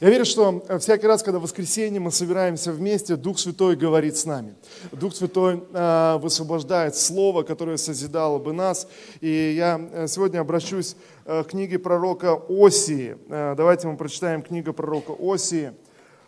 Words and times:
Я 0.00 0.08
верю, 0.08 0.24
что 0.24 0.64
всякий 0.78 1.06
раз, 1.06 1.22
когда 1.22 1.38
в 1.38 1.42
воскресенье 1.42 2.00
мы 2.00 2.10
собираемся 2.10 2.72
вместе, 2.72 3.16
Дух 3.16 3.38
Святой 3.38 3.76
говорит 3.76 4.16
с 4.16 4.24
нами. 4.24 4.54
Дух 4.92 5.14
Святой 5.14 5.62
э, 5.74 6.16
высвобождает 6.22 6.96
Слово, 6.96 7.42
которое 7.42 7.76
созидало 7.76 8.38
бы 8.38 8.54
нас. 8.54 8.88
И 9.20 9.52
я 9.54 9.78
э, 9.92 10.06
сегодня 10.08 10.40
обращусь 10.40 10.96
э, 11.26 11.44
к 11.44 11.48
книге 11.48 11.78
пророка 11.78 12.40
Осии. 12.48 13.18
Э, 13.28 13.54
давайте 13.54 13.88
мы 13.88 13.98
прочитаем 13.98 14.40
книгу 14.40 14.72
пророка 14.72 15.12
Осии. 15.20 15.74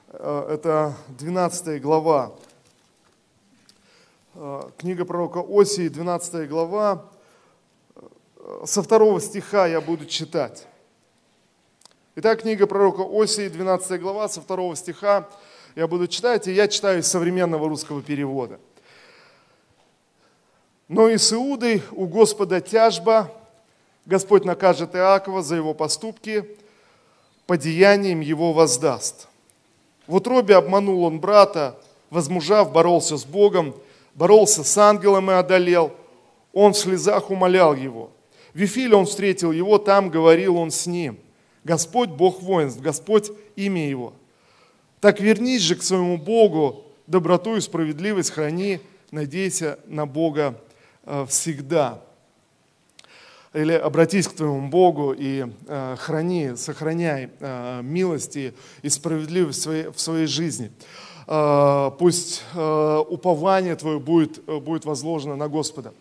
Э, 0.09 0.48
это 0.50 0.95
12 1.09 1.80
глава. 1.80 2.32
Э, 4.34 4.64
книга 4.77 5.07
пророка 5.07 5.43
Осии, 5.48 5.88
12 5.88 6.46
глава. 6.46 7.07
Э, 8.37 8.66
со 8.66 8.82
второго 8.82 9.18
стиха 9.18 9.66
я 9.66 9.80
буду 9.80 10.04
читать. 10.04 10.66
Итак, 12.15 12.43
книга 12.43 12.66
пророка 12.66 13.05
Осии, 13.11 13.48
12 13.48 13.98
глава, 13.98 14.29
со 14.29 14.43
второго 14.43 14.77
стиха 14.77 15.27
я 15.75 15.87
буду 15.87 16.07
читать, 16.07 16.47
и 16.47 16.52
я 16.52 16.69
читаю 16.69 17.01
из 17.01 17.07
современного 17.07 17.71
русского 17.71 18.02
перевода. 18.02 18.61
«Но 20.88 21.09
и 21.09 21.16
с 21.16 21.33
Иудой 21.33 21.83
у 21.93 22.05
Господа 22.05 22.61
тяжба, 22.61 23.33
Господь 24.05 24.45
накажет 24.45 24.95
Иакова 24.95 25.41
за 25.41 25.57
его 25.57 25.73
поступки, 25.73 26.45
по 27.47 27.57
деяниям 27.57 28.21
его 28.21 28.52
воздаст. 28.52 29.27
В 30.07 30.16
утробе 30.16 30.57
обманул 30.57 31.05
он 31.05 31.19
брата, 31.19 31.80
возмужав, 32.10 32.73
боролся 32.73 33.16
с 33.16 33.24
Богом, 33.24 33.74
боролся 34.13 34.65
с 34.65 34.77
ангелом 34.77 35.30
и 35.30 35.35
одолел. 35.35 35.93
Он 36.52 36.74
в 36.74 36.77
слезах 36.77 37.30
умолял 37.30 37.74
его. 37.74 38.10
В 38.52 38.59
Вифиле 38.59 38.97
он 38.97 39.07
встретил 39.07 39.51
его, 39.51 39.79
там 39.79 40.10
говорил 40.10 40.59
он 40.59 40.71
с 40.71 40.87
ним– 40.87 41.19
Господь 41.65 42.10
Бог 42.10 42.43
воинств, 42.43 42.80
Господь 42.80 43.30
имя 43.57 43.88
Его. 43.88 44.15
Так 45.01 45.21
вернись 45.21 45.63
же 45.63 45.74
к 45.74 45.82
своему 45.82 46.16
Богу, 46.16 46.85
доброту 47.07 47.57
и 47.57 47.60
справедливость 47.60 48.30
храни, 48.30 48.80
надейся 49.10 49.79
на 49.87 50.07
Бога 50.07 50.60
э, 51.04 51.27
всегда. 51.29 52.01
Или 53.52 53.73
обратись 53.73 54.29
к 54.29 54.32
твоему 54.32 54.69
Богу 54.69 55.13
и 55.13 55.46
э, 55.66 55.96
храни, 55.99 56.52
сохраняй 56.57 57.30
э, 57.38 57.80
милости 57.82 58.54
и 58.82 58.88
справедливость 58.88 59.59
в 59.59 59.63
своей, 59.63 59.87
в 59.88 60.01
своей 60.01 60.26
жизни. 60.26 60.71
Пусть 61.99 62.43
упование 62.52 63.76
твое 63.76 64.00
будет, 64.00 64.44
будет 64.44 64.84
возложено 64.84 65.37
на 65.37 65.49
Господа. 65.49 65.94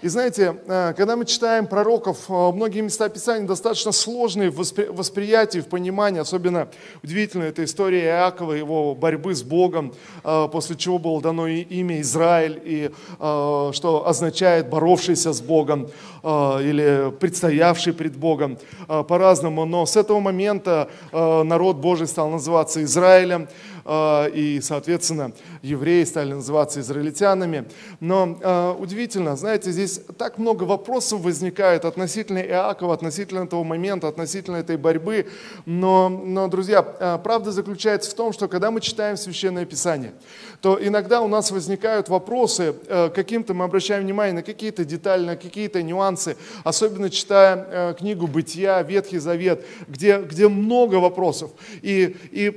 И 0.00 0.08
знаете, 0.08 0.56
э, 0.66 0.94
когда 0.96 1.16
мы 1.16 1.24
читаем 1.24 1.66
пророков, 1.66 2.18
э, 2.28 2.52
многие 2.52 2.82
места 2.82 3.08
Писания 3.08 3.48
достаточно 3.48 3.90
сложные 3.90 4.50
в 4.50 4.56
восприятии, 4.56 5.58
в 5.58 5.66
понимании. 5.66 6.20
Особенно 6.20 6.68
удивительна 7.02 7.44
эта 7.44 7.64
история 7.64 8.04
Иакова, 8.04 8.52
его 8.52 8.94
борьбы 8.94 9.34
с 9.34 9.42
Богом, 9.42 9.92
э, 10.22 10.48
после 10.52 10.76
чего 10.76 10.98
было 10.98 11.20
дано 11.20 11.48
имя 11.48 12.00
Израиль, 12.00 12.60
и 12.64 12.90
что 13.18 14.04
означает 14.06 14.68
боровшийся 14.68 15.32
с 15.32 15.40
Богом 15.40 15.88
или 16.22 17.12
предстоявший 17.18 17.92
пред 17.92 18.16
Богом 18.16 18.58
по-разному. 18.86 19.64
Но 19.64 19.86
с 19.86 19.96
этого 19.96 20.20
момента 20.20 20.88
народ 21.12 21.76
Божий 21.76 22.06
стал 22.06 22.30
называться 22.30 22.82
Израилем. 22.82 23.48
А, 23.90 24.26
и, 24.26 24.60
соответственно, 24.60 25.32
евреи 25.62 26.04
стали 26.04 26.34
называться 26.34 26.80
израильтянами. 26.80 27.64
Но 28.00 28.38
а, 28.42 28.74
удивительно, 28.74 29.34
знаете, 29.34 29.72
здесь 29.72 30.02
так 30.18 30.36
много 30.36 30.64
вопросов 30.64 31.22
возникает 31.22 31.86
относительно 31.86 32.38
Иакова, 32.38 32.92
относительно 32.92 33.44
этого 33.44 33.64
момента, 33.64 34.06
относительно 34.06 34.56
этой 34.56 34.76
борьбы. 34.76 35.26
Но, 35.64 36.10
но 36.10 36.48
друзья, 36.48 36.84
а, 37.00 37.16
правда 37.16 37.50
заключается 37.50 38.10
в 38.10 38.14
том, 38.14 38.34
что 38.34 38.46
когда 38.46 38.70
мы 38.70 38.82
читаем 38.82 39.16
Священное 39.16 39.64
Писание, 39.64 40.12
то 40.60 40.78
иногда 40.78 41.22
у 41.22 41.28
нас 41.28 41.50
возникают 41.50 42.10
вопросы, 42.10 42.74
каким-то 43.14 43.54
мы 43.54 43.64
обращаем 43.64 44.02
внимание 44.02 44.34
на 44.34 44.42
какие-то 44.42 44.84
детали, 44.84 45.24
на 45.24 45.36
какие-то 45.36 45.82
нюансы, 45.82 46.36
особенно 46.64 47.10
читая 47.10 47.94
книгу 47.94 48.26
«Бытия», 48.26 48.82
Ветхий 48.82 49.18
Завет, 49.18 49.64
где, 49.86 50.18
где 50.18 50.48
много 50.48 50.96
вопросов. 50.96 51.52
И, 51.80 52.16
и 52.32 52.50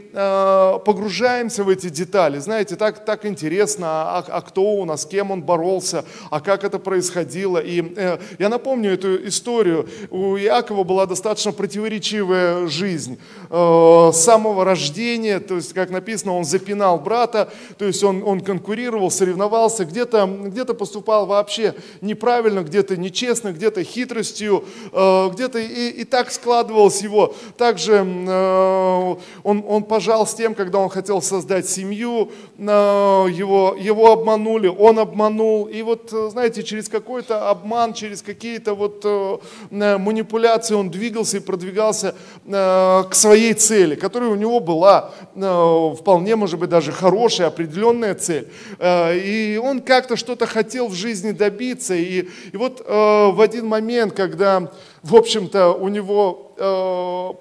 погружаемся 0.83 1.20
погружаемся 1.21 1.63
в 1.63 1.69
эти 1.69 1.89
детали. 1.89 2.39
Знаете, 2.39 2.75
так, 2.75 3.05
так 3.05 3.27
интересно, 3.27 3.85
а, 3.87 4.25
а 4.27 4.41
кто 4.41 4.63
у 4.63 4.85
нас, 4.85 5.03
с 5.03 5.05
кем 5.05 5.29
он 5.29 5.43
боролся, 5.43 6.03
а 6.31 6.39
как 6.39 6.63
это 6.63 6.79
происходило. 6.79 7.59
И 7.59 7.93
э, 7.95 8.17
я 8.39 8.49
напомню 8.49 8.91
эту 8.91 9.27
историю. 9.27 9.87
У 10.09 10.35
Иакова 10.35 10.83
была 10.83 11.05
достаточно 11.05 11.51
противоречивая 11.51 12.65
жизнь. 12.65 13.19
Э, 13.51 14.09
с 14.11 14.17
самого 14.17 14.65
рождения, 14.65 15.39
то 15.39 15.57
есть, 15.57 15.73
как 15.73 15.91
написано, 15.91 16.35
он 16.35 16.43
запинал 16.43 16.97
брата, 16.97 17.49
то 17.77 17.85
есть 17.85 18.03
он, 18.03 18.23
он 18.25 18.41
конкурировал, 18.41 19.11
соревновался, 19.11 19.85
где-то 19.85 20.25
где 20.25 20.65
поступал 20.65 21.27
вообще 21.27 21.75
неправильно, 22.01 22.61
где-то 22.61 22.97
нечестно, 22.97 23.51
где-то 23.51 23.83
хитростью, 23.83 24.63
э, 24.91 25.29
где-то 25.33 25.59
и, 25.59 25.89
и 26.01 26.03
так 26.03 26.31
складывалось 26.31 27.03
его. 27.03 27.35
Также 27.57 27.93
э, 27.93 29.15
он, 29.43 29.63
он 29.67 29.83
пожал 29.83 30.25
с 30.25 30.33
тем, 30.33 30.55
когда 30.55 30.79
он 30.79 30.89
хотел 30.89 31.10
хотел 31.11 31.21
создать 31.21 31.67
семью, 31.67 32.31
его, 32.57 33.75
его 33.77 34.11
обманули, 34.13 34.67
он 34.67 34.97
обманул. 34.97 35.65
И 35.65 35.81
вот, 35.81 36.09
знаете, 36.09 36.63
через 36.63 36.87
какой-то 36.87 37.49
обман, 37.49 37.93
через 37.93 38.21
какие-то 38.21 38.75
вот 38.75 39.01
э, 39.03 39.97
манипуляции 39.97 40.73
он 40.73 40.89
двигался 40.89 41.37
и 41.37 41.39
продвигался 41.41 42.15
э, 42.45 43.03
к 43.09 43.13
своей 43.13 43.53
цели, 43.53 43.95
которая 43.95 44.29
у 44.29 44.35
него 44.35 44.61
была 44.61 45.11
э, 45.35 45.95
вполне, 45.99 46.37
может 46.37 46.59
быть, 46.59 46.69
даже 46.69 46.93
хорошая, 46.93 47.47
определенная 47.47 48.15
цель. 48.15 48.47
И 48.81 49.59
он 49.61 49.81
как-то 49.81 50.15
что-то 50.15 50.45
хотел 50.45 50.87
в 50.87 50.93
жизни 50.93 51.31
добиться. 51.31 51.93
И, 51.93 52.27
и 52.53 52.57
вот 52.57 52.85
в 52.87 53.41
один 53.41 53.67
момент, 53.67 54.13
когда, 54.13 54.71
в 55.03 55.15
общем-то, 55.15 55.73
у 55.73 55.89
него 55.89 56.50
Э, 56.50 56.50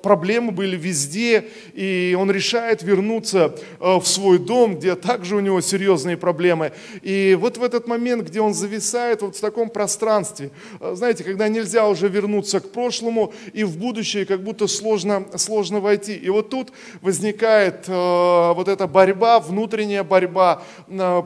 проблемы 0.03 0.53
были 0.53 0.77
везде, 0.77 1.45
и 1.75 2.17
он 2.19 2.31
решает 2.31 2.83
вернуться 2.83 3.55
э, 3.79 3.97
в 3.97 4.07
свой 4.07 4.39
дом, 4.39 4.77
где 4.77 4.95
также 4.95 5.37
у 5.37 5.41
него 5.41 5.61
серьезные 5.61 6.17
проблемы. 6.17 6.73
И 7.03 7.37
вот 7.41 7.59
в 7.59 7.63
этот 7.63 7.87
момент, 7.87 8.29
где 8.29 8.41
он 8.41 8.55
зависает 8.55 9.23
вот 9.23 9.37
в 9.37 9.41
таком 9.41 9.69
пространстве, 9.69 10.51
э, 10.81 10.95
знаете, 10.95 11.25
когда 11.25 11.49
нельзя 11.49 11.87
уже 11.87 12.09
вернуться 12.09 12.61
к 12.61 12.71
прошлому, 12.71 13.33
и 13.53 13.65
в 13.65 13.77
будущее 13.77 14.25
как 14.25 14.43
будто 14.43 14.67
сложно, 14.67 15.27
сложно 15.37 15.81
войти. 15.81 16.15
И 16.15 16.29
вот 16.31 16.49
тут 16.51 16.73
возникает 17.01 17.89
вот 17.89 18.69
эта 18.69 18.87
борьба, 18.87 19.41
внутренняя 19.41 20.03
борьба, 20.03 20.63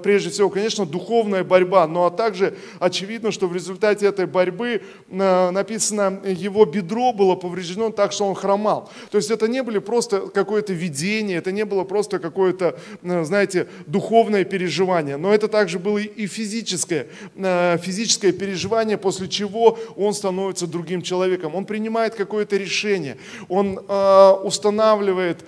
прежде 0.02 0.30
всего, 0.30 0.50
конечно, 0.50 0.86
духовная 0.86 1.44
борьба, 1.44 1.86
но 1.86 2.06
а 2.06 2.10
также 2.10 2.56
очевидно, 2.80 3.30
что 3.32 3.46
в 3.46 3.54
результате 3.54 4.06
этой 4.06 4.26
борьбы 4.26 4.82
написано, 5.08 6.20
его 6.24 6.64
бедро 6.64 7.12
было 7.12 7.34
повреждено 7.34 7.83
он 7.84 7.92
так, 7.92 8.12
что 8.12 8.26
он 8.26 8.34
хромал. 8.34 8.90
То 9.10 9.18
есть 9.18 9.30
это 9.30 9.48
не 9.48 9.62
были 9.62 9.78
просто 9.78 10.20
какое-то 10.20 10.72
видение, 10.72 11.38
это 11.38 11.52
не 11.52 11.64
было 11.64 11.84
просто 11.84 12.18
какое-то, 12.18 12.78
э, 13.02 13.24
знаете, 13.24 13.68
духовное 13.86 14.44
переживание, 14.44 15.16
но 15.16 15.32
это 15.34 15.48
также 15.48 15.78
было 15.78 15.98
и 15.98 16.26
физическое, 16.26 17.06
э, 17.36 17.78
физическое 17.78 18.32
переживание, 18.32 18.98
после 18.98 19.28
чего 19.28 19.78
он 19.96 20.14
становится 20.14 20.66
другим 20.66 21.02
человеком. 21.02 21.54
Он 21.54 21.64
принимает 21.64 22.14
какое-то 22.14 22.56
решение, 22.56 23.16
он 23.48 23.78
э, 23.78 24.30
устанавливает 24.44 25.44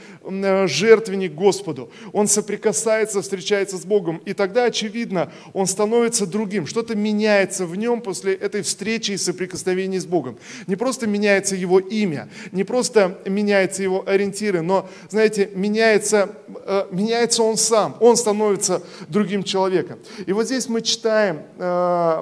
жертвенник 0.66 1.34
Господу, 1.34 1.90
он 2.12 2.26
соприкасается, 2.26 3.22
встречается 3.22 3.76
с 3.76 3.84
Богом, 3.84 4.20
и 4.24 4.32
тогда, 4.32 4.64
очевидно, 4.64 5.32
он 5.52 5.66
становится 5.66 6.26
другим, 6.26 6.66
что-то 6.66 6.96
меняется 6.96 7.66
в 7.66 7.76
нем 7.76 8.00
после 8.00 8.34
этой 8.34 8.62
встречи 8.62 9.12
и 9.12 9.16
соприкосновения 9.16 10.00
с 10.00 10.06
Богом. 10.06 10.38
Не 10.66 10.76
просто 10.76 11.06
меняется 11.06 11.54
его 11.54 11.78
имя, 11.78 12.25
не 12.52 12.64
просто 12.64 13.18
меняются 13.24 13.82
его 13.82 14.04
ориентиры, 14.06 14.62
но, 14.62 14.88
знаете, 15.08 15.50
меняется, 15.54 16.30
э, 16.64 16.86
меняется 16.90 17.42
он 17.42 17.56
сам, 17.56 17.96
он 18.00 18.16
становится 18.16 18.82
другим 19.08 19.42
человеком. 19.42 19.98
И 20.26 20.32
вот 20.32 20.46
здесь 20.46 20.68
мы 20.68 20.82
читаем 20.82 21.42
э, 21.58 21.62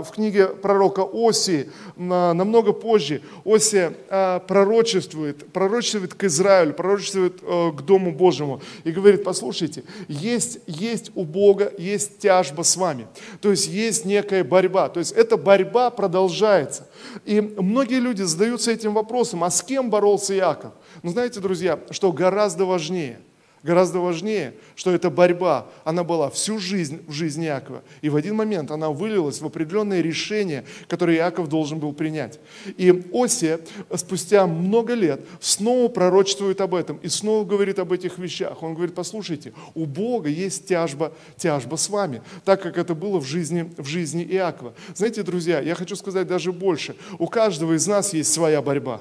в 0.05 0.11
книге 0.15 0.49
пророка 0.49 1.01
Оси, 1.01 1.71
намного 1.97 2.73
позже, 2.73 3.23
Оси 3.45 3.93
э, 4.09 4.41
пророчествует, 4.47 5.53
пророчествует 5.53 6.15
к 6.15 6.25
Израилю, 6.25 6.75
пророчествует 6.75 7.41
к 7.41 7.83
Дому 7.83 8.12
Божьему 8.12 8.61
и 8.85 8.91
говорит, 8.91 9.25
послушайте, 9.25 9.85
есть, 10.09 10.59
есть 10.67 11.11
у 11.15 11.25
Бога, 11.25 11.73
есть 11.79 12.19
тяжба 12.19 12.62
с 12.62 12.77
вами, 12.77 13.06
то 13.41 13.51
есть 13.51 13.69
есть 13.69 14.05
некая 14.05 14.45
борьба, 14.45 14.89
то 14.89 15.01
есть 15.01 15.12
эта 15.12 15.37
борьба 15.37 15.91
продолжается. 15.91 16.87
И 17.25 17.41
многие 17.41 18.01
люди 18.01 18.23
задаются 18.23 18.71
этим 18.71 18.95
вопросом, 18.95 19.45
а 19.45 19.51
с 19.51 19.62
кем 19.62 19.91
боролся 19.91 20.35
Иаков? 20.35 20.73
Но 21.03 21.11
знаете, 21.11 21.41
друзья, 21.41 21.81
что 21.91 22.12
гораздо 22.12 22.65
важнее, 22.65 23.21
Гораздо 23.64 23.99
важнее, 23.99 24.52
что 24.76 24.90
эта 24.90 25.08
борьба, 25.08 25.66
она 25.84 26.05
была 26.05 26.28
всю 26.28 26.58
жизнь 26.58 27.02
в 27.08 27.12
жизни 27.12 27.46
Иакова. 27.46 27.82
И 28.02 28.11
в 28.11 28.16
один 28.16 28.37
момент 28.37 28.70
она 28.70 28.90
вылилась 28.90 29.40
в 29.40 29.46
определенное 29.46 30.02
решение, 30.02 30.66
которое 30.87 31.16
Иаков 31.16 31.49
должен 31.49 31.78
был 31.78 31.94
принять. 31.94 32.38
И 32.76 32.93
Осия 33.14 33.58
спустя 33.94 34.46
много 34.46 34.93
лет 34.93 35.22
снова 35.40 35.88
пророчествует 35.88 36.61
об 36.61 36.75
этом 36.75 36.99
и 36.99 37.08
снова 37.08 37.46
говорит 37.46 37.78
об 37.78 37.90
этих 37.90 38.19
вещах. 38.19 38.62
Он 38.62 38.75
говорит, 38.75 38.94
послушайте, 38.94 39.55
у 39.75 39.87
Бога 39.87 40.28
есть 40.28 40.67
тяжба, 40.69 41.14
тяжба 41.38 41.76
с 41.76 41.88
вами, 41.88 42.20
так 42.44 42.60
как 42.60 42.76
это 42.76 42.94
было 42.94 43.19
в 43.19 43.25
жизни, 43.25 43.72
в 43.78 43.87
жизни 43.87 44.25
Иакова. 44.25 44.75
Знаете, 44.94 45.22
друзья, 45.22 45.60
я 45.60 45.75
хочу 45.75 45.96
сказать 45.96 46.26
даже 46.26 46.52
больше. 46.52 46.96
У 47.19 47.28
каждого 47.28 47.72
из 47.72 47.87
нас 47.87 48.12
есть 48.12 48.31
своя 48.31 48.60
борьба. 48.60 49.00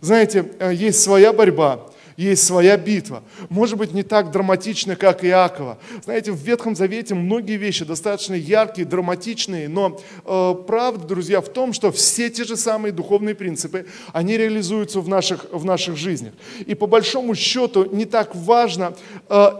Знаете, 0.00 0.50
э, 0.58 0.72
есть 0.72 1.00
своя 1.00 1.32
борьба, 1.32 1.90
есть 2.16 2.44
своя 2.44 2.76
битва. 2.76 3.22
Может 3.48 3.78
быть, 3.78 3.92
не 3.92 4.02
так 4.02 4.30
драматично, 4.30 4.96
как 4.96 5.24
Иакова. 5.24 5.78
Знаете, 6.04 6.32
в 6.32 6.36
Ветхом 6.36 6.76
Завете 6.76 7.14
многие 7.14 7.56
вещи 7.56 7.84
достаточно 7.84 8.34
яркие, 8.34 8.86
драматичные, 8.86 9.68
но 9.68 10.00
э, 10.24 10.54
правда, 10.66 11.06
друзья, 11.06 11.40
в 11.40 11.48
том, 11.48 11.72
что 11.72 11.90
все 11.92 12.30
те 12.30 12.44
же 12.44 12.56
самые 12.56 12.92
духовные 12.92 13.34
принципы, 13.34 13.86
они 14.12 14.36
реализуются 14.36 15.00
в 15.00 15.08
наших, 15.08 15.46
в 15.50 15.64
наших 15.64 15.96
жизнях. 15.96 16.34
И 16.66 16.74
по 16.74 16.86
большому 16.86 17.34
счету 17.34 17.84
не 17.92 18.04
так 18.04 18.34
важно, 18.34 18.94
э, 19.28 19.50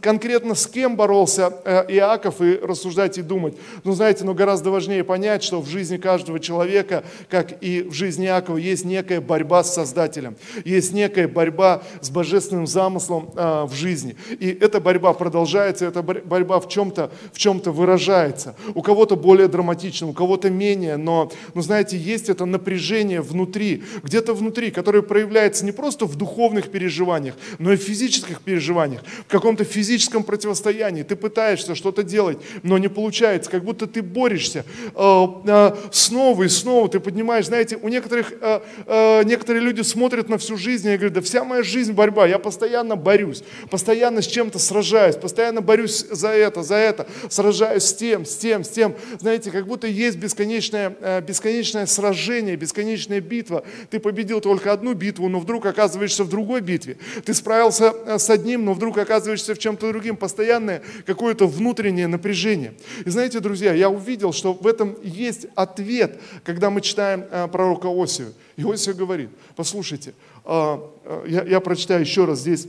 конкретно 0.00 0.54
с 0.54 0.66
кем 0.66 0.96
боролся 0.96 1.52
э, 1.64 1.84
Иаков 1.88 2.40
и 2.40 2.56
рассуждать 2.56 3.18
и 3.18 3.22
думать. 3.22 3.54
Ну, 3.84 3.92
знаете, 3.92 4.24
но 4.24 4.34
гораздо 4.34 4.70
важнее 4.70 5.04
понять, 5.04 5.42
что 5.42 5.60
в 5.60 5.68
жизни 5.68 5.96
каждого 5.96 6.40
человека, 6.40 7.04
как 7.28 7.62
и 7.62 7.82
в 7.82 7.92
жизни 7.92 8.26
Иакова, 8.26 8.56
есть 8.56 8.84
некая 8.84 9.20
борьба 9.20 9.64
с 9.64 9.74
Создателем, 9.74 10.36
есть 10.64 10.92
некая 10.92 11.28
борьба 11.28 11.82
с 12.00 12.10
божественным 12.10 12.66
замыслом 12.66 13.30
э, 13.34 13.64
в 13.64 13.74
жизни. 13.74 14.16
И 14.38 14.48
эта 14.48 14.80
борьба 14.80 15.12
продолжается, 15.12 15.86
эта 15.86 16.02
борьба 16.02 16.60
в 16.60 16.68
чем-то 16.68 17.10
в 17.32 17.38
чем-то 17.38 17.72
выражается. 17.72 18.54
У 18.74 18.82
кого-то 18.82 19.16
более 19.16 19.48
драматично, 19.48 20.08
у 20.08 20.12
кого-то 20.12 20.50
менее, 20.50 20.96
но, 20.96 21.30
ну, 21.54 21.62
знаете, 21.62 21.96
есть 21.96 22.28
это 22.28 22.44
напряжение 22.44 23.20
внутри, 23.20 23.82
где-то 24.02 24.34
внутри, 24.34 24.70
которое 24.70 25.02
проявляется 25.02 25.64
не 25.64 25.72
просто 25.72 26.06
в 26.06 26.16
духовных 26.16 26.70
переживаниях, 26.70 27.34
но 27.58 27.72
и 27.72 27.76
в 27.76 27.82
физических 27.82 28.40
переживаниях, 28.40 29.02
в 29.26 29.30
каком-то 29.30 29.64
физическом 29.72 30.22
противостоянии, 30.22 31.02
ты 31.02 31.16
пытаешься 31.16 31.74
что-то 31.74 32.02
делать, 32.02 32.38
но 32.62 32.78
не 32.78 32.88
получается, 32.88 33.50
как 33.50 33.64
будто 33.64 33.86
ты 33.86 34.02
борешься 34.02 34.64
э, 34.94 35.26
э, 35.46 35.74
снова 35.90 36.44
и 36.44 36.48
снова, 36.48 36.88
ты 36.88 37.00
поднимаешь, 37.00 37.46
знаете, 37.46 37.78
у 37.80 37.88
некоторых, 37.88 38.32
э, 38.40 39.22
некоторые 39.24 39.62
люди 39.62 39.82
смотрят 39.82 40.28
на 40.28 40.38
всю 40.38 40.56
жизнь 40.56 40.88
и 40.88 40.96
говорят, 40.96 41.14
да 41.14 41.20
вся 41.20 41.44
моя 41.44 41.62
жизнь 41.62 41.92
борьба, 41.92 42.26
я 42.26 42.38
постоянно 42.38 42.96
борюсь, 42.96 43.42
постоянно 43.70 44.22
с 44.22 44.26
чем-то 44.26 44.58
сражаюсь, 44.58 45.16
постоянно 45.16 45.60
борюсь 45.60 46.06
за 46.10 46.28
это, 46.28 46.62
за 46.62 46.76
это, 46.76 47.06
сражаюсь 47.28 47.84
с 47.84 47.94
тем, 47.94 48.24
с 48.24 48.36
тем, 48.36 48.64
с 48.64 48.68
тем, 48.68 48.94
знаете, 49.18 49.50
как 49.50 49.66
будто 49.66 49.86
есть 49.86 50.18
бесконечное, 50.18 50.94
бесконечное 51.26 51.86
сражение, 51.86 52.56
бесконечная 52.56 53.20
битва, 53.20 53.64
ты 53.90 53.98
победил 53.98 54.40
только 54.40 54.72
одну 54.72 54.94
битву, 54.94 55.28
но 55.28 55.40
вдруг 55.40 55.66
оказываешься 55.66 56.24
в 56.24 56.28
другой 56.28 56.60
битве, 56.60 56.98
ты 57.24 57.34
справился 57.34 58.18
с 58.18 58.28
одним, 58.30 58.64
но 58.64 58.74
вдруг 58.74 58.98
оказываешься 58.98 59.54
в 59.54 59.58
чем-то 59.62 59.88
другим, 59.88 60.16
постоянное 60.16 60.82
какое-то 61.06 61.46
внутреннее 61.46 62.06
напряжение. 62.06 62.74
И 63.04 63.10
знаете, 63.10 63.40
друзья, 63.40 63.72
я 63.72 63.88
увидел, 63.88 64.32
что 64.32 64.52
в 64.52 64.66
этом 64.66 64.96
есть 65.02 65.46
ответ, 65.54 66.20
когда 66.44 66.68
мы 66.68 66.80
читаем 66.80 67.24
э, 67.30 67.48
пророка 67.48 67.88
Осию. 67.88 68.34
И 68.56 68.64
Осия 68.64 68.92
говорит, 68.92 69.30
послушайте, 69.56 70.14
э, 70.44 70.78
э, 71.04 71.24
я, 71.28 71.42
я 71.44 71.60
прочитаю 71.60 72.00
еще 72.00 72.24
раз 72.24 72.40
здесь 72.40 72.66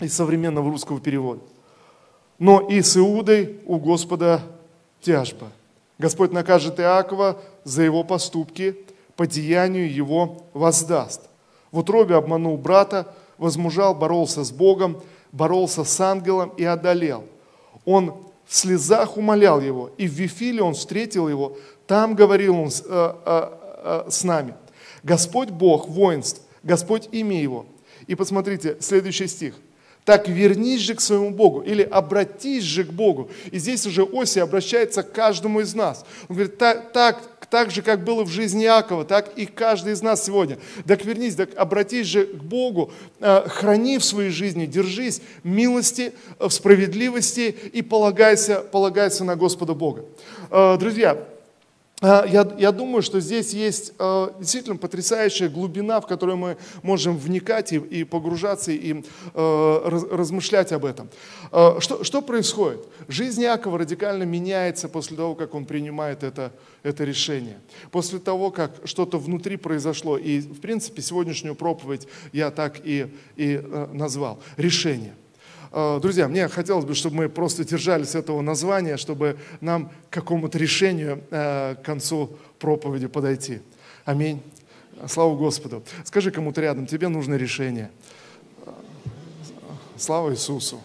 из 0.00 0.14
современного 0.14 0.70
русского 0.70 1.00
перевода. 1.00 1.40
Но 2.38 2.60
и 2.60 2.82
с 2.82 2.96
Иудой 2.96 3.58
у 3.66 3.78
Господа 3.78 4.42
тяжба. 5.00 5.50
Господь 5.98 6.32
накажет 6.32 6.78
Иакова 6.78 7.40
за 7.64 7.82
его 7.82 8.04
поступки, 8.04 8.76
по 9.16 9.26
деянию 9.26 9.92
его 9.92 10.44
воздаст. 10.54 11.22
В 11.72 11.80
утробе 11.80 12.14
обманул 12.14 12.56
брата, 12.56 13.12
возмужал, 13.36 13.94
боролся 13.94 14.44
с 14.44 14.52
Богом, 14.52 15.02
боролся 15.32 15.84
с 15.84 16.00
ангелом 16.00 16.50
и 16.56 16.64
одолел. 16.64 17.24
Он 17.84 18.14
в 18.46 18.56
слезах 18.56 19.16
умолял 19.16 19.60
его, 19.60 19.90
и 19.98 20.06
в 20.08 20.12
Вифиле 20.12 20.62
он 20.62 20.74
встретил 20.74 21.28
его, 21.28 21.58
там 21.86 22.14
говорил 22.14 22.58
он 22.58 22.70
с, 22.70 22.82
э, 22.82 23.14
э, 23.24 23.50
э, 23.84 24.10
с 24.10 24.24
нами. 24.24 24.54
Господь 25.02 25.50
Бог 25.50 25.88
воинств, 25.88 26.42
Господь 26.62 27.08
имя 27.12 27.40
его. 27.40 27.66
И 28.06 28.14
посмотрите, 28.14 28.76
следующий 28.80 29.26
стих. 29.26 29.54
Так 30.04 30.26
вернись 30.26 30.80
же 30.80 30.94
к 30.94 31.00
своему 31.00 31.30
Богу 31.30 31.60
или 31.60 31.82
обратись 31.82 32.64
же 32.64 32.84
к 32.84 32.90
Богу. 32.90 33.30
И 33.50 33.58
здесь 33.58 33.86
уже 33.86 34.02
Оси 34.02 34.38
обращается 34.38 35.02
к 35.02 35.12
каждому 35.12 35.60
из 35.60 35.74
нас. 35.74 36.06
Он 36.28 36.36
говорит, 36.36 36.56
так, 36.56 36.92
так, 36.92 37.37
так 37.50 37.70
же, 37.70 37.82
как 37.82 38.04
было 38.04 38.24
в 38.24 38.28
жизни 38.28 38.64
Якова, 38.64 39.04
так 39.04 39.36
и 39.36 39.46
каждый 39.46 39.92
из 39.92 40.02
нас 40.02 40.24
сегодня. 40.24 40.58
Так 40.86 41.04
вернись, 41.04 41.34
так 41.34 41.50
обратись 41.56 42.06
же 42.06 42.26
к 42.26 42.42
Богу, 42.42 42.92
э, 43.20 43.48
храни 43.48 43.98
в 43.98 44.04
своей 44.04 44.30
жизни, 44.30 44.66
держись 44.66 45.22
милости, 45.44 46.12
в 46.38 46.50
справедливости 46.50 47.54
и 47.72 47.82
полагайся, 47.82 48.60
полагайся 48.60 49.24
на 49.24 49.36
Господа 49.36 49.74
Бога. 49.74 50.04
Э, 50.50 50.76
друзья, 50.78 51.18
я, 52.00 52.48
я 52.58 52.70
думаю, 52.70 53.02
что 53.02 53.18
здесь 53.18 53.52
есть 53.52 53.92
э, 53.98 54.28
действительно 54.38 54.76
потрясающая 54.76 55.48
глубина, 55.48 56.00
в 56.00 56.06
которую 56.06 56.38
мы 56.38 56.56
можем 56.82 57.16
вникать 57.16 57.72
и, 57.72 57.76
и 57.76 58.04
погружаться, 58.04 58.70
и 58.70 59.02
э, 59.34 59.80
раз, 59.84 60.04
размышлять 60.08 60.70
об 60.70 60.84
этом. 60.84 61.10
Э, 61.50 61.80
что, 61.80 62.04
что 62.04 62.22
происходит? 62.22 62.86
Жизнь 63.08 63.42
Якова 63.42 63.78
радикально 63.78 64.22
меняется 64.22 64.88
после 64.88 65.16
того, 65.16 65.34
как 65.34 65.54
он 65.54 65.66
принимает 65.66 66.22
это, 66.22 66.52
это 66.84 67.02
решение. 67.02 67.58
После 67.90 68.20
того, 68.20 68.52
как 68.52 68.76
что-то 68.84 69.18
внутри 69.18 69.56
произошло. 69.56 70.16
И, 70.16 70.38
в 70.38 70.60
принципе, 70.60 71.02
сегодняшнюю 71.02 71.56
проповедь 71.56 72.06
я 72.32 72.52
так 72.52 72.78
и, 72.84 73.12
и 73.34 73.60
э, 73.60 73.88
назвал. 73.92 74.38
Решение. 74.56 75.14
Э, 75.72 75.98
друзья, 76.00 76.28
мне 76.28 76.48
хотелось 76.48 76.84
бы, 76.84 76.94
чтобы 76.94 77.16
мы 77.16 77.28
просто 77.28 77.64
держались 77.64 78.14
этого 78.14 78.40
названия, 78.40 78.96
чтобы 78.96 79.38
нам 79.60 79.90
к 80.10 80.14
какому-то 80.14 80.58
решению 80.58 81.22
э, 81.30 81.76
к 81.76 81.84
концу 81.84 82.36
проповеди 82.58 83.06
подойти. 83.06 83.60
Аминь. 84.04 84.42
Слава 85.06 85.36
Господу. 85.36 85.84
Скажи 86.04 86.30
кому-то 86.30 86.60
рядом, 86.60 86.86
тебе 86.86 87.08
нужно 87.08 87.34
решение. 87.34 87.90
Слава 89.96 90.32
Иисусу. 90.32 90.80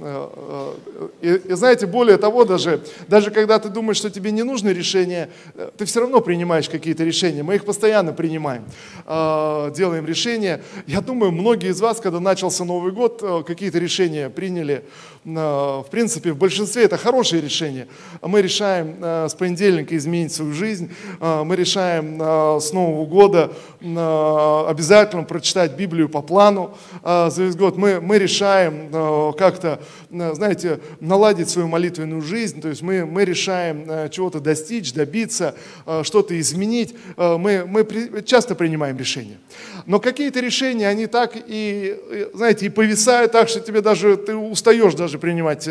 Э, 0.00 0.74
и, 1.20 1.28
и 1.48 1.52
знаете, 1.54 1.86
более 1.86 2.16
того, 2.16 2.44
даже, 2.44 2.80
даже 3.08 3.30
когда 3.30 3.58
ты 3.58 3.68
думаешь, 3.68 3.96
что 3.96 4.10
тебе 4.10 4.30
не 4.30 4.42
нужно 4.42 4.70
решение, 4.70 5.30
э, 5.54 5.70
ты 5.76 5.84
все 5.84 6.00
равно 6.00 6.20
принимаешь 6.20 6.68
какие-то 6.68 7.04
решения. 7.04 7.42
Мы 7.42 7.56
их 7.56 7.64
постоянно 7.64 8.12
принимаем, 8.12 8.64
э, 9.06 9.72
делаем 9.74 10.06
решения. 10.06 10.62
Я 10.86 11.00
думаю, 11.00 11.32
многие 11.32 11.70
из 11.70 11.80
вас, 11.80 12.00
когда 12.00 12.20
начался 12.20 12.64
Новый 12.64 12.92
год, 12.92 13.22
какие-то 13.46 13.78
решения 13.78 14.30
приняли. 14.30 14.84
В 15.24 15.86
принципе, 15.90 16.32
в 16.32 16.36
большинстве 16.36 16.84
это 16.84 16.98
хорошие 16.98 17.40
решения. 17.40 17.88
Мы 18.20 18.42
решаем 18.42 18.96
с 19.02 19.34
понедельника 19.34 19.96
изменить 19.96 20.34
свою 20.34 20.52
жизнь. 20.52 20.90
Мы 21.20 21.56
решаем 21.56 22.20
с 22.60 22.72
Нового 22.74 23.06
года 23.06 23.50
обязательно 23.80 25.22
прочитать 25.22 25.76
Библию 25.76 26.10
по 26.10 26.20
плану 26.20 26.76
за 27.02 27.32
весь 27.38 27.56
год. 27.56 27.78
Мы, 27.78 28.02
мы 28.02 28.18
решаем 28.18 29.34
как-то 29.34 29.80
знаете, 30.10 30.80
наладить 31.00 31.48
свою 31.48 31.68
молитвенную 31.68 32.22
жизнь, 32.22 32.60
то 32.60 32.68
есть 32.68 32.82
мы, 32.82 33.04
мы 33.04 33.24
решаем 33.24 33.84
э, 33.88 34.08
чего-то 34.10 34.40
достичь, 34.40 34.92
добиться, 34.92 35.54
э, 35.86 36.02
что-то 36.04 36.38
изменить, 36.38 36.94
э, 37.16 37.36
мы, 37.36 37.64
мы 37.66 38.22
часто 38.24 38.54
принимаем 38.54 38.96
решения. 38.96 39.38
Но 39.86 40.00
какие-то 40.00 40.40
решения, 40.40 40.88
они 40.88 41.06
так 41.06 41.32
и, 41.34 42.30
знаете, 42.32 42.66
и 42.66 42.68
повисают 42.70 43.32
так, 43.32 43.48
что 43.48 43.60
тебе 43.60 43.80
даже, 43.80 44.16
ты 44.16 44.34
устаешь 44.34 44.94
даже 44.94 45.18
принимать 45.18 45.68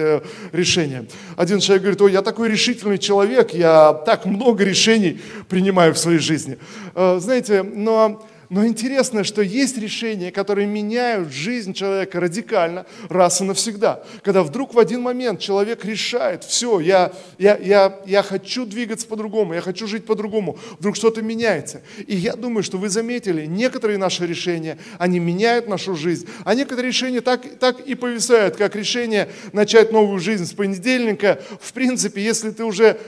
решения. 0.51 1.05
Один 1.35 1.59
человек 1.59 1.81
говорит, 1.83 2.01
ой, 2.01 2.11
я 2.11 2.21
такой 2.21 2.49
решительный 2.49 2.99
человек, 2.99 3.53
я 3.53 3.93
так 4.05 4.25
много 4.25 4.63
решений 4.63 5.19
принимаю 5.49 5.93
в 5.93 5.97
своей 5.97 6.19
жизни. 6.19 6.59
Знаете, 6.93 7.63
но 7.63 8.23
но 8.53 8.67
интересно, 8.67 9.23
что 9.23 9.41
есть 9.41 9.79
решения, 9.79 10.31
которые 10.31 10.67
меняют 10.67 11.33
жизнь 11.33 11.73
человека 11.73 12.19
радикально 12.19 12.85
раз 13.09 13.41
и 13.41 13.43
навсегда. 13.43 14.03
Когда 14.21 14.43
вдруг 14.43 14.75
в 14.75 14.79
один 14.79 15.01
момент 15.01 15.39
человек 15.39 15.83
решает, 15.83 16.43
все, 16.43 16.79
я, 16.79 17.11
я, 17.39 17.57
я, 17.57 17.99
я 18.05 18.21
хочу 18.21 18.67
двигаться 18.67 19.07
по-другому, 19.07 19.55
я 19.55 19.61
хочу 19.61 19.87
жить 19.87 20.05
по-другому, 20.05 20.59
вдруг 20.77 20.95
что-то 20.95 21.23
меняется. 21.23 21.81
И 22.05 22.15
я 22.15 22.35
думаю, 22.35 22.61
что 22.61 22.77
вы 22.77 22.89
заметили, 22.89 23.47
некоторые 23.47 23.97
наши 23.97 24.27
решения, 24.27 24.77
они 24.99 25.17
меняют 25.17 25.67
нашу 25.67 25.95
жизнь, 25.95 26.27
а 26.45 26.53
некоторые 26.53 26.89
решения 26.89 27.21
так, 27.21 27.57
так 27.57 27.79
и 27.79 27.95
повисают, 27.95 28.55
как 28.55 28.75
решение 28.75 29.29
начать 29.51 29.91
новую 29.91 30.19
жизнь 30.19 30.45
с 30.45 30.53
понедельника. 30.53 31.41
В 31.59 31.73
принципе, 31.73 32.21
если 32.21 32.51
ты 32.51 32.63
уже 32.63 32.99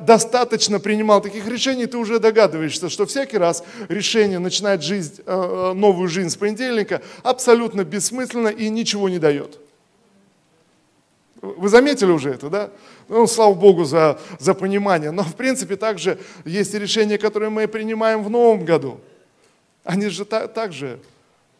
достаточно 0.00 0.80
принимал 0.80 1.20
таких 1.20 1.46
решений, 1.46 1.86
ты 1.86 1.96
уже 1.96 2.18
догадываешься, 2.18 2.88
что 2.88 3.06
всякий 3.06 3.38
раз 3.38 3.62
решение 3.88 4.40
начинать 4.40 4.82
жизнь, 4.82 5.22
э, 5.24 5.72
новую 5.74 6.08
жизнь 6.08 6.30
с 6.30 6.36
понедельника 6.36 7.02
абсолютно 7.22 7.84
бессмысленно 7.84 8.48
и 8.48 8.68
ничего 8.68 9.08
не 9.08 9.20
дает. 9.20 9.60
Вы 11.40 11.68
заметили 11.68 12.10
уже 12.10 12.30
это, 12.30 12.50
да? 12.50 12.70
Ну, 13.08 13.26
слава 13.28 13.54
Богу 13.54 13.84
за, 13.84 14.18
за 14.40 14.54
понимание. 14.54 15.12
Но, 15.12 15.22
в 15.22 15.36
принципе, 15.36 15.76
также 15.76 16.18
есть 16.44 16.74
и 16.74 16.78
решения, 16.78 17.16
которые 17.16 17.50
мы 17.50 17.66
принимаем 17.68 18.24
в 18.24 18.28
новом 18.28 18.64
году. 18.64 19.00
Они 19.84 20.08
же 20.08 20.24
так 20.24 20.72
же 20.72 20.98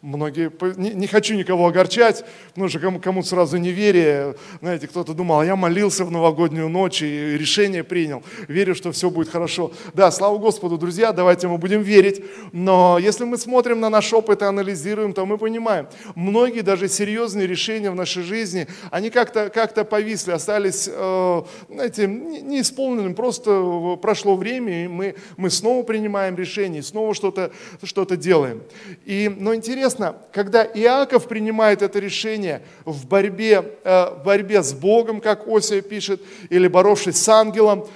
Многие, 0.03 0.51
не, 0.79 0.93
не 0.93 1.07
хочу 1.07 1.35
никого 1.35 1.67
огорчать, 1.67 2.25
потому 2.49 2.71
что 2.71 2.79
кому, 2.79 3.01
кому 3.01 3.23
сразу 3.23 3.59
неверие, 3.59 4.35
знаете, 4.63 4.87
кто-то 4.87 5.13
думал, 5.13 5.41
а 5.41 5.45
я 5.45 5.57
молился 5.57 6.07
в 6.07 6.11
новогоднюю 6.11 6.71
ночь 6.71 7.03
и 7.03 7.37
решение 7.37 7.85
принял, 7.85 8.23
верю, 8.49 8.75
что 8.75 8.93
все 8.93 9.11
будет 9.11 9.29
хорошо. 9.29 9.73
Да, 9.93 10.11
слава 10.11 10.39
Господу, 10.39 10.79
друзья, 10.79 11.13
давайте 11.13 11.49
мы 11.49 11.59
будем 11.59 11.83
верить, 11.83 12.25
но 12.53 12.99
если 12.99 13.25
мы 13.25 13.37
смотрим 13.37 13.81
на 13.81 13.91
наш 13.91 14.11
опыт 14.15 14.41
и 14.41 14.47
анализируем, 14.47 15.13
то 15.13 15.27
мы 15.27 15.37
понимаем, 15.37 15.87
многие 16.15 16.63
даже 16.63 16.89
серьезные 16.89 17.47
решения 17.47 17.91
в 17.91 17.95
нашей 17.95 18.23
жизни, 18.23 18.69
они 18.91 19.11
как-то 19.11 19.51
как 19.51 19.75
повисли, 19.91 20.33
остались, 20.33 20.89
э, 20.91 21.43
знаете, 21.69 22.07
неисполненными, 22.07 23.13
просто 23.13 23.99
прошло 24.01 24.37
время, 24.37 24.85
и 24.85 24.89
мы, 24.89 25.15
мы 25.37 25.51
снова 25.51 25.83
принимаем 25.83 26.37
решение, 26.37 26.83
снова 26.83 27.15
что-то 27.15 27.53
что 27.83 28.07
делаем. 28.17 28.63
И, 29.05 29.31
но 29.39 29.55
интересно, 29.55 29.90
интересно, 29.91 30.15
когда 30.33 30.63
Иаков 30.65 31.27
принимает 31.27 31.83
это 31.83 31.99
решение 31.99 32.63
в 32.85 33.07
борьбе, 33.07 33.65
э, 33.83 34.15
в 34.15 34.25
борьбе 34.25 34.63
с 34.63 34.73
Богом, 34.73 35.21
как 35.21 35.47
Осия 35.49 35.83
пишет, 35.83 36.21
или 36.49 36.69
боровшись 36.69 37.17
с 37.17 37.29
ангелом, 37.29 37.87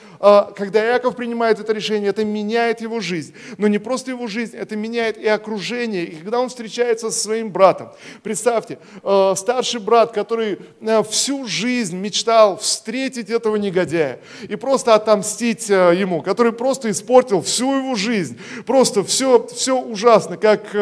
когда 0.57 0.83
Иаков 0.87 1.17
принимает 1.17 1.61
это 1.61 1.73
решение, 1.75 2.09
это 2.09 2.25
меняет 2.25 2.81
его 2.81 3.01
жизнь. 3.01 3.35
Но 3.59 3.69
не 3.69 3.79
просто 3.79 4.13
его 4.13 4.27
жизнь, 4.27 4.57
это 4.57 4.75
меняет 4.75 5.19
и 5.19 5.27
окружение. 5.27 6.05
И 6.05 6.17
когда 6.17 6.41
он 6.41 6.49
встречается 6.49 7.11
со 7.11 7.21
своим 7.21 7.51
братом, 7.51 7.91
представьте, 8.23 8.79
а, 9.03 9.35
старший 9.35 9.81
брат, 9.81 10.13
который 10.13 10.59
а, 10.81 11.03
всю 11.03 11.47
жизнь 11.47 11.97
мечтал 11.99 12.57
встретить 12.57 13.29
этого 13.29 13.57
негодяя 13.57 14.21
и 14.49 14.57
просто 14.57 14.95
отомстить 14.95 15.69
ему, 15.69 16.23
который 16.23 16.53
просто 16.53 16.91
испортил 16.91 17.43
всю 17.43 17.77
его 17.77 17.95
жизнь, 17.95 18.39
просто 18.65 19.05
все, 19.05 19.47
все 19.49 19.79
ужасно, 19.79 20.39
как 20.39 20.75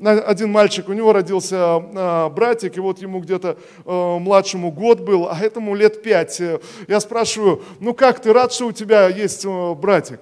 один 0.00 0.50
мальчик, 0.50 0.88
у 0.88 0.92
него 0.92 1.12
родился 1.12 2.30
братик, 2.34 2.76
и 2.76 2.80
вот 2.80 3.00
ему 3.00 3.20
где-то 3.20 3.56
младшему 3.84 4.70
год 4.70 5.00
был, 5.00 5.28
а 5.28 5.38
этому 5.40 5.74
лет 5.74 6.02
пять. 6.02 6.40
Я 6.88 7.00
спрашиваю, 7.00 7.62
ну 7.80 7.94
как, 7.94 8.20
ты 8.20 8.32
рад, 8.32 8.52
что 8.52 8.66
у 8.66 8.72
тебя 8.72 8.83
тебя 8.84 9.08
есть 9.08 9.44
э, 9.44 9.74
братик. 9.74 10.20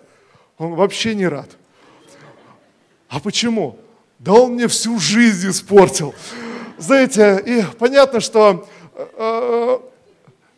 Он 0.59 0.75
вообще 0.75 1.15
не 1.15 1.27
рад. 1.27 1.49
А 3.09 3.21
почему? 3.21 3.77
Да 4.19 4.33
он 4.33 4.53
мне 4.53 4.69
всю 4.69 4.99
жизнь 4.99 5.51
испортил. 5.51 6.15
Знаете, 6.79 7.43
и 7.45 7.65
понятно, 7.79 8.21
что 8.21 8.67
э, 8.95 9.79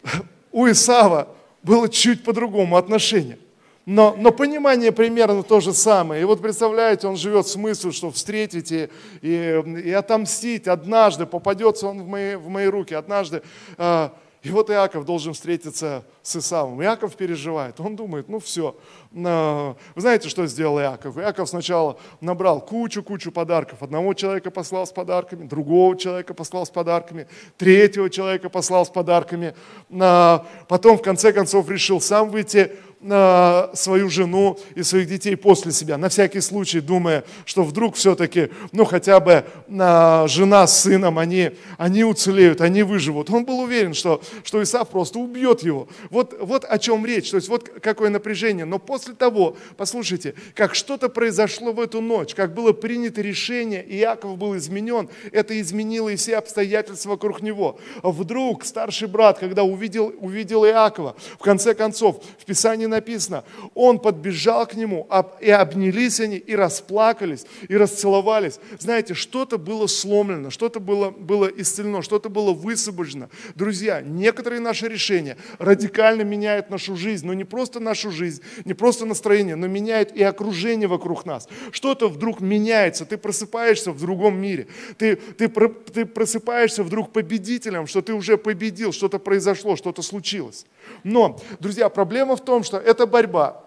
э, 0.05 0.09
у 0.53 0.71
Исава 0.71 1.29
было 1.63 1.89
чуть 1.89 2.25
по-другому 2.25 2.77
отношение. 2.77 3.39
Но, 3.87 4.15
но 4.19 4.33
понимание 4.33 4.93
примерно 4.93 5.43
то 5.43 5.61
же 5.61 5.73
самое. 5.75 6.23
И 6.23 6.25
вот 6.25 6.41
представляете, 6.41 7.07
он 7.07 7.17
живет 7.17 7.47
с 7.47 7.57
мыслью, 7.57 7.93
что 7.93 8.11
встретить 8.11 8.73
и, 8.73 8.89
и, 9.21 9.63
и 9.85 9.91
отомстить 9.93 10.69
однажды, 10.69 11.27
попадется 11.27 11.89
он 11.89 12.03
в 12.03 12.07
мои, 12.07 12.37
в 12.37 12.49
мои 12.49 12.67
руки, 12.67 12.95
однажды 12.95 13.43
э, 13.77 14.09
и 14.45 14.51
вот 14.51 14.71
Иаков 14.71 15.07
должен 15.07 15.33
встретиться 15.33 16.05
с 16.23 16.37
Исавом. 16.37 16.83
Иаков 16.83 17.17
переживает. 17.17 17.81
Он 17.81 17.97
думает, 17.97 18.29
ну 18.29 18.39
все. 18.39 18.77
Вы 19.11 19.75
знаете, 19.97 20.29
что 20.29 20.47
сделал 20.47 20.79
Иаков? 20.79 21.17
Иаков 21.17 21.49
сначала 21.49 21.99
набрал 22.21 22.61
кучу-кучу 22.61 23.33
подарков. 23.33 23.83
Одного 23.83 24.13
человека 24.13 24.51
послал 24.51 24.87
с 24.87 24.93
подарками, 24.93 25.47
другого 25.47 25.97
человека 25.97 26.35
послал 26.35 26.67
с 26.67 26.71
подарками, 26.71 27.27
третьего 27.57 28.11
человека 28.11 28.51
послал 28.51 28.85
с 28.85 28.91
подарками. 28.91 29.55
Потом, 29.89 30.99
в 30.99 31.03
конце 31.03 31.33
концов, 31.33 31.71
решил 31.71 32.01
сам 32.03 32.29
выйти 32.29 32.73
свою 33.05 34.09
жену 34.09 34.59
и 34.75 34.83
своих 34.83 35.09
детей 35.09 35.37
после 35.37 35.73
себя, 35.73 35.99
на 35.99 36.09
всякий 36.09 36.41
случай, 36.41 36.81
думая, 36.81 37.25
что 37.45 37.63
вдруг 37.63 37.97
все-таки, 37.97 38.49
ну 38.73 38.85
хотя 38.87 39.21
бы 39.21 39.45
жена 39.69 40.67
с 40.67 40.81
сыном, 40.81 41.19
они, 41.19 41.51
они 41.77 42.05
уцелеют, 42.05 42.61
они 42.63 42.83
выживут. 42.83 43.29
Он 43.31 43.45
был 43.45 43.61
уверен, 43.61 43.93
что, 43.93 44.23
что 44.43 44.63
Исаав 44.63 44.89
просто 44.89 45.19
убьет 45.19 45.63
его. 45.63 45.87
Вот, 46.09 46.35
вот 46.41 46.65
о 46.65 46.79
чем 46.79 47.05
речь, 47.05 47.31
то 47.31 47.37
есть 47.37 47.49
вот 47.49 47.69
какое 47.69 48.09
напряжение. 48.09 48.65
Но 48.65 48.79
после 48.79 49.15
того, 49.15 49.57
послушайте, 49.77 50.35
как 50.55 50.75
что-то 50.75 51.09
произошло 51.09 51.73
в 51.73 51.81
эту 51.81 52.01
ночь, 52.01 52.35
как 52.35 52.55
было 52.55 52.73
принято 52.73 53.21
решение, 53.21 53.85
и 53.85 53.99
Иаков 53.99 54.39
был 54.39 54.57
изменен, 54.57 55.11
это 55.31 55.61
изменило 55.61 56.09
и 56.09 56.17
все 56.17 56.37
обстоятельства 56.37 57.11
вокруг 57.11 57.43
него. 57.43 57.79
Вдруг 58.03 58.65
старший 58.65 59.09
брат, 59.09 59.39
когда 59.39 59.63
увидел, 59.63 60.15
увидел 60.21 60.65
Иакова, 60.65 61.17
в 61.39 61.43
конце 61.43 61.75
концов, 61.75 62.23
в 62.39 62.45
Писании 62.45 62.87
написано, 62.95 63.45
он 63.75 63.99
подбежал 63.99 64.67
к 64.67 64.75
нему, 64.75 65.09
и 65.41 65.51
обнялись 65.51 66.21
они, 66.21 66.37
и 66.37 66.55
расплакались, 66.55 67.45
и 67.69 67.77
расцеловались. 67.77 68.59
Знаете, 68.79 69.15
что-то 69.15 69.59
было 69.59 69.87
сломлено, 69.87 70.51
что-то 70.51 70.81
было, 70.81 71.11
было 71.11 71.47
исцелено, 71.47 72.03
что-то 72.03 72.29
было 72.29 72.53
высвобождено. 72.53 73.29
Друзья, 73.55 74.01
некоторые 74.01 74.61
наши 74.61 74.89
решения 74.89 75.37
радикально 75.59 76.23
меняют 76.23 76.71
нашу 76.71 76.97
жизнь, 76.97 77.27
но 77.27 77.35
не 77.35 77.45
просто 77.45 77.81
нашу 77.81 78.11
жизнь, 78.11 78.43
не 78.65 78.75
просто 78.75 79.07
настроение, 79.07 79.57
но 79.57 79.67
меняют 79.67 80.13
и 80.13 80.23
окружение 80.23 80.89
вокруг 80.89 81.27
нас. 81.27 81.49
Что-то 81.73 82.09
вдруг 82.09 82.41
меняется, 82.41 83.05
ты 83.05 83.17
просыпаешься 83.17 83.93
в 83.93 84.01
другом 84.01 84.41
мире, 84.41 84.69
ты, 84.99 85.17
ты, 85.17 85.49
ты 85.49 86.07
просыпаешься 86.07 86.83
вдруг 86.83 87.13
победителем, 87.13 87.87
что 87.87 88.03
ты 88.03 88.15
уже 88.15 88.37
победил, 88.37 88.93
что-то 88.93 89.19
произошло, 89.19 89.77
что-то 89.77 90.03
случилось. 90.03 90.67
Но, 91.03 91.41
друзья, 91.61 91.89
проблема 91.89 92.37
в 92.37 92.45
том, 92.45 92.63
что 92.63 92.79
это 92.85 93.07
борьба. 93.07 93.63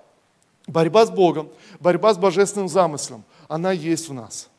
Борьба 0.68 1.06
с 1.06 1.10
Богом, 1.10 1.50
борьба 1.80 2.14
с 2.14 2.18
божественным 2.18 2.68
замыслом. 2.68 3.24
Она 3.48 3.72
есть 3.72 4.10
в 4.10 4.14
нас. 4.14 4.50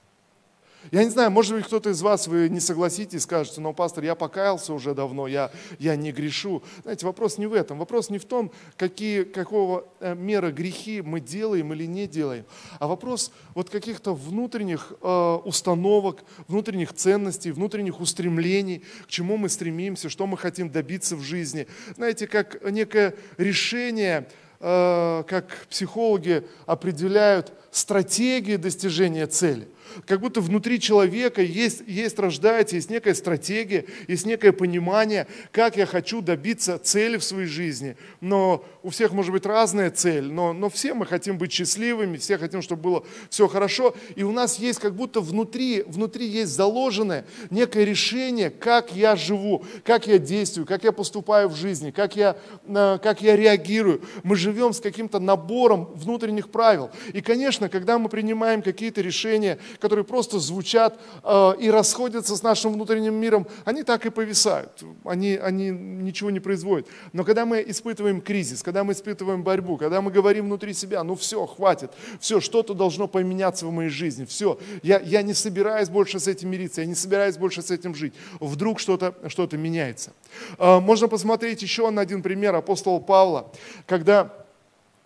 Я 0.91 1.05
не 1.05 1.11
знаю, 1.11 1.31
может 1.31 1.55
быть, 1.55 1.67
кто-то 1.67 1.91
из 1.91 2.01
вас, 2.01 2.29
вы 2.29 2.49
не 2.49 2.61
согласитесь, 2.61 3.23
скажете, 3.23 3.61
но, 3.61 3.73
пастор, 3.73 4.05
я 4.05 4.15
покаялся 4.15 4.73
уже 4.73 4.95
давно, 4.95 5.27
я, 5.27 5.51
я 5.79 5.97
не 5.97 6.13
грешу. 6.13 6.63
Знаете, 6.83 7.05
вопрос 7.05 7.37
не 7.37 7.47
в 7.47 7.53
этом. 7.53 7.79
Вопрос 7.79 8.11
не 8.11 8.19
в 8.19 8.25
том, 8.25 8.53
какие, 8.77 9.25
какого 9.25 9.87
э, 10.01 10.15
мера 10.15 10.51
грехи 10.51 11.03
мы 11.03 11.21
делаем 11.21 11.73
или 11.75 11.85
не 11.85 12.07
делаем, 12.07 12.45
а 12.79 12.87
вопрос 12.87 13.33
вот 13.55 13.69
каких-то 13.69 14.15
внутренних 14.15 14.93
э, 15.03 15.39
установок, 15.45 16.23
внутренних 16.47 16.95
ценностей, 16.95 17.51
внутренних 17.51 18.01
устремлений, 18.01 18.85
к 19.05 19.09
чему 19.09 19.37
мы 19.37 19.49
стремимся, 19.49 20.09
что 20.09 20.27
мы 20.27 20.39
хотим 20.39 20.71
добиться 20.71 21.17
в 21.17 21.23
жизни. 21.23 21.67
Знаете, 21.97 22.27
как 22.27 22.63
некое 22.71 23.15
решение, 23.37 24.29
как 24.61 25.67
психологи 25.71 26.45
определяют 26.67 27.53
стратегии 27.71 28.57
достижения 28.57 29.27
цели– 29.27 29.69
как 30.07 30.21
будто 30.21 30.41
внутри 30.41 30.81
человека 30.81 31.43
есть, 31.43 31.83
есть 31.87 32.19
рождается, 32.19 32.77
есть 32.77 32.91
некая 32.91 33.15
стратегия, 33.15 33.85
есть 34.07 34.27
некое 34.27 34.53
понимание, 34.53 35.27
как 35.53 35.77
я 35.77 35.87
хочу 35.87 36.21
добиться 36.21 36.79
цели 36.79 37.17
в 37.17 37.25
своей 37.25 37.47
жизни. 37.47 37.97
Но 38.21 38.65
у 38.83 38.91
всех 38.91 39.13
может 39.13 39.33
быть 39.33 39.47
разная 39.47 39.91
цель, 39.91 40.31
но, 40.33 40.53
но 40.53 40.71
все 40.71 40.95
мы 40.95 41.07
хотим 41.07 41.39
быть 41.39 41.53
счастливыми, 41.53 42.17
все 42.17 42.39
хотим, 42.39 42.63
чтобы 42.63 42.83
было 42.83 43.05
все 43.31 43.49
хорошо. 43.49 43.95
И 44.17 44.23
у 44.23 44.33
нас 44.33 44.59
есть 44.59 44.79
как 44.79 44.95
будто 44.95 45.21
внутри, 45.21 45.83
внутри 45.87 46.27
есть 46.27 46.53
заложенное 46.53 47.25
некое 47.51 47.85
решение, 47.85 48.51
как 48.51 48.95
я 48.95 49.17
живу, 49.17 49.65
как 49.85 50.07
я 50.07 50.19
действую, 50.19 50.67
как 50.67 50.85
я 50.85 50.93
поступаю 50.93 51.49
в 51.49 51.57
жизни, 51.57 51.91
как 51.91 52.17
я, 52.17 52.37
э, 52.67 52.99
как 53.03 53.21
я 53.21 53.37
реагирую. 53.37 54.03
Мы 54.23 54.37
живем 54.37 54.73
с 54.73 54.81
каким-то 54.81 55.19
набором 55.19 55.91
внутренних 55.95 56.51
правил. 56.51 56.91
И, 57.13 57.21
конечно, 57.21 57.69
когда 57.69 57.99
мы 57.99 58.09
принимаем 58.09 58.63
какие-то 58.63 59.01
решения, 59.01 59.59
которые 59.81 60.05
просто 60.05 60.39
звучат 60.39 60.99
э, 61.23 61.53
и 61.61 61.71
расходятся 61.71 62.37
с 62.37 62.43
нашим 62.43 62.73
внутренним 62.73 63.15
миром, 63.15 63.47
они 63.65 63.83
так 63.83 64.07
и 64.07 64.11
повисают, 64.11 64.83
они, 65.05 65.37
они 65.37 65.71
ничего 65.71 66.31
не 66.31 66.41
производят. 66.41 66.89
Но 67.13 67.25
когда 67.25 67.47
мы 67.47 67.65
испытываем 67.67 68.21
кризис, 68.21 68.63
когда 68.63 68.85
мы 68.85 68.93
испытываем 68.93 69.43
борьбу, 69.43 69.77
когда 69.77 70.01
мы 70.01 70.11
говорим 70.11 70.47
внутри 70.47 70.75
себя, 70.75 71.03
ну 71.05 71.15
все, 71.15 71.47
хватит, 71.47 71.91
все, 72.21 72.41
что-то 72.41 72.75
должно 72.75 73.09
поменяться 73.09 73.67
в 73.67 73.73
моей 73.73 73.91
жизни, 73.91 74.25
все, 74.25 74.59
я, 74.83 75.01
я 75.01 75.23
не 75.23 75.35
собираюсь 75.35 75.89
больше 75.89 76.21
с 76.21 76.29
этим 76.29 76.51
мириться, 76.51 76.81
я 76.81 76.87
не 76.87 76.95
собираюсь 76.95 77.37
больше 77.37 77.63
с 77.63 77.71
этим 77.71 77.95
жить, 77.95 78.15
вдруг 78.41 78.81
что-то 78.81 79.15
что 79.29 79.49
меняется. 79.57 80.13
Э, 80.59 80.81
можно 80.81 81.09
посмотреть 81.09 81.63
еще 81.63 81.89
на 81.91 82.03
один 82.03 82.23
пример 82.23 82.55
апостола 82.55 83.01
Павла, 83.01 83.51
когда, 83.87 84.33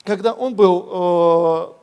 когда 0.04 0.32
он 0.32 0.54
был 0.54 1.76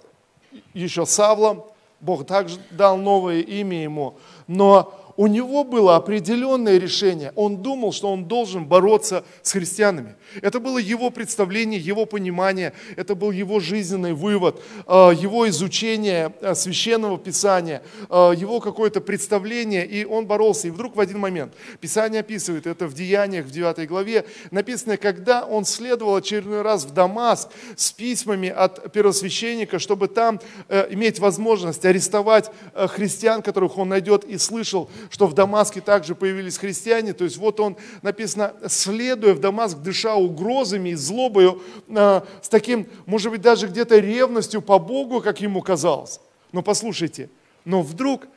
э, 0.54 0.60
еще 0.74 1.06
Савлом, 1.06 1.64
Бог 2.02 2.26
также 2.26 2.58
дал 2.72 2.98
новое 2.98 3.42
имя 3.42 3.84
ему, 3.84 4.18
но 4.48 5.09
у 5.20 5.28
него 5.28 5.66
было 5.66 5.98
определенное 5.98 6.78
решение. 6.78 7.34
Он 7.36 7.58
думал, 7.58 7.92
что 7.92 8.10
он 8.10 8.24
должен 8.24 8.66
бороться 8.66 9.26
с 9.42 9.52
христианами. 9.52 10.16
Это 10.42 10.62
было 10.62 10.78
его 10.78 11.10
представление, 11.10 11.78
его 11.78 12.06
понимание, 12.06 12.72
это 12.96 13.16
был 13.16 13.32
его 13.32 13.60
жизненный 13.60 14.14
вывод, 14.14 14.62
э, 14.88 14.92
его 15.20 15.50
изучение 15.50 16.34
э, 16.40 16.56
священного 16.56 17.18
писания, 17.18 17.82
э, 18.10 18.34
его 18.38 18.62
какое-то 18.62 19.02
представление, 19.02 19.86
и 19.86 20.06
он 20.06 20.26
боролся. 20.26 20.70
И 20.70 20.72
вдруг 20.72 20.96
в 20.96 21.02
один 21.02 21.20
момент, 21.20 21.54
Писание 21.82 22.22
описывает 22.22 22.66
это 22.66 22.88
в 22.88 22.94
Деяниях, 22.94 23.46
в 23.46 23.52
9 23.52 23.90
главе, 23.90 24.24
написано, 24.52 24.96
когда 24.96 25.44
он 25.44 25.66
следовал 25.66 26.16
очередной 26.16 26.62
раз 26.62 26.86
в 26.86 26.94
Дамаск 26.94 27.50
с 27.76 27.92
письмами 27.92 28.48
от 28.48 28.94
первосвященника, 28.94 29.80
чтобы 29.80 30.08
там 30.08 30.40
иметь 30.70 31.20
возможность 31.20 31.84
арестовать 31.84 32.50
христиан, 32.74 33.42
которых 33.42 33.78
он 33.78 33.90
найдет, 33.90 34.24
и 34.24 34.38
слышал, 34.38 34.90
что 35.10 35.28
в 35.28 35.34
Дамаске 35.34 35.82
также 35.82 36.16
появились 36.16 36.58
христиане. 36.58 37.14
То 37.14 37.24
есть 37.24 37.38
вот 37.38 37.60
он, 37.60 37.78
написано, 38.02 38.54
следуя 38.68 39.34
в 39.34 39.40
Дамаск, 39.40 39.78
дыша 39.80 40.16
угрозами 40.16 40.90
и 40.90 40.96
злобою, 40.96 41.62
э, 41.88 42.22
с 42.42 42.50
таким, 42.50 42.88
может 43.06 43.32
быть, 43.32 43.42
даже 43.42 43.68
где-то 43.68 43.98
ревностью 43.98 44.62
по 44.62 44.80
Богу, 44.80 45.22
как 45.22 45.42
ему 45.42 45.62
казалось. 45.62 46.20
Но 46.52 46.62
послушайте, 46.62 47.30
но 47.66 47.82
вдруг 47.82 48.28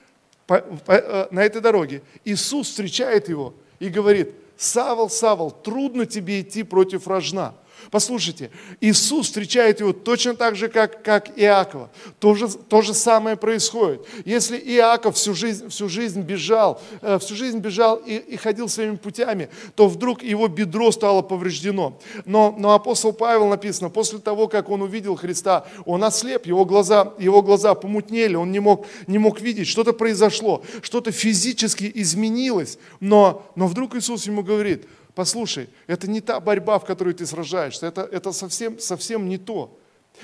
э, 0.48 1.26
на 1.30 1.44
этой 1.44 1.60
дороге 1.60 2.02
Иисус 2.24 2.68
встречает 2.68 3.28
его 3.28 3.54
и 3.78 3.88
говорит, 3.88 4.34
Савол, 4.56 5.10
Савол, 5.10 5.50
трудно 5.50 6.06
тебе 6.06 6.40
идти 6.40 6.62
против 6.62 7.06
рожна. 7.06 7.54
Послушайте, 7.92 8.50
Иисус 8.80 9.26
встречает 9.26 9.80
его 9.80 9.92
точно 9.92 10.34
так 10.34 10.56
же, 10.56 10.68
как, 10.68 11.02
как 11.02 11.38
Иакова. 11.38 11.90
То 12.20 12.34
же, 12.34 12.48
то 12.48 12.80
же 12.80 12.94
самое 12.94 13.36
происходит. 13.36 14.06
Если 14.24 14.56
Иаков 14.56 15.16
всю 15.16 15.34
жизнь, 15.34 15.68
всю 15.68 15.90
жизнь 15.90 16.22
бежал, 16.22 16.80
э, 17.02 17.18
всю 17.18 17.36
жизнь 17.36 17.58
бежал 17.58 17.96
и, 17.96 18.14
и 18.16 18.36
ходил 18.38 18.70
своими 18.70 18.96
путями, 18.96 19.50
то 19.76 19.88
вдруг 19.88 20.22
его 20.22 20.48
бедро 20.48 20.90
стало 20.90 21.20
повреждено. 21.20 21.98
Но, 22.24 22.54
но 22.58 22.72
апостол 22.72 23.12
Павел 23.12 23.46
написано, 23.48 23.90
после 23.90 24.20
того, 24.20 24.48
как 24.48 24.70
он 24.70 24.80
увидел 24.80 25.14
Христа, 25.14 25.66
он 25.84 26.02
ослеп, 26.02 26.46
его 26.46 26.64
глаза, 26.64 27.12
его 27.18 27.42
глаза 27.42 27.74
помутнели, 27.74 28.36
он 28.36 28.52
не 28.52 28.60
мог, 28.60 28.86
не 29.06 29.18
мог 29.18 29.42
видеть, 29.42 29.68
что-то 29.68 29.92
произошло, 29.92 30.62
что-то 30.80 31.12
физически 31.12 31.92
изменилось. 31.94 32.78
Но, 33.00 33.46
но 33.54 33.66
вдруг 33.66 33.96
Иисус 33.96 34.26
ему 34.26 34.42
говорит, 34.42 34.86
Послушай, 35.14 35.68
это 35.86 36.08
не 36.08 36.20
та 36.20 36.40
борьба, 36.40 36.78
в 36.78 36.84
которой 36.84 37.12
ты 37.12 37.26
сражаешься, 37.26 37.86
это, 37.86 38.02
это 38.02 38.32
совсем, 38.32 38.78
совсем 38.78 39.28
не 39.28 39.38
то. 39.38 39.78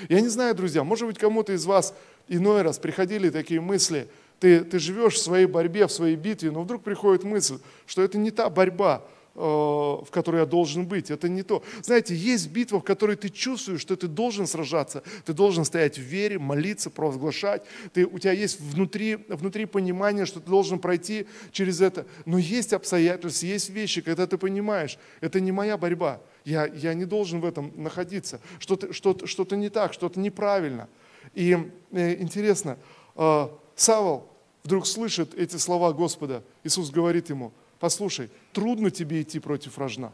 Я 0.08 0.20
не 0.20 0.28
знаю, 0.28 0.54
друзья, 0.54 0.84
может 0.84 1.06
быть, 1.06 1.18
кому-то 1.18 1.52
из 1.52 1.64
вас 1.66 1.94
иной 2.28 2.62
раз 2.62 2.78
приходили 2.78 3.30
такие 3.30 3.60
мысли, 3.60 4.08
ты, 4.40 4.60
ты 4.60 4.78
живешь 4.78 5.14
в 5.14 5.22
своей 5.22 5.46
борьбе, 5.46 5.86
в 5.86 5.92
своей 5.92 6.16
битве, 6.16 6.50
но 6.50 6.62
вдруг 6.62 6.82
приходит 6.82 7.24
мысль, 7.24 7.58
что 7.86 8.02
это 8.02 8.18
не 8.18 8.30
та 8.30 8.48
борьба, 8.48 9.02
в 9.38 10.08
которой 10.10 10.40
я 10.40 10.46
должен 10.46 10.84
быть. 10.86 11.10
Это 11.10 11.28
не 11.28 11.42
то. 11.42 11.62
Знаете, 11.82 12.14
есть 12.14 12.48
битва, 12.48 12.80
в 12.80 12.82
которой 12.82 13.14
ты 13.14 13.28
чувствуешь, 13.28 13.80
что 13.80 13.96
ты 13.96 14.08
должен 14.08 14.46
сражаться, 14.46 15.02
ты 15.24 15.32
должен 15.32 15.64
стоять 15.64 15.96
в 15.96 16.02
вере, 16.02 16.38
молиться, 16.38 16.90
провозглашать. 16.90 17.62
Ты, 17.92 18.04
у 18.04 18.18
тебя 18.18 18.32
есть 18.32 18.60
внутри, 18.60 19.16
внутри 19.28 19.66
понимание, 19.66 20.26
что 20.26 20.40
ты 20.40 20.50
должен 20.50 20.80
пройти 20.80 21.26
через 21.52 21.80
это. 21.80 22.06
Но 22.24 22.36
есть 22.36 22.72
обстоятельства, 22.72 23.46
есть 23.46 23.70
вещи, 23.70 24.00
когда 24.00 24.26
ты 24.26 24.38
понимаешь, 24.38 24.98
это 25.20 25.40
не 25.40 25.52
моя 25.52 25.76
борьба. 25.76 26.20
Я, 26.44 26.66
я 26.66 26.94
не 26.94 27.04
должен 27.04 27.40
в 27.40 27.44
этом 27.44 27.72
находиться. 27.76 28.40
Что-то 28.58 28.92
что 28.92 29.26
что 29.26 29.44
не 29.54 29.70
так, 29.70 29.92
что-то 29.92 30.18
неправильно. 30.18 30.88
И 31.34 31.56
э, 31.92 32.14
интересно, 32.20 32.76
э, 33.14 33.48
Савол 33.76 34.28
вдруг 34.64 34.86
слышит 34.86 35.34
эти 35.34 35.56
слова 35.56 35.92
Господа. 35.92 36.42
Иисус 36.64 36.90
говорит 36.90 37.30
ему– 37.30 37.52
Послушай, 37.80 38.30
трудно 38.52 38.90
тебе 38.90 39.22
идти 39.22 39.38
против 39.38 39.78
рожна. 39.78 40.12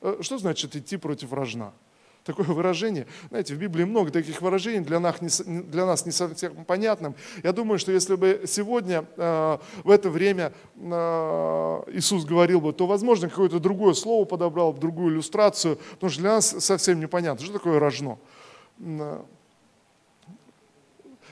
Э, 0.00 0.18
что 0.20 0.38
значит 0.38 0.76
идти 0.76 0.96
против 0.96 1.32
рожна? 1.32 1.72
Такое 2.24 2.46
выражение, 2.46 3.06
знаете, 3.30 3.54
в 3.54 3.58
Библии 3.58 3.84
много 3.84 4.10
таких 4.10 4.42
выражений, 4.42 4.80
для 4.80 5.00
нас 5.00 5.20
не, 5.20 5.62
для 5.62 5.86
нас 5.86 6.04
не 6.04 6.12
совсем 6.12 6.64
понятным. 6.66 7.14
Я 7.42 7.52
думаю, 7.52 7.78
что 7.78 7.90
если 7.90 8.16
бы 8.16 8.42
сегодня, 8.46 9.06
э, 9.16 9.58
в 9.82 9.90
это 9.90 10.10
время 10.10 10.52
э, 10.76 11.82
Иисус 11.92 12.24
говорил 12.24 12.60
бы, 12.60 12.72
то, 12.72 12.86
возможно, 12.86 13.30
какое-то 13.30 13.60
другое 13.60 13.94
слово 13.94 14.26
подобрал, 14.26 14.74
другую 14.74 15.14
иллюстрацию, 15.14 15.78
потому 15.92 16.10
что 16.10 16.20
для 16.20 16.30
нас 16.32 16.54
совсем 16.58 17.00
непонятно, 17.00 17.44
что 17.44 17.54
такое 17.54 17.78
рожно. 17.78 18.18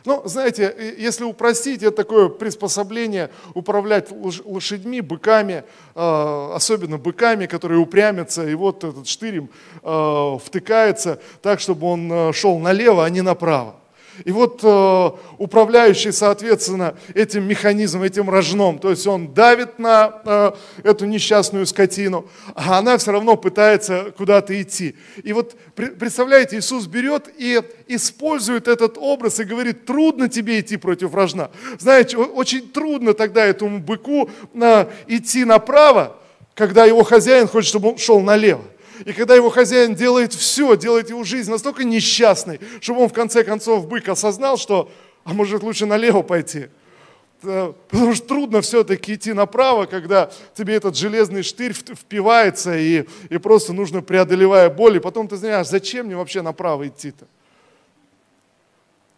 Ну, 0.07 0.23
знаете, 0.25 0.95
если 0.99 1.25
упростить, 1.25 1.83
это 1.83 1.97
такое 1.97 2.29
приспособление 2.29 3.31
управлять 3.55 4.09
лошадьми, 4.45 5.01
быками, 5.01 5.64
а, 5.97 6.53
особенно 6.55 6.97
быками, 6.97 7.47
которые 7.47 7.81
упрямятся, 7.81 8.49
и 8.49 8.55
вот 8.55 8.85
этот 8.85 9.09
штырем 9.09 9.51
а, 9.83 10.38
втыкается 10.38 11.21
так, 11.42 11.59
чтобы 11.59 11.88
он 11.88 12.09
а, 12.12 12.33
шел 12.33 12.59
налево, 12.61 13.05
а 13.05 13.11
не 13.11 13.21
направо. 13.21 13.75
И 14.24 14.33
вот 14.33 14.61
э, 14.62 15.11
управляющий, 15.38 16.12
соответственно, 16.12 16.96
этим 17.14 17.44
механизмом, 17.44 18.02
этим 18.02 18.31
рожном, 18.31 18.79
то 18.79 18.90
есть 18.90 19.07
он 19.07 19.35
давит 19.35 19.79
на 19.79 20.22
э, 20.24 20.52
эту 20.83 21.07
несчастную 21.07 21.66
скотину, 21.66 22.29
а 22.55 22.79
она 22.79 22.98
все 22.98 23.12
равно 23.12 23.37
пытается 23.37 24.12
куда-то 24.16 24.61
идти. 24.61 24.96
И 25.22 25.33
вот 25.33 25.57
представляете, 25.74 26.59
Иисус 26.59 26.87
берет 26.87 27.29
и 27.37 27.61
использует 27.88 28.68
этот 28.68 28.96
образ 28.98 29.40
и 29.40 29.44
говорит, 29.44 29.85
трудно 29.87 30.29
тебе 30.29 30.61
идти 30.61 30.76
против 30.76 31.14
рожна. 31.14 31.50
Знаете, 31.79 32.16
очень 32.16 32.68
трудно 32.68 33.14
тогда 33.14 33.44
этому 33.44 33.79
быку 33.79 34.31
э, 34.55 34.87
идти 35.07 35.44
направо, 35.44 36.16
когда 36.55 36.85
его 36.85 37.02
хозяин 37.02 37.46
хочет, 37.46 37.68
чтобы 37.68 37.90
он 37.90 37.98
шел 37.98 38.20
налево. 38.20 38.62
И 39.05 39.13
когда 39.13 39.35
его 39.35 39.51
хозяин 39.51 39.95
делает 39.95 40.33
все, 40.33 40.77
делает 40.77 41.11
его 41.11 41.25
жизнь 41.25 41.51
настолько 41.51 41.85
несчастной, 41.85 42.61
чтобы 42.81 43.03
он 43.03 43.09
в 43.09 43.13
конце 43.13 43.45
концов 43.45 43.87
бык 43.89 44.09
осознал, 44.09 44.57
что, 44.57 44.91
а 45.25 45.33
может 45.33 45.63
лучше 45.63 45.87
налево 45.87 46.23
пойти. 46.23 46.69
Потому 47.41 48.15
что 48.15 48.27
трудно 48.27 48.61
все-таки 48.63 49.15
идти 49.15 49.33
направо, 49.33 49.87
когда 49.87 50.31
тебе 50.55 50.75
этот 50.75 50.97
железный 50.97 51.43
штырь 51.43 51.73
впивается, 51.73 52.77
и, 52.77 53.05
и 53.29 53.39
просто 53.39 53.73
нужно, 53.73 54.01
преодолевая 54.03 54.71
боль, 54.71 54.97
и 54.97 55.01
потом 55.01 55.29
ты 55.29 55.37
знаешь, 55.37 55.69
зачем 55.69 56.07
мне 56.07 56.17
вообще 56.17 56.43
направо 56.43 56.89
идти-то? 56.89 57.27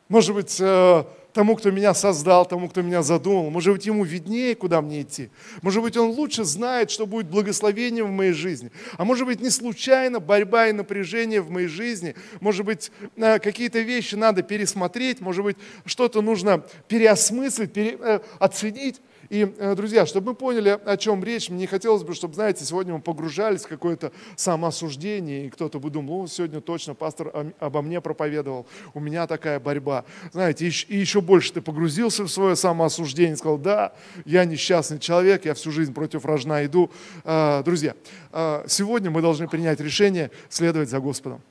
Может 0.09 0.35
быть, 0.35 0.57
э, 0.59 1.05
тому, 1.33 1.57
кто 1.57 1.71
меня 1.71 1.95
создал, 1.95 2.47
тому, 2.47 2.69
кто 2.69 2.83
меня 2.83 3.03
задумал. 3.03 3.51
Может 3.51 3.75
быть, 3.75 3.87
ему 3.87 4.05
виднее, 4.05 4.55
куда 4.55 4.81
мне 4.81 5.03
идти. 5.03 5.31
Может 5.62 5.83
быть, 5.83 5.97
он 5.97 6.11
лучше 6.11 6.45
знает, 6.45 6.91
что 6.91 7.07
будет 7.07 7.29
благословением 7.29 8.07
в 8.07 8.12
моей 8.12 8.33
жизни. 8.33 8.71
А 8.97 9.05
может 9.05 9.27
быть, 9.27 9.41
не 9.41 9.51
случайно 9.51 10.21
борьба 10.21 10.69
и 10.69 10.73
напряжение 10.73 11.41
в 11.41 11.51
моей 11.51 11.69
жизни. 11.69 12.14
Может 12.41 12.64
быть, 12.64 12.91
э, 13.17 13.38
какие-то 13.38 13.81
вещи 13.81 14.14
надо 14.14 14.43
пересмотреть. 14.43 15.21
Может 15.21 15.45
быть, 15.45 15.57
что-то 15.85 16.23
нужно 16.23 16.64
переосмыслить, 16.88 17.73
пере, 17.73 17.99
э, 18.01 18.21
оценить. 18.38 19.01
И, 19.31 19.55
э, 19.59 19.75
друзья, 19.75 20.07
чтобы 20.07 20.29
мы 20.29 20.35
поняли, 20.35 20.79
о 20.85 20.97
чем 20.97 21.23
речь, 21.23 21.51
мне 21.51 21.67
хотелось 21.67 22.03
бы, 22.03 22.14
чтобы, 22.14 22.35
знаете, 22.35 22.64
сегодня 22.64 22.95
мы 22.95 23.01
погружались 23.01 23.62
в 23.62 23.69
какое-то 23.69 24.11
самоосуждение, 24.37 25.47
и 25.47 25.51
кто-то 25.51 25.79
бы 25.79 25.91
думал, 25.91 26.29
сегодня 26.29 26.61
точно 26.61 26.95
пастор 26.95 27.53
обо 27.59 27.83
мне 27.83 28.01
проповедовал, 28.01 28.67
у 28.95 29.01
меня 29.01 29.27
такая 29.27 29.61
борьба. 29.61 30.05
Знаете, 30.33 30.67
и 30.67 30.97
еще 30.97 31.21
больше 31.21 31.53
ты 31.53 31.61
погрузился 31.61 32.25
в 32.25 32.29
свое 32.29 32.57
самоосуждение, 32.57 33.37
сказал, 33.37 33.59
да, 33.59 33.93
я 34.25 34.47
несчастный 34.47 34.99
человек, 34.99 35.45
я 35.45 35.53
всю 35.53 35.73
жизнь 35.73 35.93
против 35.93 36.25
рожна 36.25 36.64
иду. 36.64 36.91
Э, 37.25 37.62
друзья, 37.62 37.95
э, 38.33 38.64
сегодня 38.67 39.11
мы 39.11 39.21
должны 39.21 39.47
принять 39.47 39.81
решение 39.81 40.31
следовать 40.49 40.88
за 40.88 41.01
Господом. 41.01 41.43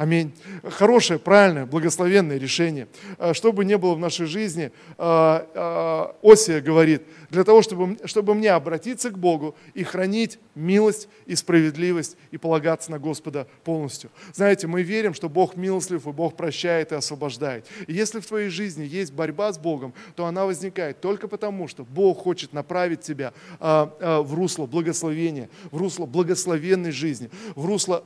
Аминь. 0.00 0.32
Хорошее, 0.64 1.18
правильное, 1.18 1.66
благословенное 1.66 2.38
решение. 2.38 2.88
Что 3.34 3.52
бы 3.52 3.66
ни 3.66 3.74
было 3.74 3.94
в 3.94 3.98
нашей 3.98 4.24
жизни, 4.24 4.72
Осия 4.96 6.62
говорит– 6.62 7.02
для 7.30 7.44
того, 7.44 7.62
чтобы, 7.62 7.96
чтобы 8.04 8.34
мне 8.34 8.50
обратиться 8.50 9.10
к 9.10 9.18
Богу 9.18 9.54
и 9.74 9.84
хранить 9.84 10.38
милость 10.54 11.08
и 11.26 11.36
справедливость 11.36 12.16
и 12.30 12.38
полагаться 12.38 12.90
на 12.90 12.98
Господа 12.98 13.46
полностью. 13.64 14.10
Знаете, 14.34 14.66
мы 14.66 14.82
верим, 14.82 15.14
что 15.14 15.28
Бог 15.28 15.56
милостлив, 15.56 16.06
и 16.06 16.10
Бог 16.10 16.36
прощает 16.36 16.92
и 16.92 16.96
освобождает. 16.96 17.66
И 17.86 17.92
если 17.92 18.20
в 18.20 18.26
твоей 18.26 18.48
жизни 18.48 18.84
есть 18.84 19.12
борьба 19.12 19.52
с 19.52 19.58
Богом, 19.58 19.94
то 20.16 20.26
она 20.26 20.44
возникает 20.44 21.00
только 21.00 21.28
потому, 21.28 21.68
что 21.68 21.84
Бог 21.84 22.18
хочет 22.18 22.52
направить 22.52 23.00
тебя 23.00 23.32
в 23.60 24.34
русло 24.34 24.66
благословения, 24.66 25.48
в 25.70 25.76
русло 25.76 26.06
благословенной 26.06 26.90
жизни, 26.90 27.30
в 27.54 27.64
русло 27.64 28.04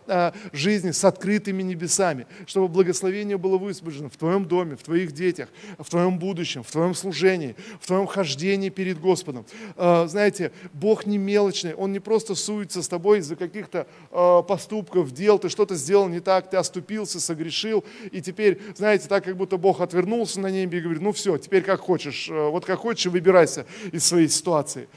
жизни 0.53 0.91
с 0.91 1.05
открытыми 1.05 1.63
небесами 1.63 1.84
небесами, 1.85 2.27
чтобы 2.47 2.69
благословение 2.69 3.37
было 3.37 3.59
высвобождено 3.59 4.09
в 4.09 4.17
твоем 4.17 4.47
доме, 4.47 4.77
в 4.77 4.83
твоих 4.83 5.13
детях, 5.13 5.49
в 5.79 5.89
твоем 5.89 6.19
будущем, 6.19 6.63
в 6.63 6.71
твоем 6.71 6.95
служении, 6.95 7.55
в 7.81 7.87
твоем 7.87 8.07
хождении 8.07 8.71
перед 8.71 9.01
Господом. 9.01 9.45
А, 9.77 10.07
знаете, 10.07 10.53
Бог 10.73 11.07
не 11.07 11.19
мелочный, 11.19 11.75
Он 11.75 11.93
не 11.93 12.01
просто 12.01 12.35
суется 12.35 12.83
с 12.83 12.89
тобой 12.89 13.19
из-за 13.19 13.37
каких-то 13.37 13.87
а, 14.11 14.43
поступков, 14.43 15.13
дел, 15.13 15.39
ты 15.39 15.49
что-то 15.49 15.75
сделал 15.77 16.09
не 16.09 16.21
так, 16.21 16.51
ты 16.51 16.57
оступился, 16.57 17.21
согрешил, 17.21 17.85
и 18.11 18.21
теперь, 18.21 18.61
знаете, 18.77 19.09
так 19.09 19.25
как 19.25 19.37
будто 19.37 19.57
Бог 19.57 19.81
отвернулся 19.81 20.41
на 20.41 20.51
небе 20.51 20.79
и 20.79 20.81
говорит, 20.81 21.03
ну 21.03 21.13
все, 21.13 21.37
теперь 21.39 21.63
как 21.63 21.81
хочешь, 21.81 22.29
а, 22.31 22.49
вот 22.49 22.65
как 22.65 22.79
хочешь, 22.79 23.07
выбирайся 23.07 23.67
из 23.93 24.05
своей 24.05 24.29
ситуации. 24.29 24.89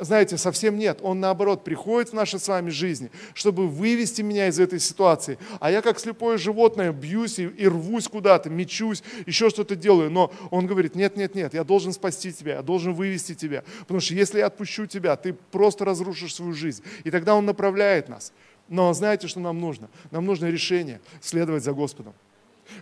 Знаете, 0.00 0.36
совсем 0.36 0.78
нет, 0.78 0.98
Он 1.02 1.20
наоборот 1.20 1.64
приходит 1.64 2.10
в 2.10 2.12
наши 2.12 2.38
с 2.38 2.48
вами 2.48 2.70
жизни, 2.70 3.10
чтобы 3.32 3.66
вывести 3.66 4.22
меня 4.22 4.48
из 4.48 4.58
этой 4.60 4.80
ситуации, 4.80 5.38
а 5.60 5.70
я 5.70 5.80
как 5.80 5.98
слепое 6.34 6.38
животное 6.38 6.92
бьюсь 6.92 7.38
и, 7.38 7.44
и 7.44 7.66
рвусь 7.68 8.08
куда-то, 8.08 8.50
мечусь, 8.50 9.02
еще 9.26 9.50
что-то 9.50 9.76
делаю, 9.76 10.10
но 10.10 10.32
Он 10.50 10.66
говорит, 10.66 10.94
нет, 10.94 11.16
нет, 11.16 11.34
нет, 11.34 11.54
я 11.54 11.64
должен 11.64 11.92
спасти 11.92 12.32
тебя, 12.32 12.56
я 12.56 12.62
должен 12.62 12.94
вывести 12.94 13.34
тебя, 13.34 13.62
потому 13.80 14.00
что 14.00 14.14
если 14.14 14.38
я 14.38 14.46
отпущу 14.46 14.86
тебя, 14.86 15.16
ты 15.16 15.32
просто 15.32 15.84
разрушишь 15.84 16.34
свою 16.34 16.52
жизнь, 16.52 16.82
и 17.04 17.10
тогда 17.10 17.34
Он 17.34 17.46
направляет 17.46 18.08
нас. 18.08 18.32
Но 18.68 18.92
знаете, 18.94 19.28
что 19.28 19.40
нам 19.40 19.60
нужно? 19.60 19.88
Нам 20.10 20.24
нужно 20.24 20.50
решение 20.50 21.00
следовать 21.20 21.62
за 21.62 21.72
Господом. 21.72 22.14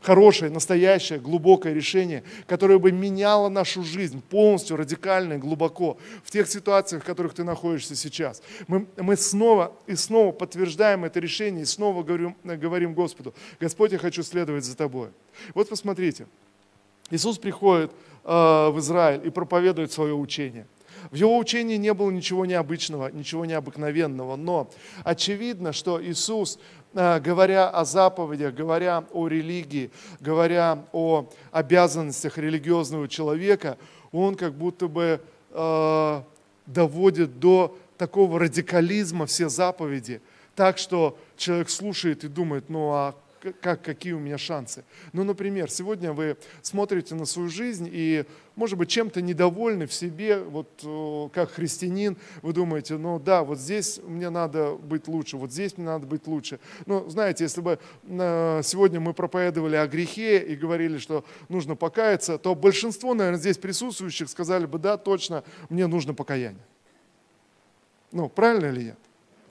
Хорошее, 0.01 0.51
настоящее, 0.51 1.18
глубокое 1.18 1.73
решение, 1.73 2.23
которое 2.47 2.79
бы 2.79 2.92
меняло 2.92 3.49
нашу 3.49 3.83
жизнь 3.83 4.23
полностью, 4.23 4.77
радикально 4.77 5.35
и 5.35 5.38
глубоко 5.38 5.99
в 6.25 6.31
тех 6.31 6.49
ситуациях, 6.49 7.03
в 7.03 7.07
которых 7.07 7.35
ты 7.35 7.45
находишься 7.45 7.97
сейчас. 7.97 8.42
Мы, 8.68 8.87
мы 8.97 9.16
снова 9.16 9.73
и 9.87 9.95
снова 9.95 10.33
подтверждаем 10.33 11.05
это 11.05 11.21
решение 11.21 11.62
и 11.62 11.66
снова 11.66 12.03
говорим, 12.03 12.37
говорим 12.45 12.95
Господу, 12.95 13.35
Господь, 13.61 13.92
я 13.92 13.99
хочу 13.99 14.23
следовать 14.23 14.64
за 14.64 14.77
Тобой. 14.77 15.09
Вот 15.55 15.68
посмотрите, 15.68 16.27
Иисус 17.11 17.38
приходит 17.38 17.90
э, 18.25 18.29
в 18.71 18.79
Израиль 18.79 19.27
и 19.27 19.31
проповедует 19.31 19.92
свое 19.92 20.14
учение. 20.14 20.66
В 21.11 21.16
его 21.16 21.37
учении 21.37 21.77
не 21.77 21.92
было 21.95 22.11
ничего 22.11 22.47
необычного, 22.47 23.09
ничего 23.09 23.45
необыкновенного, 23.45 24.37
но 24.37 24.71
очевидно, 25.05 25.73
что 25.73 26.03
Иисус, 26.03 26.59
говоря 26.94 27.68
о 27.70 27.85
заповедях, 27.85 28.55
говоря 28.55 29.05
о 29.12 29.28
религии, 29.28 29.90
говоря 30.20 30.85
о 30.92 31.28
обязанностях 31.50 32.38
религиозного 32.38 33.09
человека, 33.09 33.78
он 34.12 34.35
как 34.35 34.55
будто 34.55 34.88
бы 34.88 35.20
э, 35.50 36.22
доводит 36.66 37.38
до 37.38 37.76
такого 37.96 38.38
радикализма 38.38 39.26
все 39.26 39.48
заповеди, 39.48 40.20
так 40.55 40.78
что 40.78 41.16
человек 41.37 41.70
слушает 41.70 42.24
и 42.24 42.28
думает, 42.28 42.68
ну 42.68 42.90
а 42.92 43.14
как, 43.61 43.83
какие 43.83 44.12
у 44.12 44.18
меня 44.18 44.38
шансы. 44.38 44.85
Ну, 45.12 45.24
например, 45.24 45.70
сегодня 45.70 46.12
вы 46.12 46.37
смотрите 46.62 47.14
на 47.14 47.24
свою 47.24 47.48
жизнь 47.48 47.88
и, 47.90 48.24
может 48.57 48.78
быть, 48.78 48.88
чем-то 48.88 49.20
недовольны 49.20 49.87
в 49.87 49.92
себе, 49.92 50.38
вот 50.38 50.68
э, 50.85 51.28
как 51.33 51.52
христианин, 51.52 52.16
вы 52.42 52.52
думаете, 52.52 52.96
ну 52.96 53.18
да, 53.18 53.42
вот 53.42 53.59
здесь 53.59 54.00
мне 54.05 54.31
надо 54.31 54.74
быть 54.74 55.09
лучше, 55.09 55.37
вот 55.37 55.52
здесь 55.52 55.76
мне 55.76 55.87
надо 55.87 56.07
быть 56.07 56.26
лучше. 56.26 56.61
Ну, 56.87 57.09
знаете, 57.09 57.44
если 57.44 57.61
бы 57.61 57.78
э, 58.05 58.61
сегодня 58.64 59.00
мы 59.00 59.14
проповедовали 59.14 59.76
о 59.76 59.87
грехе 59.87 60.38
и 60.38 60.55
говорили, 60.55 60.98
что 60.98 61.24
нужно 61.48 61.76
покаяться, 61.76 62.38
то 62.38 62.55
большинство, 62.55 63.14
наверное, 63.14 63.40
здесь 63.40 63.59
присутствующих 63.59 64.28
сказали 64.28 64.66
бы, 64.66 64.78
да, 64.78 64.96
точно, 64.96 65.44
мне 65.68 65.87
нужно 65.87 66.14
покаяние. 66.14 66.62
Ну, 68.12 68.28
правильно 68.28 68.66
или 68.66 68.85
нет? 68.85 68.98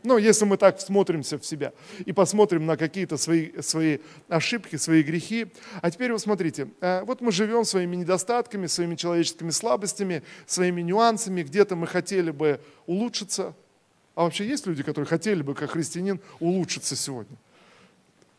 Ну, 0.03 0.17
если 0.17 0.45
мы 0.45 0.57
так 0.57 0.81
смотримся 0.81 1.37
в 1.37 1.45
себя 1.45 1.73
и 2.05 2.11
посмотрим 2.11 2.65
на 2.65 2.75
какие-то 2.75 3.17
свои, 3.17 3.51
свои 3.61 3.99
ошибки, 4.29 4.75
свои 4.75 5.03
грехи. 5.03 5.47
А 5.81 5.91
теперь 5.91 6.11
вот 6.11 6.21
смотрите, 6.21 6.69
э, 6.81 7.03
вот 7.03 7.21
мы 7.21 7.31
живем 7.31 7.65
своими 7.65 7.95
недостатками, 7.95 8.67
своими 8.67 8.95
человеческими 8.95 9.51
слабостями, 9.51 10.23
своими 10.47 10.81
нюансами, 10.81 11.43
где-то 11.43 11.75
мы 11.75 11.85
хотели 11.87 12.31
бы 12.31 12.59
улучшиться. 12.87 13.53
А 14.15 14.23
вообще 14.23 14.47
есть 14.47 14.65
люди, 14.65 14.83
которые 14.83 15.07
хотели 15.07 15.41
бы, 15.41 15.53
как 15.53 15.71
христианин, 15.71 16.19
улучшиться 16.39 16.95
сегодня? 16.95 17.37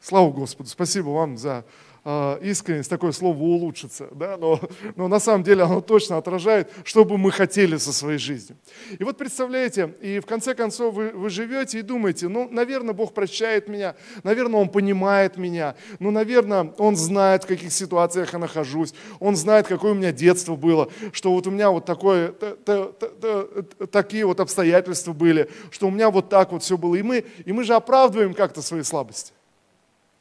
Слава 0.01 0.33
Господу, 0.33 0.69
спасибо 0.69 1.11
вам 1.11 1.39
за 1.39 1.65
искренность, 2.05 2.91
такое 2.91 3.13
слово 3.13 3.39
улучшиться, 3.39 4.09
да? 4.11 4.37
но, 4.37 4.59
но 4.97 5.07
на 5.07 5.21
самом 5.21 5.45
деле 5.45 5.63
оно 5.63 5.81
точно 5.81 6.17
отражает, 6.17 6.69
что 6.83 7.05
бы 7.05 7.17
мы 7.17 7.31
хотели 7.31 7.77
со 7.77 7.93
своей 7.93 8.19
жизнью. 8.19 8.59
И 8.99 9.05
вот 9.05 9.17
представляете, 9.17 9.95
и 10.01 10.19
в 10.19 10.27
конце 10.27 10.55
концов 10.55 10.95
вы, 10.95 11.11
вы 11.11 11.31
живете 11.31 11.79
и 11.79 11.83
думаете, 11.83 12.27
ну, 12.27 12.49
наверное, 12.51 12.93
Бог 12.93 13.15
прощает 13.15 13.69
меня, 13.69 13.95
наверное, 14.25 14.61
Он 14.61 14.69
понимает 14.69 15.37
меня, 15.37 15.77
ну, 16.01 16.11
наверное, 16.11 16.73
Он 16.79 16.97
знает, 16.97 17.45
в 17.45 17.47
каких 17.47 17.73
ситуациях 17.73 18.33
я 18.33 18.41
нахожусь, 18.41 18.95
Он 19.21 19.37
знает, 19.37 19.69
какое 19.69 19.93
у 19.93 19.95
меня 19.95 20.11
детство 20.11 20.57
было, 20.57 20.89
что 21.13 21.33
вот 21.33 21.47
у 21.47 21.53
меня 21.53 21.71
вот 21.71 21.85
такое, 21.85 22.33
та, 22.33 22.57
та, 22.57 22.85
та, 22.87 23.87
такие 23.87 24.27
вот 24.27 24.41
обстоятельства 24.41 25.13
были, 25.13 25.49
что 25.71 25.87
у 25.87 25.91
меня 25.93 26.11
вот 26.11 26.29
так 26.29 26.51
вот 26.51 26.65
все 26.65 26.77
было. 26.77 26.97
И 26.97 27.03
мы, 27.03 27.25
и 27.45 27.53
мы 27.53 27.63
же 27.63 27.75
оправдываем 27.75 28.35
как-то 28.35 28.61
свои 28.61 28.83
слабости. 28.83 29.33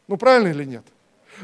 Ну 0.08 0.18
правильно 0.18 0.50
или 0.50 0.66
нет? 0.66 0.84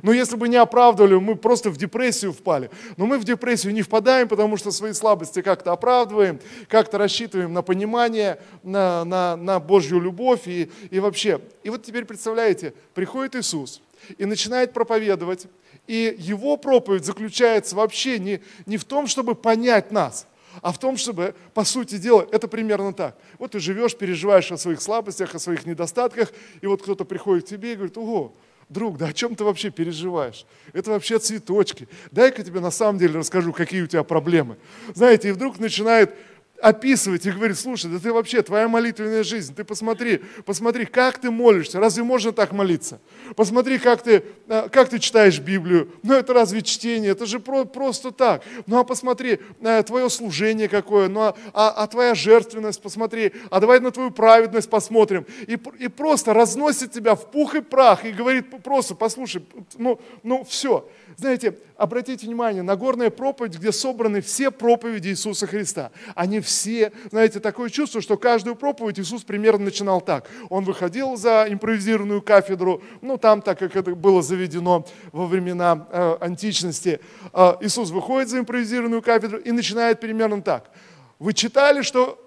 Но 0.01 0.13
если 0.13 0.35
бы 0.35 0.47
не 0.47 0.57
оправдывали, 0.57 1.15
мы 1.15 1.35
просто 1.35 1.69
в 1.69 1.77
депрессию 1.77 2.33
впали. 2.33 2.69
Но 2.97 3.05
мы 3.05 3.17
в 3.17 3.23
депрессию 3.23 3.73
не 3.73 3.81
впадаем, 3.81 4.27
потому 4.27 4.57
что 4.57 4.71
свои 4.71 4.93
слабости 4.93 5.41
как-то 5.41 5.71
оправдываем, 5.71 6.39
как-то 6.67 6.97
рассчитываем 6.97 7.53
на 7.53 7.61
понимание, 7.61 8.39
на, 8.63 9.03
на, 9.05 9.35
на 9.35 9.59
Божью 9.59 9.99
любовь 9.99 10.47
и, 10.47 10.69
и 10.89 10.99
вообще. 10.99 11.41
И 11.63 11.69
вот 11.69 11.83
теперь 11.83 12.05
представляете, 12.05 12.73
приходит 12.93 13.35
Иисус 13.35 13.81
и 14.17 14.25
начинает 14.25 14.73
проповедовать, 14.73 15.47
и 15.87 16.15
его 16.17 16.57
проповедь 16.57 17.05
заключается 17.05 17.75
вообще 17.75 18.19
не, 18.19 18.41
не 18.65 18.77
в 18.77 18.83
том, 18.83 19.07
чтобы 19.07 19.35
понять 19.35 19.91
нас, 19.91 20.27
а 20.61 20.71
в 20.71 20.79
том, 20.79 20.97
чтобы, 20.97 21.35
по 21.53 21.63
сути 21.63 21.97
дела, 21.97 22.27
это 22.31 22.47
примерно 22.47 22.93
так. 22.93 23.17
Вот 23.37 23.51
ты 23.51 23.59
живешь, 23.59 23.95
переживаешь 23.95 24.51
о 24.51 24.57
своих 24.57 24.81
слабостях, 24.81 25.35
о 25.35 25.39
своих 25.39 25.65
недостатках, 25.65 26.31
и 26.61 26.67
вот 26.67 26.81
кто-то 26.81 27.05
приходит 27.05 27.45
к 27.45 27.49
тебе 27.49 27.73
и 27.73 27.75
говорит, 27.75 27.97
ого, 27.97 28.33
друг, 28.69 28.97
да 28.97 29.07
о 29.07 29.13
чем 29.13 29.35
ты 29.35 29.43
вообще 29.43 29.69
переживаешь? 29.69 30.45
Это 30.73 30.91
вообще 30.91 31.19
цветочки. 31.19 31.87
Дай-ка 32.11 32.43
тебе 32.43 32.59
на 32.59 32.71
самом 32.71 32.99
деле 32.99 33.19
расскажу, 33.19 33.53
какие 33.53 33.81
у 33.81 33.87
тебя 33.87 34.03
проблемы. 34.03 34.57
Знаете, 34.93 35.29
и 35.29 35.31
вдруг 35.31 35.59
начинает 35.59 36.15
описывать 36.61 37.25
и 37.25 37.31
говорит, 37.31 37.57
слушай, 37.57 37.89
да 37.89 37.99
ты 37.99 38.11
вообще, 38.11 38.41
твоя 38.41 38.67
молитвенная 38.67 39.23
жизнь, 39.23 39.53
ты 39.53 39.63
посмотри, 39.63 40.21
посмотри, 40.45 40.85
как 40.85 41.19
ты 41.19 41.29
молишься, 41.29 41.79
разве 41.79 42.03
можно 42.03 42.31
так 42.31 42.51
молиться? 42.51 42.99
Посмотри, 43.35 43.77
как 43.77 44.01
ты, 44.01 44.23
э, 44.47 44.69
как 44.69 44.89
ты 44.89 44.99
читаешь 44.99 45.39
Библию, 45.39 45.91
ну 46.03 46.13
это 46.13 46.33
разве 46.33 46.61
чтение, 46.61 47.11
это 47.11 47.25
же 47.25 47.39
про, 47.39 47.65
просто 47.65 48.11
так. 48.11 48.43
Ну 48.65 48.79
а 48.79 48.83
посмотри, 48.83 49.39
э, 49.61 49.83
твое 49.83 50.09
служение 50.09 50.67
какое, 50.67 51.09
ну 51.09 51.21
а, 51.21 51.35
а, 51.53 51.69
а 51.69 51.87
твоя 51.87 52.15
жертвенность, 52.15 52.81
посмотри, 52.81 53.33
а 53.49 53.59
давай 53.59 53.79
на 53.79 53.91
твою 53.91 54.11
праведность 54.11 54.69
посмотрим. 54.69 55.25
И, 55.47 55.57
и 55.79 55.87
просто 55.87 56.33
разносит 56.33 56.91
тебя 56.91 57.15
в 57.15 57.29
пух 57.31 57.55
и 57.55 57.61
прах 57.61 58.05
и 58.05 58.11
говорит 58.11 58.63
просто, 58.63 58.95
послушай, 58.95 59.45
ну, 59.77 59.99
ну 60.23 60.43
все. 60.43 60.89
Знаете, 61.17 61.57
обратите 61.77 62.27
внимание, 62.27 62.61
Нагорная 62.61 63.09
проповедь, 63.09 63.57
где 63.57 63.71
собраны 63.71 64.21
все 64.21 64.51
проповеди 64.51 65.09
Иисуса 65.09 65.47
Христа. 65.47 65.91
Они 66.13 66.41
все, 66.47 66.91
знаете, 67.11 67.39
такое 67.39 67.69
чувство, 67.69 68.01
что 68.01 68.17
каждую 68.17 68.55
проповедь 68.55 68.99
Иисус 68.99 69.23
примерно 69.23 69.65
начинал 69.65 70.01
так. 70.01 70.29
Он 70.49 70.63
выходил 70.63 71.17
за 71.17 71.45
импровизированную 71.49 72.21
кафедру, 72.21 72.81
ну 73.01 73.17
там, 73.17 73.41
так 73.41 73.59
как 73.59 73.75
это 73.75 73.93
было 73.93 74.21
заведено 74.21 74.85
во 75.11 75.27
времена 75.27 75.87
э, 75.91 76.17
античности, 76.21 76.99
э, 77.33 77.53
Иисус 77.61 77.91
выходит 77.91 78.29
за 78.29 78.39
импровизированную 78.39 79.01
кафедру 79.01 79.37
и 79.37 79.51
начинает 79.51 79.99
примерно 79.99 80.41
так. 80.41 80.71
Вы 81.19 81.33
читали, 81.33 81.81
что 81.81 82.17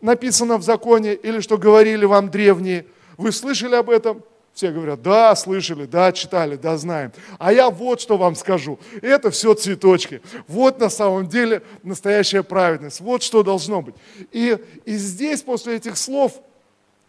написано 0.00 0.58
в 0.58 0.62
законе 0.62 1.14
или 1.14 1.40
что 1.40 1.58
говорили 1.58 2.04
вам 2.04 2.30
древние? 2.30 2.86
Вы 3.16 3.32
слышали 3.32 3.74
об 3.74 3.90
этом? 3.90 4.22
Все 4.56 4.70
говорят, 4.70 5.02
да, 5.02 5.36
слышали, 5.36 5.84
да, 5.84 6.10
читали, 6.12 6.56
да, 6.56 6.78
знаем. 6.78 7.12
А 7.38 7.52
я 7.52 7.68
вот 7.68 8.00
что 8.00 8.16
вам 8.16 8.34
скажу. 8.34 8.78
Это 9.02 9.30
все 9.30 9.52
цветочки. 9.52 10.22
Вот 10.48 10.80
на 10.80 10.88
самом 10.88 11.28
деле 11.28 11.62
настоящая 11.82 12.42
праведность. 12.42 13.02
Вот 13.02 13.22
что 13.22 13.42
должно 13.42 13.82
быть. 13.82 13.94
И, 14.32 14.56
и 14.86 14.94
здесь 14.94 15.42
после 15.42 15.76
этих 15.76 15.98
слов, 15.98 16.40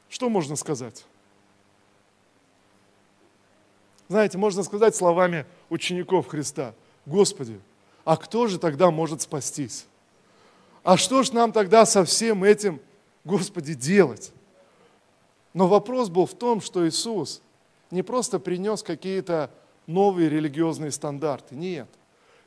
что 0.10 0.27
можно 0.27 0.57
сказать? 0.57 1.05
Знаете, 4.10 4.38
можно 4.38 4.62
сказать 4.62 4.93
словами 4.93 5.45
учеников 5.69 6.27
Христа. 6.27 6.73
Господи, 7.05 7.62
а 8.03 8.17
кто 8.17 8.47
же 8.47 8.60
тогда 8.60 8.91
может 8.91 9.21
спастись? 9.21 9.86
А 10.83 10.97
что 10.97 11.23
ж 11.23 11.31
нам 11.31 11.53
тогда 11.53 11.86
со 11.86 12.03
всем 12.03 12.43
этим, 12.43 12.81
Господи, 13.23 13.73
делать? 13.73 14.33
Но 15.58 15.67
вопрос 15.67 16.10
был 16.10 16.28
в 16.28 16.36
том, 16.36 16.62
что 16.62 16.88
Иисус 16.88 17.41
не 17.89 18.04
просто 18.04 18.38
принес 18.38 18.84
какие-то 18.84 19.50
новые 19.88 20.30
религиозные 20.30 20.91
стандарты. 20.91 21.56
Нет. 21.56 21.88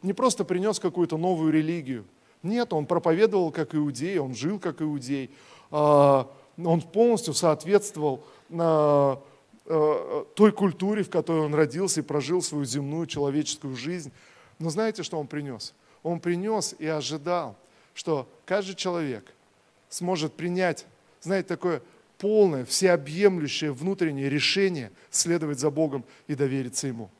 Не 0.00 0.12
просто 0.12 0.44
принес 0.44 0.78
какую-то 0.78 1.16
новую 1.16 1.52
религию. 1.52 2.04
Нет, 2.44 2.72
он 2.72 2.86
проповедовал 2.86 3.50
как 3.50 3.74
иудей, 3.74 4.20
он 4.20 4.36
жил 4.36 4.60
как 4.60 4.80
иудей. 4.80 5.28
А, 5.72 6.30
он 6.56 6.82
полностью 6.82 7.34
соответствовал 7.34 8.22
а, 8.52 9.20
э, 9.66 10.24
той 10.36 10.52
культуре, 10.52 11.02
в 11.02 11.10
которой 11.10 11.46
он 11.46 11.52
родился 11.52 12.02
и 12.02 12.04
прожил 12.04 12.40
свою 12.42 12.64
земную 12.64 13.06
человеческую 13.08 13.74
жизнь. 13.74 14.12
Но 14.60 14.70
знаете, 14.70 15.02
что 15.02 15.18
он 15.18 15.26
принес? 15.26 15.74
Он 16.04 16.20
принес 16.20 16.76
и 16.78 16.86
ожидал, 16.86 17.56
что 17.92 18.28
каждый 18.44 18.76
человек 18.76 19.34
сможет 19.88 20.34
принять, 20.34 20.86
знаете, 21.20 21.48
такое 21.48 21.82
полное, 22.20 22.64
всеобъемлющее 22.64 23.72
внутреннее 23.72 24.28
решение 24.28 24.92
следовать 25.10 25.58
за 25.58 25.70
Богом 25.70 26.04
и 26.28 26.34
довериться 26.34 26.86
Ему. 26.86 27.10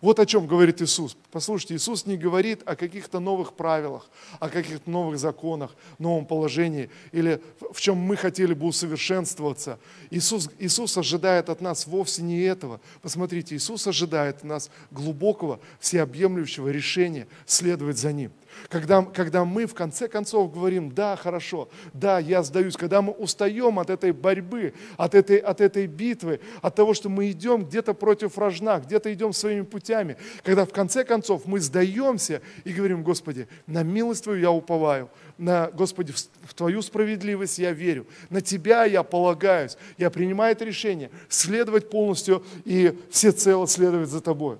Вот 0.00 0.20
о 0.20 0.26
чем 0.26 0.46
говорит 0.46 0.82
Иисус. 0.82 1.16
Послушайте, 1.30 1.74
Иисус 1.74 2.06
не 2.06 2.16
говорит 2.16 2.60
о 2.66 2.76
каких-то 2.76 3.20
новых 3.20 3.54
правилах, 3.54 4.08
о 4.38 4.48
каких-то 4.48 4.88
новых 4.88 5.18
законах, 5.18 5.74
новом 5.98 6.26
положении 6.26 6.90
или 7.10 7.40
в 7.72 7.80
чем 7.80 7.96
мы 7.96 8.16
хотели 8.16 8.52
бы 8.52 8.66
усовершенствоваться. 8.66 9.78
Иисус, 10.10 10.50
Иисус 10.58 10.96
ожидает 10.96 11.48
от 11.48 11.60
нас 11.60 11.86
вовсе 11.86 12.22
не 12.22 12.42
этого. 12.42 12.80
Посмотрите, 13.02 13.56
Иисус 13.56 13.86
ожидает 13.86 14.38
от 14.38 14.44
нас 14.44 14.70
глубокого, 14.90 15.58
всеобъемлющего 15.80 16.68
решения 16.68 17.26
следовать 17.46 17.98
за 17.98 18.12
Ним. 18.12 18.30
Когда, 18.68 19.02
когда 19.02 19.44
мы 19.44 19.66
в 19.66 19.74
конце 19.74 20.08
концов 20.08 20.52
говорим, 20.52 20.92
да, 20.92 21.16
хорошо, 21.16 21.68
да, 21.92 22.18
я 22.18 22.42
сдаюсь, 22.42 22.76
когда 22.76 23.02
мы 23.02 23.12
устаем 23.12 23.78
от 23.78 23.90
этой 23.90 24.12
борьбы, 24.12 24.74
от 24.96 25.14
этой, 25.14 25.38
от 25.38 25.60
этой 25.60 25.86
битвы, 25.86 26.40
от 26.60 26.74
того, 26.74 26.94
что 26.94 27.08
мы 27.08 27.30
идем 27.30 27.64
где-то 27.64 27.94
против 27.94 28.36
вражна, 28.36 28.78
где-то 28.78 29.12
идем 29.12 29.32
своими 29.32 29.62
путями, 29.62 30.16
когда 30.42 30.64
в 30.64 30.72
конце 30.72 31.04
концов 31.04 31.46
мы 31.46 31.60
сдаемся 31.60 32.42
и 32.64 32.72
говорим, 32.72 33.02
Господи, 33.02 33.48
на 33.66 33.82
милость 33.82 34.24
Твою 34.24 34.40
я 34.40 34.50
уповаю, 34.50 35.10
на, 35.38 35.70
Господи, 35.70 36.12
в 36.12 36.54
Твою 36.54 36.82
справедливость 36.82 37.58
я 37.58 37.72
верю, 37.72 38.06
на 38.30 38.40
Тебя 38.40 38.84
я 38.84 39.02
полагаюсь, 39.02 39.76
я 39.96 40.10
принимаю 40.10 40.52
это 40.52 40.64
решение, 40.64 41.10
следовать 41.28 41.90
полностью 41.90 42.44
и 42.64 42.98
всецело 43.10 43.66
следовать 43.66 44.08
за 44.08 44.20
Тобой. 44.20 44.58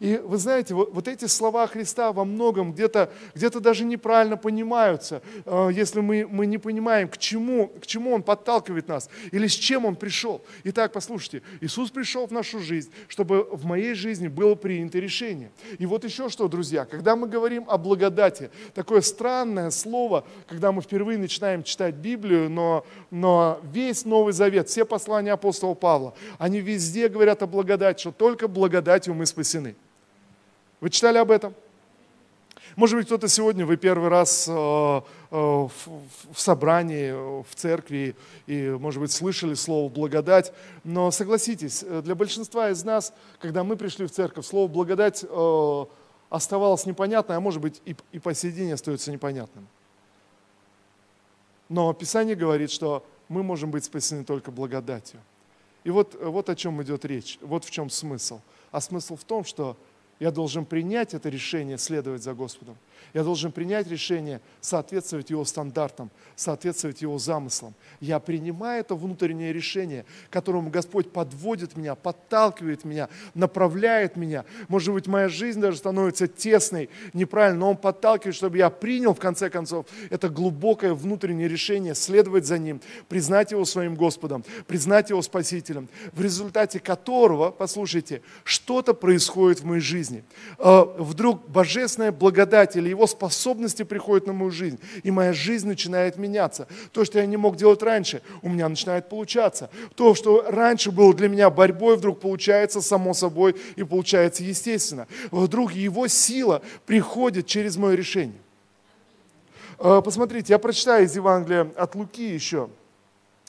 И 0.00 0.20
вы 0.22 0.38
знаете, 0.38 0.74
вот, 0.74 0.92
вот 0.92 1.08
эти 1.08 1.26
слова 1.26 1.66
Христа 1.66 2.12
во 2.12 2.24
многом 2.24 2.72
где-то 2.72 3.10
где 3.34 3.50
даже 3.50 3.84
неправильно 3.84 4.36
понимаются, 4.36 5.22
э, 5.44 5.70
если 5.72 6.00
мы, 6.00 6.26
мы 6.28 6.46
не 6.46 6.58
понимаем, 6.58 7.08
к 7.08 7.18
чему, 7.18 7.68
к 7.68 7.86
чему 7.86 8.12
Он 8.12 8.22
подталкивает 8.22 8.88
нас 8.88 9.08
или 9.32 9.46
с 9.46 9.52
чем 9.52 9.84
Он 9.84 9.96
пришел. 9.96 10.42
Итак, 10.64 10.92
послушайте, 10.92 11.42
Иисус 11.60 11.90
пришел 11.90 12.26
в 12.26 12.30
нашу 12.32 12.58
жизнь, 12.60 12.90
чтобы 13.08 13.48
в 13.50 13.64
моей 13.64 13.94
жизни 13.94 14.28
было 14.28 14.54
принято 14.54 14.98
решение. 14.98 15.50
И 15.78 15.86
вот 15.86 16.04
еще 16.04 16.28
что, 16.28 16.48
друзья, 16.48 16.84
когда 16.84 17.16
мы 17.16 17.28
говорим 17.28 17.64
о 17.68 17.78
благодати, 17.78 18.50
такое 18.74 19.00
странное 19.00 19.70
слово, 19.70 20.24
когда 20.46 20.72
мы 20.72 20.82
впервые 20.82 21.18
начинаем 21.18 21.62
читать 21.62 21.94
Библию, 21.94 22.50
но, 22.50 22.84
но 23.10 23.60
весь 23.72 24.04
Новый 24.04 24.32
Завет, 24.32 24.68
все 24.68 24.84
послания 24.84 25.32
апостола 25.32 25.74
Павла, 25.74 26.14
они 26.38 26.60
везде 26.60 27.08
говорят 27.08 27.42
о 27.42 27.46
благодати, 27.46 28.00
что 28.00 28.12
только 28.12 28.48
благодатью 28.48 29.14
мы 29.14 29.26
спасены. 29.26 29.76
Вы 30.84 30.90
читали 30.90 31.16
об 31.16 31.30
этом? 31.30 31.54
Может 32.76 32.98
быть, 32.98 33.06
кто-то 33.06 33.26
сегодня, 33.26 33.64
вы 33.64 33.78
первый 33.78 34.10
раз 34.10 34.46
э, 34.46 34.52
э, 34.52 35.00
в 35.30 35.70
собрании, 36.36 37.42
в 37.42 37.54
церкви, 37.54 38.14
и, 38.46 38.68
может 38.68 39.00
быть, 39.00 39.10
слышали 39.10 39.54
слово 39.54 39.88
«благодать», 39.88 40.52
но 40.84 41.10
согласитесь, 41.10 41.82
э, 41.82 42.02
для 42.02 42.14
большинства 42.14 42.68
из 42.68 42.84
нас, 42.84 43.14
когда 43.40 43.64
мы 43.64 43.76
пришли 43.76 44.04
в 44.04 44.10
церковь, 44.10 44.44
слово 44.44 44.68
«благодать» 44.68 45.24
оставалось 46.28 46.84
непонятно, 46.84 47.34
а 47.34 47.40
может 47.40 47.62
быть, 47.62 47.80
и 47.86 48.18
по 48.18 48.34
сей 48.34 48.52
день 48.52 48.70
остается 48.70 49.10
непонятным. 49.10 49.66
Но 51.70 51.94
Писание 51.94 52.36
говорит, 52.36 52.70
что 52.70 53.06
мы 53.30 53.42
можем 53.42 53.70
быть 53.70 53.86
спасены 53.86 54.22
только 54.22 54.50
благодатью. 54.50 55.18
И 55.82 55.88
вот, 55.88 56.14
вот 56.22 56.50
о 56.50 56.54
чем 56.54 56.82
идет 56.82 57.06
речь, 57.06 57.38
вот 57.40 57.64
в 57.64 57.70
чем 57.70 57.88
смысл. 57.88 58.42
А 58.70 58.82
смысл 58.82 59.16
в 59.16 59.24
том, 59.24 59.44
что 59.44 59.78
я 60.20 60.30
должен 60.30 60.64
принять 60.64 61.14
это 61.14 61.28
решение 61.28 61.78
следовать 61.78 62.22
за 62.22 62.34
Господом. 62.34 62.76
Я 63.14 63.22
должен 63.22 63.52
принять 63.52 63.88
решение 63.88 64.40
соответствовать 64.60 65.30
Его 65.30 65.44
стандартам, 65.44 66.10
соответствовать 66.36 67.02
Его 67.02 67.18
замыслам. 67.18 67.74
Я 68.00 68.18
принимаю 68.18 68.80
это 68.80 68.94
внутреннее 68.94 69.52
решение, 69.52 70.04
которому 70.30 70.70
Господь 70.70 71.10
подводит 71.12 71.76
меня, 71.76 71.94
подталкивает 71.94 72.84
меня, 72.84 73.08
направляет 73.34 74.16
меня. 74.16 74.44
Может 74.68 74.92
быть, 74.92 75.06
моя 75.06 75.28
жизнь 75.28 75.60
даже 75.60 75.78
становится 75.78 76.26
тесной, 76.26 76.90
неправильно, 77.12 77.60
но 77.60 77.70
Он 77.70 77.76
подталкивает, 77.76 78.34
чтобы 78.34 78.58
я 78.58 78.70
принял, 78.70 79.14
в 79.14 79.20
конце 79.20 79.48
концов, 79.48 79.86
это 80.10 80.28
глубокое 80.28 80.94
внутреннее 80.94 81.48
решение 81.48 81.94
следовать 81.94 82.46
за 82.46 82.58
Ним, 82.58 82.80
признать 83.08 83.52
Его 83.52 83.64
своим 83.64 83.94
Господом, 83.94 84.44
признать 84.66 85.10
Его 85.10 85.22
Спасителем, 85.22 85.88
в 86.12 86.20
результате 86.20 86.80
которого, 86.80 87.50
послушайте, 87.50 88.22
что-то 88.42 88.94
происходит 88.94 89.60
в 89.60 89.64
моей 89.64 89.80
жизни. 89.80 90.24
А, 90.58 90.84
вдруг 90.98 91.48
божественная 91.48 92.12
благодать 92.12 92.76
Его 92.88 93.04
его 93.04 93.06
способности 93.06 93.82
приходят 93.82 94.26
на 94.26 94.32
мою 94.32 94.50
жизнь, 94.50 94.80
и 95.02 95.10
моя 95.10 95.32
жизнь 95.32 95.68
начинает 95.68 96.16
меняться. 96.16 96.66
То, 96.92 97.04
что 97.04 97.18
я 97.18 97.26
не 97.26 97.36
мог 97.36 97.56
делать 97.56 97.82
раньше, 97.82 98.22
у 98.42 98.48
меня 98.48 98.68
начинает 98.68 99.08
получаться. 99.08 99.68
То, 99.94 100.14
что 100.14 100.44
раньше 100.48 100.90
было 100.90 101.12
для 101.12 101.28
меня 101.28 101.50
борьбой, 101.50 101.96
вдруг 101.96 102.20
получается 102.20 102.80
само 102.80 103.12
собой 103.12 103.56
и 103.76 103.84
получается 103.84 104.42
естественно. 104.42 105.06
Вдруг 105.30 105.72
его 105.72 106.08
сила 106.08 106.62
приходит 106.86 107.46
через 107.46 107.76
мое 107.76 107.94
решение. 107.94 108.40
А, 109.78 110.00
посмотрите, 110.00 110.54
я 110.54 110.58
прочитаю 110.58 111.04
из 111.04 111.14
Евангелия 111.14 111.70
от 111.76 111.94
Луки 111.94 112.34
еще. 112.34 112.70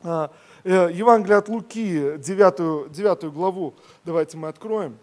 А, 0.03 0.31
э, 0.63 0.89
Евангелие 0.93 1.37
от 1.37 1.47
Луки, 1.47 2.17
9, 2.17 2.91
9 2.91 3.31
главу, 3.31 3.73
давайте 4.03 4.37
мы 4.37 4.49
откроем. 4.49 4.97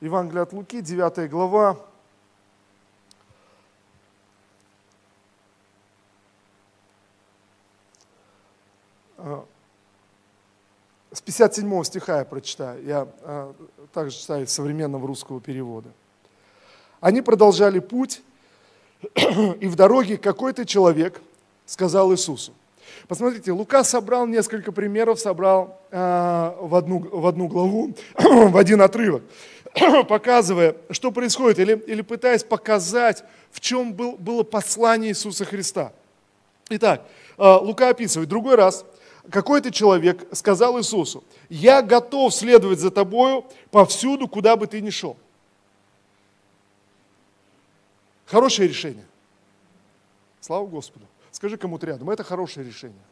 Евангелие 0.00 0.42
от 0.42 0.52
Луки, 0.52 0.82
9 0.82 1.30
глава, 1.30 1.78
С 11.12 11.20
57 11.20 11.84
стиха 11.84 12.18
я 12.18 12.24
прочитаю. 12.24 12.84
Я 12.84 13.08
а, 13.22 13.54
также 13.92 14.16
читаю 14.16 14.44
из 14.44 14.52
современного 14.52 15.06
русского 15.06 15.40
перевода. 15.40 15.88
Они 17.00 17.22
продолжали 17.22 17.78
путь, 17.78 18.22
и 19.14 19.66
в 19.66 19.76
дороге 19.76 20.16
какой-то 20.16 20.64
человек 20.64 21.20
сказал 21.64 22.12
Иисусу. 22.12 22.52
Посмотрите, 23.08 23.50
Лука 23.52 23.82
собрал 23.82 24.26
несколько 24.26 24.72
примеров, 24.72 25.18
собрал 25.18 25.80
а, 25.90 26.56
в, 26.60 26.74
одну, 26.74 26.98
в 26.98 27.26
одну 27.26 27.48
главу, 27.48 27.94
в 28.14 28.56
один 28.56 28.80
отрывок, 28.82 29.22
показывая, 30.08 30.76
что 30.90 31.10
происходит, 31.10 31.58
или, 31.58 31.76
или 31.86 32.02
пытаясь 32.02 32.44
показать, 32.44 33.24
в 33.50 33.60
чем 33.60 33.92
был, 33.92 34.12
было 34.12 34.42
послание 34.42 35.10
Иисуса 35.10 35.44
Христа. 35.44 35.92
Итак, 36.68 37.06
а, 37.36 37.58
Лука 37.58 37.90
описывает, 37.90 38.28
другой 38.28 38.56
раз 38.56 38.84
какой-то 39.30 39.70
человек 39.70 40.26
сказал 40.32 40.78
Иисусу, 40.78 41.24
я 41.48 41.82
готов 41.82 42.34
следовать 42.34 42.78
за 42.78 42.90
тобою 42.90 43.44
повсюду, 43.70 44.28
куда 44.28 44.56
бы 44.56 44.66
ты 44.66 44.80
ни 44.80 44.90
шел. 44.90 45.16
Хорошее 48.26 48.68
решение. 48.68 49.06
Слава 50.40 50.66
Господу. 50.66 51.06
Скажи 51.30 51.56
кому-то 51.56 51.86
рядом, 51.86 52.10
это 52.10 52.24
хорошее 52.24 52.66
решение. 52.66 53.02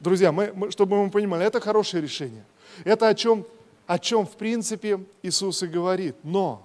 Друзья, 0.00 0.32
мы, 0.32 0.52
мы, 0.54 0.70
чтобы 0.70 1.02
мы 1.02 1.10
понимали, 1.10 1.46
это 1.46 1.60
хорошее 1.60 2.02
решение. 2.02 2.44
Это 2.84 3.08
о 3.08 3.14
чем, 3.14 3.46
о 3.86 3.98
чем, 3.98 4.26
в 4.26 4.36
принципе, 4.36 5.00
Иисус 5.22 5.62
и 5.62 5.66
говорит. 5.66 6.16
Но, 6.22 6.62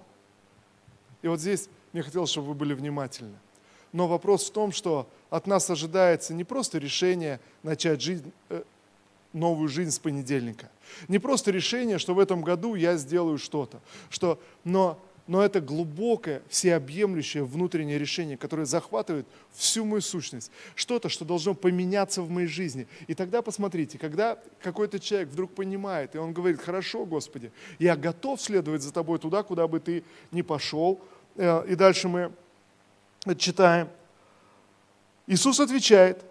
и 1.22 1.28
вот 1.28 1.40
здесь 1.40 1.70
мне 1.94 2.04
хотелось, 2.04 2.30
чтобы 2.30 2.50
вы 2.50 2.54
были 2.56 2.74
внимательны. 2.74 3.38
Но 3.94 4.08
вопрос 4.08 4.50
в 4.50 4.52
том, 4.52 4.72
что 4.72 5.08
от 5.30 5.48
нас 5.48 5.70
ожидается 5.70 6.34
не 6.34 6.44
просто 6.44 6.78
решение 6.78 7.40
начать 7.64 8.02
жизнь, 8.02 8.32
э, 8.50 8.64
новую 9.34 9.70
жизнь 9.70 9.92
с 9.92 10.00
понедельника. 10.00 10.70
Не 11.08 11.20
просто 11.20 11.52
решение, 11.52 12.00
что 12.00 12.16
в 12.16 12.20
этом 12.20 12.42
году 12.42 12.76
я 12.76 12.98
сделаю 12.98 13.38
что-то. 13.38 13.80
Что, 14.10 14.40
но, 14.64 15.00
но 15.28 15.44
это 15.44 15.62
глубокое, 15.62 16.42
всеобъемлющее 16.50 17.44
внутреннее 17.44 18.00
решение, 18.00 18.38
которое 18.38 18.66
захватывает 18.66 19.28
всю 19.54 19.86
мою 19.86 20.02
сущность. 20.02 20.52
Что-то, 20.74 21.10
что 21.10 21.26
должно 21.26 21.54
поменяться 21.54 22.24
в 22.24 22.30
моей 22.32 22.48
жизни. 22.48 22.88
И 23.06 23.14
тогда 23.14 23.44
посмотрите, 23.44 24.00
когда 24.00 24.40
какой-то 24.64 25.00
человек 25.00 25.30
вдруг 25.30 25.54
понимает, 25.54 26.16
и 26.16 26.18
он 26.18 26.34
говорит, 26.34 26.60
хорошо, 26.60 27.06
Господи, 27.06 27.52
я 27.78 27.96
готов 27.96 28.42
следовать 28.42 28.82
за 28.82 28.92
тобой 28.92 29.20
туда, 29.20 29.44
куда 29.44 29.68
бы 29.68 29.80
ты 29.80 30.04
ни 30.32 30.42
пошел. 30.42 31.00
Э, 31.36 31.64
и 31.68 31.76
дальше 31.76 32.08
мы 32.08 32.32
читаем. 33.38 33.90
Иисус 35.30 35.60
отвечает, 35.60 36.26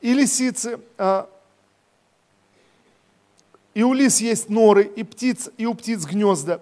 и 0.00 0.14
лисицы, 0.14 0.78
а, 0.96 1.28
и 3.74 3.82
у 3.82 3.92
лис 3.92 4.20
есть 4.20 4.48
норы, 4.48 4.84
и, 4.84 5.02
птиц, 5.02 5.50
и 5.56 5.66
у 5.66 5.74
птиц 5.74 6.04
гнезда, 6.04 6.60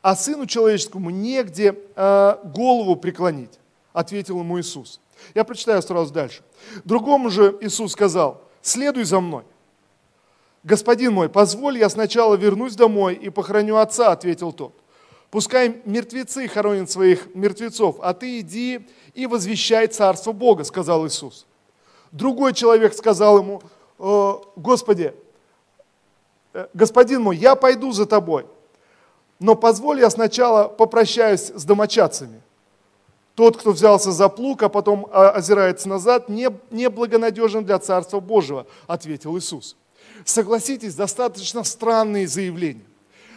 а 0.00 0.16
сыну 0.16 0.46
человеческому 0.46 1.10
негде 1.10 1.78
а, 1.94 2.40
голову 2.42 2.96
преклонить, 2.96 3.58
ответил 3.92 4.40
ему 4.40 4.58
Иисус. 4.58 4.98
Я 5.34 5.44
прочитаю 5.44 5.82
сразу 5.82 6.10
дальше. 6.10 6.42
Другому 6.84 7.28
же 7.28 7.58
Иисус 7.60 7.92
сказал, 7.92 8.40
следуй 8.62 9.04
за 9.04 9.20
мной. 9.20 9.44
Господин 10.62 11.12
мой, 11.12 11.28
позволь, 11.28 11.76
я 11.76 11.90
сначала 11.90 12.34
вернусь 12.34 12.76
домой 12.76 13.12
и 13.12 13.28
похороню 13.28 13.76
отца, 13.76 14.10
ответил 14.10 14.52
тот. 14.52 14.72
Пускай 15.34 15.82
мертвецы 15.84 16.46
хоронят 16.46 16.92
своих 16.92 17.34
мертвецов, 17.34 17.96
а 18.00 18.14
ты 18.14 18.38
иди 18.38 18.86
и 19.14 19.26
возвещай 19.26 19.88
царство 19.88 20.30
Бога, 20.30 20.62
сказал 20.62 21.04
Иисус. 21.08 21.44
Другой 22.12 22.54
человек 22.54 22.94
сказал 22.94 23.38
ему, 23.38 23.60
«Э, 23.98 24.34
Господи, 24.54 25.12
э, 26.52 26.68
господин 26.72 27.22
мой, 27.22 27.36
я 27.36 27.56
пойду 27.56 27.90
за 27.90 28.06
тобой, 28.06 28.46
но 29.40 29.56
позволь 29.56 29.98
я 29.98 30.08
сначала 30.08 30.68
попрощаюсь 30.68 31.50
с 31.52 31.64
домочадцами. 31.64 32.40
Тот, 33.34 33.56
кто 33.56 33.72
взялся 33.72 34.12
за 34.12 34.28
плуг, 34.28 34.62
а 34.62 34.68
потом 34.68 35.08
а, 35.10 35.30
озирается 35.30 35.88
назад, 35.88 36.28
не, 36.28 36.48
не 36.70 36.88
благонадежен 36.88 37.64
для 37.64 37.80
Царства 37.80 38.20
Божьего, 38.20 38.68
ответил 38.86 39.36
Иисус. 39.36 39.76
Согласитесь, 40.24 40.94
достаточно 40.94 41.64
странные 41.64 42.28
заявления. 42.28 42.86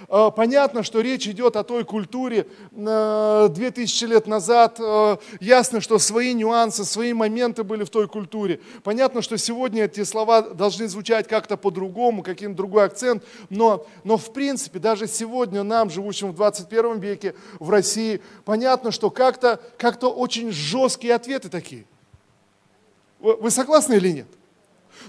А, 0.09 0.31
понятно, 0.31 0.83
что 0.83 1.01
речь 1.01 1.27
идет 1.27 1.57
о 1.57 1.63
той 1.63 1.83
культуре 1.83 2.47
2000 2.71 4.03
а, 4.03 4.07
лет 4.07 4.27
назад. 4.27 4.77
А, 4.79 5.19
ясно, 5.41 5.81
что 5.81 5.99
свои 5.99 6.33
нюансы, 6.33 6.85
свои 6.85 7.11
моменты 7.11 7.63
были 7.63 7.83
в 7.83 7.89
той 7.89 8.07
культуре. 8.07 8.61
Понятно, 8.83 9.21
что 9.21 9.37
сегодня 9.37 9.83
эти 9.83 10.03
слова 10.05 10.41
должны 10.41 10.87
звучать 10.87 11.27
как-то 11.27 11.57
по-другому, 11.57 12.23
каким-то 12.23 12.55
другой 12.55 12.85
акцент. 12.85 13.23
Но, 13.49 13.85
но 14.05 14.17
в 14.17 14.31
принципе, 14.31 14.79
даже 14.79 15.07
сегодня 15.07 15.63
нам, 15.63 15.89
живущим 15.89 16.31
в 16.31 16.35
21 16.35 16.99
веке 16.99 17.35
в 17.59 17.69
России, 17.69 18.21
понятно, 18.45 18.91
что 18.91 19.09
как-то 19.09 19.59
как 19.77 19.97
очень 20.03 20.51
жесткие 20.51 21.15
ответы 21.15 21.49
такие. 21.49 21.85
Вы 23.19 23.51
согласны 23.51 23.95
или 23.95 24.09
нет? 24.09 24.27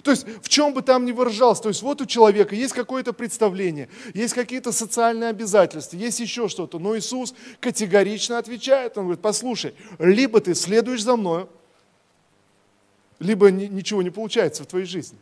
То 0.03 0.11
есть 0.11 0.27
в 0.43 0.49
чем 0.49 0.75
бы 0.75 0.83
там 0.83 1.05
ни 1.05 1.13
выражался, 1.13 1.63
то 1.63 1.69
есть 1.69 1.83
вот 1.83 2.01
у 2.01 2.07
человека 2.07 2.55
есть 2.55 2.75
какое-то 2.75 3.13
представление, 3.13 3.89
есть 4.15 4.35
какие-то 4.35 4.73
социальные 4.73 5.31
обязательства, 5.31 5.97
есть 5.97 6.21
еще 6.21 6.49
что-то, 6.49 6.79
но 6.79 6.97
Иисус 6.97 7.35
категорично 7.61 8.39
отвечает, 8.39 8.97
он 8.99 9.05
говорит, 9.05 9.23
послушай, 9.23 9.75
либо 9.99 10.41
ты 10.41 10.55
следуешь 10.55 11.03
за 11.03 11.17
мною, 11.17 11.49
либо 13.19 13.51
ничего 13.51 14.03
не 14.03 14.11
получается 14.11 14.63
в 14.63 14.67
твоей 14.67 14.87
жизни. 14.87 15.19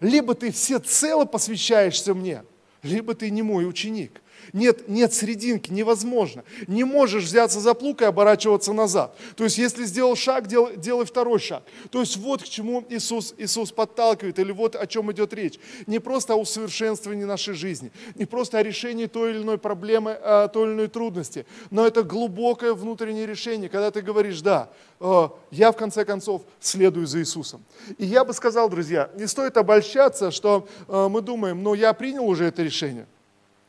Либо 0.00 0.34
ты 0.34 0.52
всецело 0.52 1.24
посвящаешься 1.24 2.14
мне, 2.14 2.44
либо 2.82 3.14
ты 3.14 3.30
не 3.30 3.42
мой 3.42 3.68
ученик. 3.68 4.20
Нет, 4.52 4.88
нет 4.88 5.12
серединки, 5.12 5.70
невозможно. 5.70 6.44
Не 6.66 6.84
можешь 6.84 7.24
взяться 7.24 7.60
за 7.60 7.74
плуг 7.74 8.02
и 8.02 8.04
оборачиваться 8.04 8.72
назад. 8.72 9.16
То 9.36 9.44
есть, 9.44 9.58
если 9.58 9.84
сделал 9.84 10.16
шаг, 10.16 10.46
делай, 10.46 10.76
делай 10.76 11.04
второй 11.04 11.38
шаг. 11.38 11.62
То 11.90 12.00
есть, 12.00 12.16
вот 12.16 12.42
к 12.42 12.46
чему 12.46 12.84
Иисус, 12.88 13.34
Иисус 13.38 13.72
подталкивает, 13.72 14.38
или 14.38 14.52
вот 14.52 14.76
о 14.76 14.86
чем 14.86 15.10
идет 15.12 15.32
речь. 15.32 15.58
Не 15.86 15.98
просто 15.98 16.34
о 16.34 16.36
усовершенствовании 16.36 17.24
нашей 17.24 17.54
жизни, 17.54 17.90
не 18.14 18.24
просто 18.24 18.58
о 18.58 18.62
решении 18.62 19.06
той 19.06 19.30
или 19.30 19.42
иной 19.42 19.58
проблемы, 19.58 20.16
а, 20.22 20.48
той 20.48 20.68
или 20.68 20.74
иной 20.74 20.88
трудности, 20.88 21.46
но 21.70 21.86
это 21.86 22.02
глубокое 22.02 22.74
внутреннее 22.74 23.26
решение, 23.26 23.68
когда 23.68 23.90
ты 23.90 24.02
говоришь, 24.02 24.40
да, 24.40 24.70
э, 25.00 25.28
я 25.50 25.72
в 25.72 25.76
конце 25.76 26.04
концов 26.04 26.42
следую 26.60 27.06
за 27.06 27.20
Иисусом. 27.20 27.64
И 27.98 28.06
я 28.06 28.24
бы 28.24 28.32
сказал, 28.32 28.68
друзья, 28.68 29.10
не 29.16 29.26
стоит 29.26 29.56
обольщаться, 29.56 30.30
что 30.30 30.68
э, 30.88 31.08
мы 31.08 31.20
думаем, 31.20 31.62
ну 31.62 31.74
я 31.74 31.92
принял 31.92 32.26
уже 32.26 32.44
это 32.44 32.62
решение. 32.62 33.06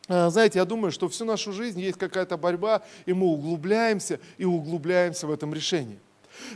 А, 0.07 0.29
знаете, 0.29 0.59
я 0.59 0.65
думаю, 0.65 0.91
что 0.91 1.09
всю 1.09 1.25
нашу 1.25 1.51
жизнь 1.51 1.79
есть 1.81 1.97
какая-то 1.97 2.37
борьба, 2.37 2.81
и 3.05 3.13
мы 3.13 3.27
углубляемся 3.27 4.19
и 4.37 4.45
углубляемся 4.45 5.27
в 5.27 5.31
этом 5.31 5.53
решении. 5.53 5.99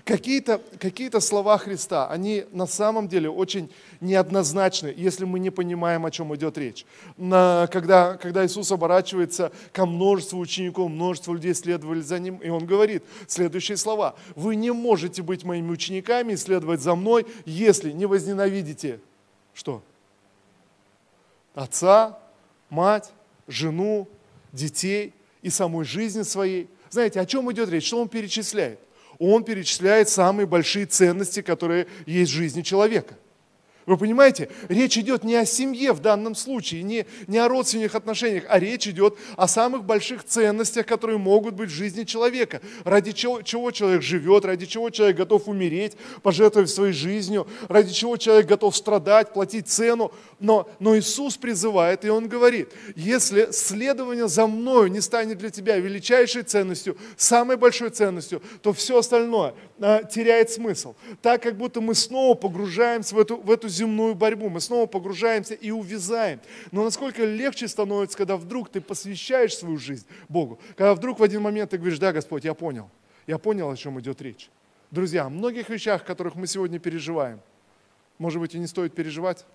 Какие-то 0.05 0.61
какие 0.79 1.09
слова 1.19 1.57
Христа, 1.57 2.07
они 2.07 2.45
на 2.51 2.67
самом 2.67 3.07
деле 3.07 3.31
очень 3.31 3.71
неоднозначны, 3.99 4.93
если 4.95 5.25
мы 5.25 5.39
не 5.39 5.49
понимаем, 5.49 6.05
о 6.05 6.11
чем 6.11 6.35
идет 6.35 6.55
речь. 6.59 6.85
Когда, 7.17 8.15
когда 8.21 8.45
Иисус 8.45 8.71
оборачивается 8.71 9.51
ко 9.73 9.87
множеству 9.87 10.39
учеников, 10.39 10.89
множество 10.91 11.33
людей 11.33 11.55
следовали 11.55 12.01
за 12.01 12.19
Ним, 12.19 12.37
и 12.37 12.49
Он 12.49 12.65
говорит 12.65 13.03
следующие 13.27 13.75
слова. 13.75 14.15
«Вы 14.35 14.55
не 14.55 14.71
можете 14.71 15.23
быть 15.23 15.43
моими 15.43 15.71
учениками 15.71 16.33
и 16.33 16.37
следовать 16.37 16.81
за 16.81 16.95
Мной, 16.95 17.25
если 17.45 17.91
не 17.91 18.05
возненавидите...» 18.05 18.99
Что? 19.53 19.81
Отца, 21.55 22.19
мать, 22.69 23.11
жену, 23.51 24.07
детей 24.51 25.13
и 25.41 25.49
самой 25.49 25.85
жизни 25.85 26.23
своей. 26.23 26.69
Знаете, 26.89 27.19
о 27.19 27.25
чем 27.25 27.51
идет 27.51 27.69
речь? 27.69 27.87
Что 27.87 28.01
он 28.01 28.09
перечисляет? 28.09 28.79
Он 29.19 29.43
перечисляет 29.43 30.09
самые 30.09 30.47
большие 30.47 30.85
ценности, 30.85 31.41
которые 31.41 31.87
есть 32.05 32.31
в 32.31 32.35
жизни 32.35 32.61
человека– 32.61 33.15
вы 33.85 33.97
понимаете, 33.97 34.49
речь 34.69 34.97
идет 34.97 35.23
не 35.23 35.35
о 35.35 35.45
семье 35.45 35.93
в 35.93 35.99
данном 35.99 36.35
случае, 36.35 36.83
не, 36.83 37.05
не 37.27 37.37
о 37.39 37.47
родственных 37.47 37.95
отношениях, 37.95 38.43
а 38.47 38.59
речь 38.59 38.87
идет 38.87 39.17
о 39.35 39.47
самых 39.47 39.83
больших 39.83 40.23
ценностях, 40.23 40.85
которые 40.85 41.17
могут 41.17 41.55
быть 41.55 41.69
в 41.69 41.73
жизни 41.73 42.03
человека. 42.03 42.61
Ради 42.83 43.11
чего, 43.11 43.41
чего 43.41 43.71
человек 43.71 44.01
живет, 44.01 44.45
ради 44.45 44.65
чего 44.65 44.89
человек 44.89 45.17
готов 45.17 45.47
умереть, 45.47 45.97
пожертвовать 46.21 46.69
своей 46.69 46.93
жизнью, 46.93 47.47
ради 47.67 47.91
чего 47.91 48.17
человек 48.17 48.47
готов 48.47 48.75
страдать, 48.75 49.33
платить 49.33 49.67
цену. 49.67 50.11
Но, 50.39 50.69
но 50.79 50.97
Иисус 50.97 51.37
призывает, 51.37 52.05
и 52.05 52.09
Он 52.09 52.27
говорит, 52.27 52.71
если 52.95 53.49
следование 53.51 54.27
за 54.27 54.47
мною 54.47 54.89
не 54.89 55.01
станет 55.01 55.37
для 55.37 55.49
тебя 55.49 55.77
величайшей 55.77 56.43
ценностью, 56.43 56.97
самой 57.17 57.57
большой 57.57 57.89
ценностью, 57.89 58.41
то 58.61 58.73
все 58.73 58.99
остальное 58.99 59.53
а, 59.79 60.03
теряет 60.03 60.51
смысл. 60.51 60.95
Так, 61.21 61.43
как 61.43 61.57
будто 61.57 61.81
мы 61.81 61.95
снова 61.95 62.35
погружаемся 62.35 63.15
в 63.15 63.19
эту, 63.19 63.37
в 63.37 63.49
эту 63.49 63.69
земную 63.71 64.15
борьбу, 64.15 64.49
мы 64.49 64.61
снова 64.61 64.85
погружаемся 64.85 65.53
и 65.53 65.71
увязаем. 65.71 66.39
Но 66.71 66.83
насколько 66.83 67.23
легче 67.23 67.67
становится, 67.67 68.17
когда 68.17 68.37
вдруг 68.37 68.69
ты 68.69 68.81
посвящаешь 68.81 69.55
свою 69.55 69.77
жизнь 69.77 70.05
Богу, 70.29 70.59
когда 70.75 70.93
вдруг 70.93 71.19
в 71.19 71.23
один 71.23 71.41
момент 71.41 71.71
ты 71.71 71.77
говоришь, 71.77 71.99
да, 71.99 72.11
Господь, 72.11 72.43
я 72.43 72.53
понял, 72.53 72.89
я 73.27 73.37
понял, 73.37 73.69
о 73.69 73.75
чем 73.75 73.99
идет 73.99 74.21
речь. 74.21 74.49
Друзья, 74.91 75.25
о 75.25 75.29
многих 75.29 75.69
вещах, 75.69 76.03
которых 76.03 76.35
мы 76.35 76.47
сегодня 76.47 76.77
переживаем, 76.77 77.39
может 78.17 78.39
быть, 78.41 78.53
и 78.53 78.59
не 78.59 78.67
стоит 78.67 78.93
переживать. 78.93 79.45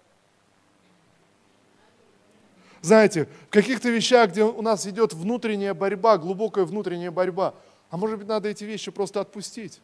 Знаете, 2.81 3.29
в 3.49 3.51
каких-то 3.51 3.89
вещах, 3.91 4.31
где 4.31 4.45
у 4.45 4.63
нас 4.63 4.87
идет 4.87 5.13
внутренняя 5.13 5.75
борьба, 5.75 6.19
глубокая 6.19 6.65
внутренняя 6.65 7.11
борьба, 7.11 7.55
а 7.91 7.97
может 7.97 8.19
быть, 8.19 8.29
надо 8.29 8.49
эти 8.49 8.65
вещи 8.65 8.91
просто 8.91 9.21
отпустить. 9.21 9.81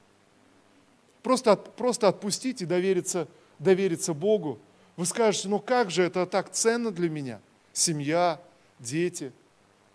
Просто, 1.22 1.56
просто 1.56 2.08
отпустить 2.08 2.62
и 2.62 2.66
довериться 2.66 3.28
довериться 3.62 4.14
Богу, 4.14 4.58
вы 4.96 5.06
скажете, 5.06 5.48
ну 5.48 5.58
как 5.58 5.90
же 5.90 6.02
это 6.02 6.26
так 6.26 6.50
ценно 6.50 6.90
для 6.90 7.08
меня? 7.08 7.40
Семья, 7.72 8.40
дети. 8.78 9.32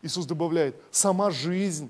Иисус 0.01 0.25
добавляет, 0.25 0.75
сама 0.91 1.31
жизнь. 1.31 1.89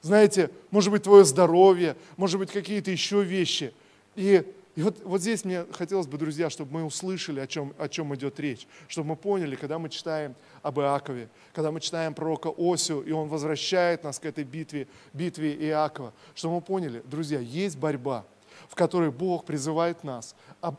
Знаете, 0.00 0.50
может 0.70 0.90
быть, 0.90 1.02
твое 1.02 1.24
здоровье, 1.24 1.96
может 2.16 2.38
быть, 2.38 2.50
какие-то 2.50 2.90
еще 2.90 3.22
вещи. 3.22 3.72
И, 4.14 4.44
и 4.76 4.82
вот, 4.82 4.96
вот 5.04 5.20
здесь 5.20 5.44
мне 5.44 5.64
хотелось 5.72 6.06
бы, 6.06 6.18
друзья, 6.18 6.50
чтобы 6.50 6.72
мы 6.72 6.84
услышали, 6.84 7.40
о 7.40 7.46
чем, 7.46 7.74
о 7.78 7.88
чем 7.88 8.14
идет 8.14 8.38
речь. 8.38 8.66
Чтобы 8.86 9.10
мы 9.10 9.16
поняли, 9.16 9.56
когда 9.56 9.78
мы 9.78 9.88
читаем 9.88 10.34
об 10.62 10.78
Иакове, 10.80 11.28
когда 11.52 11.72
мы 11.72 11.80
читаем 11.80 12.14
пророка 12.14 12.52
Осию, 12.56 13.02
и 13.02 13.10
он 13.10 13.28
возвращает 13.28 14.04
нас 14.04 14.18
к 14.18 14.24
этой 14.24 14.44
битве, 14.44 14.86
битве 15.12 15.54
Иакова, 15.66 16.12
чтобы 16.34 16.56
мы 16.56 16.60
поняли, 16.60 17.02
друзья, 17.04 17.40
есть 17.40 17.76
борьба– 17.76 18.24
в 18.68 18.74
которой 18.74 19.10
Бог 19.10 19.44
призывает 19.44 20.04
нас 20.04 20.34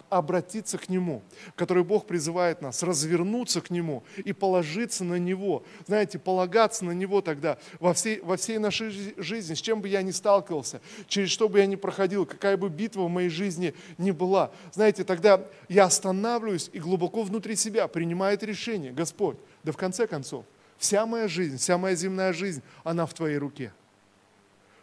обратиться 0.09 0.77
к 0.77 0.89
Нему, 0.89 1.21
в 1.47 1.53
которой 1.53 1.83
Бог 1.83 2.05
призывает 2.05 2.61
нас 2.61 2.83
развернуться 2.83 3.61
к 3.61 3.69
Нему 3.69 4.03
и 4.17 4.33
положиться 4.33 5.03
на 5.03 5.15
Него. 5.15 5.63
Знаете, 5.87 6.19
полагаться 6.19 6.85
на 6.85 6.91
Него 6.91 7.21
тогда 7.21 7.57
во 7.79 7.93
всей, 7.93 8.19
во 8.21 8.37
всей 8.37 8.57
нашей 8.57 8.91
жизни, 9.17 9.53
с 9.53 9.61
чем 9.61 9.81
бы 9.81 9.87
я 9.87 10.01
ни 10.01 10.11
сталкивался, 10.11 10.81
через 11.07 11.29
что 11.29 11.49
бы 11.49 11.59
я 11.59 11.65
ни 11.65 11.75
проходил, 11.75 12.25
какая 12.25 12.57
бы 12.57 12.69
битва 12.69 13.03
в 13.03 13.09
моей 13.09 13.29
жизни 13.29 13.73
ни 13.97 14.11
была. 14.11 14.51
Знаете, 14.73 15.03
тогда 15.03 15.45
я 15.67 15.85
останавливаюсь 15.85 16.69
и 16.73 16.79
глубоко 16.79 17.23
внутри 17.23 17.55
себя 17.55 17.87
принимает 17.87 18.43
решение, 18.43 18.91
Господь, 18.91 19.37
да 19.63 19.71
в 19.71 19.77
конце 19.77 20.07
концов, 20.07 20.45
вся 20.77 21.05
моя 21.05 21.27
жизнь, 21.27 21.57
вся 21.57 21.77
моя 21.77 21.95
земная 21.95 22.33
жизнь, 22.33 22.61
она 22.83 23.05
в 23.05 23.13
Твоей 23.13 23.37
руке. 23.37 23.73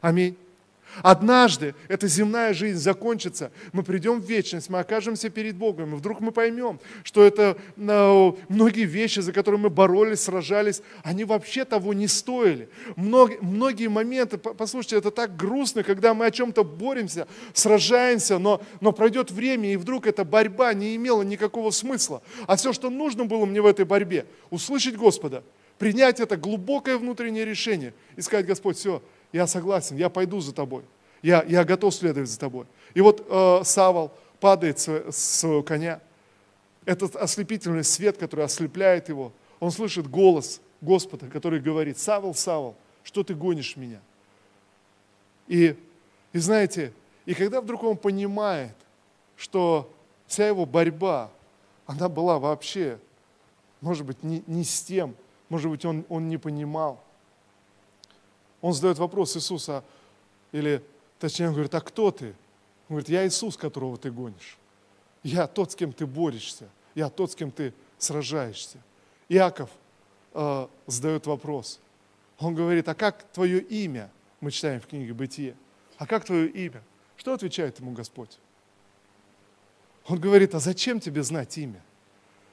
Аминь. 0.01 0.37
Однажды 1.03 1.75
эта 1.89 2.09
земная 2.09 2.55
жизнь 2.55 2.79
закончится, 2.79 3.51
мы 3.73 3.83
придем 3.83 4.21
в 4.21 4.25
вечность, 4.25 4.71
мы 4.71 4.79
окажемся 4.79 5.29
перед 5.31 5.57
Богом, 5.57 5.95
и 5.95 5.97
вдруг 5.97 6.21
мы 6.21 6.33
поймем, 6.33 6.81
что 7.03 7.25
это 7.25 7.57
ну, 7.77 8.39
многие 8.49 8.85
вещи, 8.85 9.21
за 9.21 9.33
которые 9.33 9.61
мы 9.61 9.71
боролись, 9.71 10.21
сражались, 10.21 10.83
они 11.03 11.25
вообще 11.25 11.65
того 11.65 11.93
не 11.93 12.09
стоили. 12.09 12.69
Мног, 12.97 13.43
многие 13.43 13.89
моменты, 13.89 14.39
послушайте, 14.39 14.97
это 14.97 15.11
так 15.11 15.37
грустно, 15.37 15.83
когда 15.83 16.15
мы 16.15 16.27
о 16.27 16.31
чем-то 16.31 16.65
боремся, 16.65 17.29
сражаемся, 17.53 18.39
но, 18.39 18.63
но 18.81 18.93
пройдет 18.93 19.31
время, 19.31 19.73
и 19.73 19.77
вдруг 19.77 20.07
эта 20.07 20.25
борьба 20.25 20.73
не 20.75 20.97
имела 20.97 21.23
никакого 21.23 21.71
смысла. 21.71 22.23
А 22.47 22.57
все, 22.57 22.73
что 22.73 22.91
нужно 22.91 23.25
было 23.25 23.45
мне 23.45 23.61
в 23.61 23.67
этой 23.67 23.85
борьбе, 23.85 24.27
услышать 24.51 24.97
Господа, 24.97 25.43
принять 25.79 26.21
это 26.21 26.37
глубокое 26.37 26.97
внутреннее 26.97 27.45
решение 27.45 27.93
и 28.17 28.21
сказать, 28.21 28.47
Господь, 28.47 28.77
все, 28.79 29.03
я 29.33 29.47
согласен, 29.47 29.97
я 29.97 30.09
пойду 30.09 30.41
за 30.41 30.53
тобой, 30.53 30.85
я, 31.23 31.43
я 31.45 31.65
готов 31.65 31.95
следовать 31.95 32.31
за 32.31 32.39
тобой. 32.39 32.67
И 32.95 33.01
вот 33.01 33.27
э, 33.29 33.61
Савол 33.65 34.13
падает 34.41 34.79
с, 34.79 34.89
с 34.89 35.17
своего 35.17 35.63
коня, 35.63 36.01
этот 36.85 37.17
ослепительный 37.17 37.85
свет, 37.85 38.17
который 38.17 38.45
ослепляет 38.45 39.09
его, 39.09 39.33
он 39.61 39.71
слышит 39.71 40.09
голос 40.09 40.61
Господа, 40.81 41.27
который 41.27 41.61
говорит, 41.61 41.99
Савол, 41.99 42.35
Савол, 42.35 42.77
что 43.03 43.23
ты 43.25 43.35
гонишь 43.35 43.77
меня? 43.77 44.01
И, 45.49 45.77
и 46.33 46.39
знаете, 46.39 46.93
и 47.25 47.35
когда 47.35 47.61
вдруг 47.61 47.83
он 47.83 47.97
понимает, 47.97 48.75
что 49.37 49.93
вся 50.27 50.47
его 50.47 50.67
борьба, 50.67 51.31
она 51.87 52.09
была 52.09 52.39
вообще, 52.39 52.99
может 53.81 54.07
быть, 54.07 54.23
не, 54.23 54.43
не 54.47 54.65
с 54.65 54.83
тем, 54.83 55.15
может 55.49 55.71
быть, 55.71 55.85
он, 55.85 56.05
он 56.09 56.29
не 56.29 56.39
понимал. 56.39 57.03
Он 58.67 58.73
задает 58.73 58.99
вопрос 58.99 59.37
Иисуса, 59.37 59.85
или 60.51 60.83
точнее 61.21 61.47
он 61.47 61.53
говорит, 61.53 61.73
а 61.73 61.81
кто 61.81 62.11
ты? 62.11 62.31
Он 62.89 62.97
говорит, 62.97 63.09
я 63.09 63.25
Иисус, 63.25 63.57
которого 63.57 63.97
ты 63.97 64.11
гонишь. 64.11 64.59
Я 65.23 65.47
тот, 65.47 65.71
с 65.71 65.77
кем 65.77 65.93
ты 65.93 66.05
борешься. 66.05 66.69
Я 66.97 67.09
тот, 67.09 67.31
с 67.31 67.37
кем 67.37 67.53
ты 67.53 67.73
сражаешься. 67.97 68.79
Иаков 69.29 69.71
э, 70.35 70.67
задает 70.89 71.29
вопрос. 71.29 71.79
Он 72.41 72.57
говорит, 72.57 72.89
а 72.89 72.97
как 72.97 73.23
твое 73.33 73.61
имя? 73.61 74.11
Мы 74.41 74.51
читаем 74.51 74.81
в 74.81 74.89
книге 74.89 75.15
«Бытие». 75.15 75.55
А 75.97 76.05
как 76.05 76.25
твое 76.25 76.49
имя? 76.49 76.83
Что 77.17 77.35
отвечает 77.35 77.79
ему 77.79 77.93
Господь? 77.93 78.37
Он 80.09 80.19
говорит, 80.19 80.57
а 80.57 80.59
зачем 80.59 80.99
тебе 80.99 81.23
знать 81.23 81.57
имя? 81.57 81.81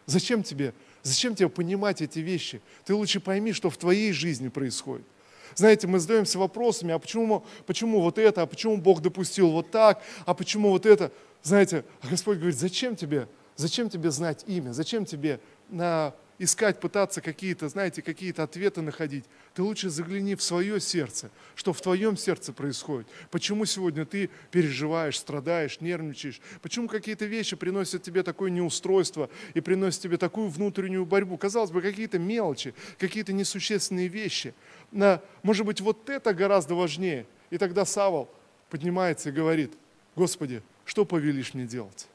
Зачем 0.06 0.44
тебе, 0.44 0.76
зачем 1.02 1.34
тебе 1.34 1.50
понимать 1.50 2.04
эти 2.04 2.20
вещи? 2.20 2.62
Ты 2.86 2.94
лучше 2.94 3.20
пойми, 3.20 3.52
что 3.52 3.72
в 3.72 3.78
твоей 3.78 4.12
жизни 4.12 4.50
происходит. 4.50 5.08
Знаете, 5.56 5.88
мы 5.88 6.00
задаемся 6.00 6.40
вопросами, 6.40 6.94
а 6.94 7.00
почему, 7.00 7.46
почему 7.66 8.02
вот 8.02 8.18
это, 8.18 8.44
а 8.44 8.46
почему 8.46 8.78
Бог 8.78 9.02
допустил 9.02 9.52
вот 9.52 9.72
так, 9.72 10.02
а 10.26 10.34
почему 10.34 10.70
вот 10.70 10.86
это? 10.86 11.12
Знаете, 11.42 11.86
а 12.02 12.08
Господь 12.08 12.38
говорит, 12.38 12.58
зачем 12.58 12.96
тебе, 12.96 13.28
зачем 13.56 13.90
тебе 13.90 14.12
знать 14.12 14.44
имя, 14.48 14.72
зачем 14.72 15.06
тебе 15.06 15.40
на 15.70 16.14
искать, 16.44 16.80
пытаться 16.80 17.22
какие-то, 17.22 17.70
знаете, 17.70 18.02
какие-то 18.02 18.44
ответы 18.44 18.82
находить. 18.82 19.26
Ты 19.54 19.64
лучше 19.64 19.90
загляни 19.90 20.36
в 20.36 20.44
свое 20.44 20.80
сердце, 20.80 21.32
что 21.56 21.74
в 21.74 21.82
твоем 21.82 22.18
сердце 22.18 22.54
происходит. 22.54 23.08
Почему 23.32 23.66
сегодня 23.66 24.06
ты 24.06 24.30
переживаешь, 24.52 25.18
страдаешь, 25.18 25.80
нервничаешь? 25.82 26.42
Почему 26.62 26.88
какие-то 26.88 27.26
вещи 27.26 27.56
приносят 27.56 28.04
тебе 28.04 28.24
такое 28.24 28.50
неустройство 28.50 29.30
и 29.54 29.62
приносят 29.62 30.02
тебе 30.02 30.18
такую 30.18 30.50
внутреннюю 30.50 31.06
борьбу? 31.06 31.38
Казалось 31.38 31.72
бы, 31.72 31.82
какие-то 31.82 32.20
мелочи, 32.20 32.74
какие-то 32.98 33.34
несущественные 33.34 34.08
вещи. 34.08 34.54
На, 34.92 35.22
может 35.42 35.66
быть, 35.66 35.82
вот 35.82 36.10
это 36.10 36.34
гораздо 36.34 36.76
важнее. 36.76 37.26
И 37.50 37.58
тогда 37.58 37.86
Савол 37.86 38.30
поднимается 38.70 39.30
и 39.30 39.32
говорит, 39.32 39.74
Господи, 40.16 40.62
что 40.86 41.06
повелишь 41.06 41.54
мне 41.54 41.66
делать? 41.66 42.08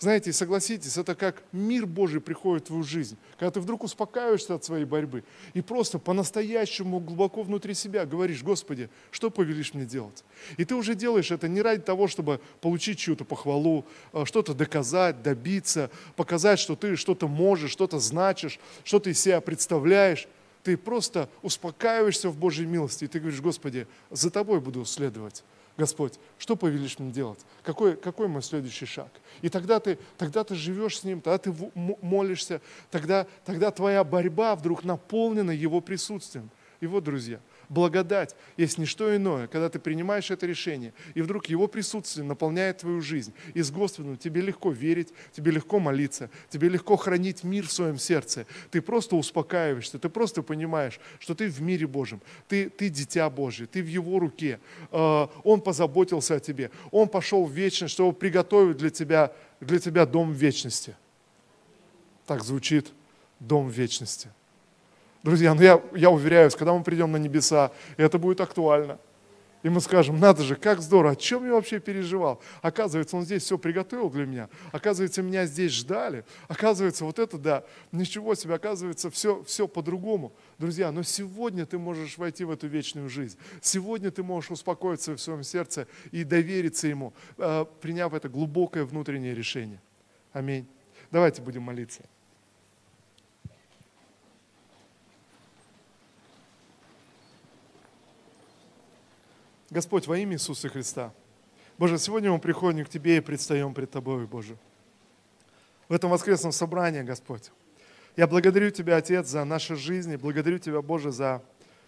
Знаете, 0.00 0.32
согласитесь, 0.32 0.96
это 0.96 1.14
как 1.14 1.42
мир 1.52 1.84
Божий 1.84 2.22
приходит 2.22 2.64
в 2.64 2.66
твою 2.68 2.82
жизнь, 2.82 3.18
когда 3.38 3.50
ты 3.50 3.60
вдруг 3.60 3.84
успокаиваешься 3.84 4.54
от 4.54 4.64
своей 4.64 4.86
борьбы 4.86 5.24
и 5.52 5.60
просто 5.60 5.98
по-настоящему 5.98 7.00
глубоко 7.00 7.42
внутри 7.42 7.74
себя 7.74 8.06
говоришь, 8.06 8.42
Господи, 8.42 8.88
что 9.10 9.28
повелишь 9.28 9.74
мне 9.74 9.84
делать? 9.84 10.24
И 10.56 10.64
ты 10.64 10.74
уже 10.74 10.94
делаешь 10.94 11.30
это 11.30 11.48
не 11.48 11.60
ради 11.60 11.82
того, 11.82 12.08
чтобы 12.08 12.40
получить 12.62 12.98
чью-то 12.98 13.26
похвалу, 13.26 13.84
а, 14.14 14.24
что-то 14.24 14.54
доказать, 14.54 15.22
добиться, 15.22 15.90
показать, 16.16 16.58
что 16.58 16.76
ты 16.76 16.96
что-то 16.96 17.28
можешь, 17.28 17.70
что-то 17.70 17.98
значишь, 17.98 18.58
что 18.84 19.00
ты 19.00 19.10
из 19.10 19.20
себя 19.20 19.42
представляешь. 19.42 20.28
Ты 20.62 20.78
просто 20.78 21.28
успокаиваешься 21.42 22.30
в 22.30 22.38
Божьей 22.38 22.66
милости, 22.66 23.04
и 23.04 23.06
ты 23.06 23.20
говоришь, 23.20 23.42
Господи, 23.42 23.86
за 24.10 24.30
тобой 24.30 24.60
буду 24.60 24.86
следовать. 24.86 25.44
Господь, 25.80 26.20
что 26.36 26.56
повелишь 26.56 26.98
мне 26.98 27.10
делать? 27.10 27.38
Какой, 27.62 27.96
какой 27.96 28.28
мой 28.28 28.42
следующий 28.42 28.84
шаг? 28.84 29.08
И 29.40 29.48
тогда 29.48 29.80
ты, 29.80 29.98
тогда 30.18 30.44
ты 30.44 30.54
живешь 30.54 30.98
с 30.98 31.04
Ним, 31.04 31.22
тогда 31.22 31.38
ты 31.38 31.54
молишься, 32.02 32.60
тогда, 32.90 33.26
тогда 33.46 33.70
твоя 33.70 34.04
борьба 34.04 34.56
вдруг 34.56 34.84
наполнена 34.84 35.52
Его 35.52 35.80
присутствием. 35.80 36.50
И 36.80 36.86
вот, 36.86 37.04
друзья, 37.04 37.40
благодать 37.70 38.36
есть 38.56 38.76
не 38.76 38.84
что 38.84 39.16
иное, 39.16 39.46
когда 39.46 39.70
ты 39.70 39.78
принимаешь 39.78 40.30
это 40.30 40.44
решение, 40.44 40.92
и 41.14 41.22
вдруг 41.22 41.46
Его 41.46 41.68
присутствие 41.68 42.26
наполняет 42.26 42.78
твою 42.78 43.00
жизнь. 43.00 43.32
И 43.54 43.62
с 43.62 43.70
Господом 43.70 44.18
тебе 44.18 44.42
легко 44.42 44.70
верить, 44.70 45.14
тебе 45.32 45.52
легко 45.52 45.78
молиться, 45.78 46.28
тебе 46.50 46.68
легко 46.68 46.96
хранить 46.96 47.44
мир 47.44 47.66
в 47.66 47.72
своем 47.72 47.96
сердце. 47.96 48.44
Ты 48.70 48.82
просто 48.82 49.16
успокаиваешься, 49.16 49.98
ты 49.98 50.08
просто 50.08 50.42
понимаешь, 50.42 51.00
что 51.20 51.34
ты 51.34 51.48
в 51.48 51.62
мире 51.62 51.86
Божьем, 51.86 52.20
ты, 52.48 52.68
ты 52.68 52.88
дитя 52.88 53.30
Божье, 53.30 53.66
ты 53.66 53.82
в 53.82 53.86
Его 53.86 54.18
руке. 54.18 54.58
А, 54.90 55.30
он 55.44 55.60
позаботился 55.60 56.34
о 56.34 56.40
тебе, 56.40 56.70
Он 56.90 57.08
пошел 57.08 57.46
в 57.46 57.52
вечность, 57.52 57.94
чтобы 57.94 58.12
приготовить 58.12 58.76
для 58.78 58.90
тебя, 58.90 59.32
для 59.60 59.78
тебя 59.78 60.06
дом 60.06 60.32
вечности. 60.32 60.96
Так 62.26 62.42
звучит 62.42 62.90
дом 63.38 63.68
вечности. 63.68 64.28
Друзья, 65.22 65.54
ну 65.54 65.60
я, 65.60 65.82
я 65.94 66.10
уверяюсь, 66.10 66.54
когда 66.54 66.72
мы 66.72 66.82
придем 66.82 67.12
на 67.12 67.18
небеса, 67.18 67.72
это 67.96 68.18
будет 68.18 68.40
актуально. 68.40 68.98
И 69.62 69.68
мы 69.68 69.82
скажем, 69.82 70.18
надо 70.18 70.42
же, 70.42 70.56
как 70.56 70.80
здорово, 70.80 71.12
о 71.12 71.16
чем 71.16 71.44
я 71.44 71.52
вообще 71.52 71.80
переживал? 71.80 72.40
Оказывается, 72.62 73.16
он 73.18 73.24
здесь 73.24 73.42
все 73.42 73.58
приготовил 73.58 74.08
для 74.08 74.24
меня. 74.24 74.48
Оказывается, 74.72 75.22
меня 75.22 75.44
здесь 75.44 75.72
ждали. 75.72 76.24
Оказывается, 76.48 77.04
вот 77.04 77.18
это 77.18 77.36
да, 77.36 77.64
ничего 77.92 78.34
себе, 78.34 78.54
оказывается, 78.54 79.10
все, 79.10 79.42
все 79.44 79.68
по-другому. 79.68 80.32
Друзья, 80.58 80.90
но 80.90 81.02
сегодня 81.02 81.66
ты 81.66 81.78
можешь 81.78 82.16
войти 82.16 82.44
в 82.44 82.50
эту 82.50 82.68
вечную 82.68 83.10
жизнь. 83.10 83.36
Сегодня 83.60 84.10
ты 84.10 84.22
можешь 84.22 84.50
успокоиться 84.50 85.14
в 85.14 85.20
своем 85.20 85.42
сердце 85.42 85.86
и 86.10 86.24
довериться 86.24 86.88
ему, 86.88 87.12
э, 87.36 87.66
приняв 87.82 88.14
это 88.14 88.30
глубокое 88.30 88.84
внутреннее 88.86 89.34
решение. 89.34 89.82
Аминь. 90.32 90.66
Давайте 91.10 91.42
будем 91.42 91.62
молиться. 91.62 92.02
Господь, 99.70 100.08
во 100.08 100.18
имя 100.18 100.34
Иисуса 100.34 100.68
Христа, 100.68 101.14
Боже, 101.78 101.96
сегодня 101.98 102.32
мы 102.32 102.40
приходим 102.40 102.84
к 102.84 102.88
Тебе 102.88 103.18
и 103.18 103.20
предстаем 103.20 103.72
пред 103.72 103.92
Тобой, 103.92 104.26
Боже. 104.26 104.56
В 105.88 105.92
этом 105.92 106.10
воскресном 106.10 106.50
собрании, 106.50 107.02
Господь, 107.02 107.52
я 108.16 108.26
благодарю 108.26 108.70
Тебя, 108.70 108.96
Отец, 108.96 109.28
за 109.28 109.44
наши 109.44 109.76
жизни, 109.76 110.16
благодарю 110.16 110.58
Тебя, 110.58 110.82
Боже, 110.82 111.12
за 111.12 111.40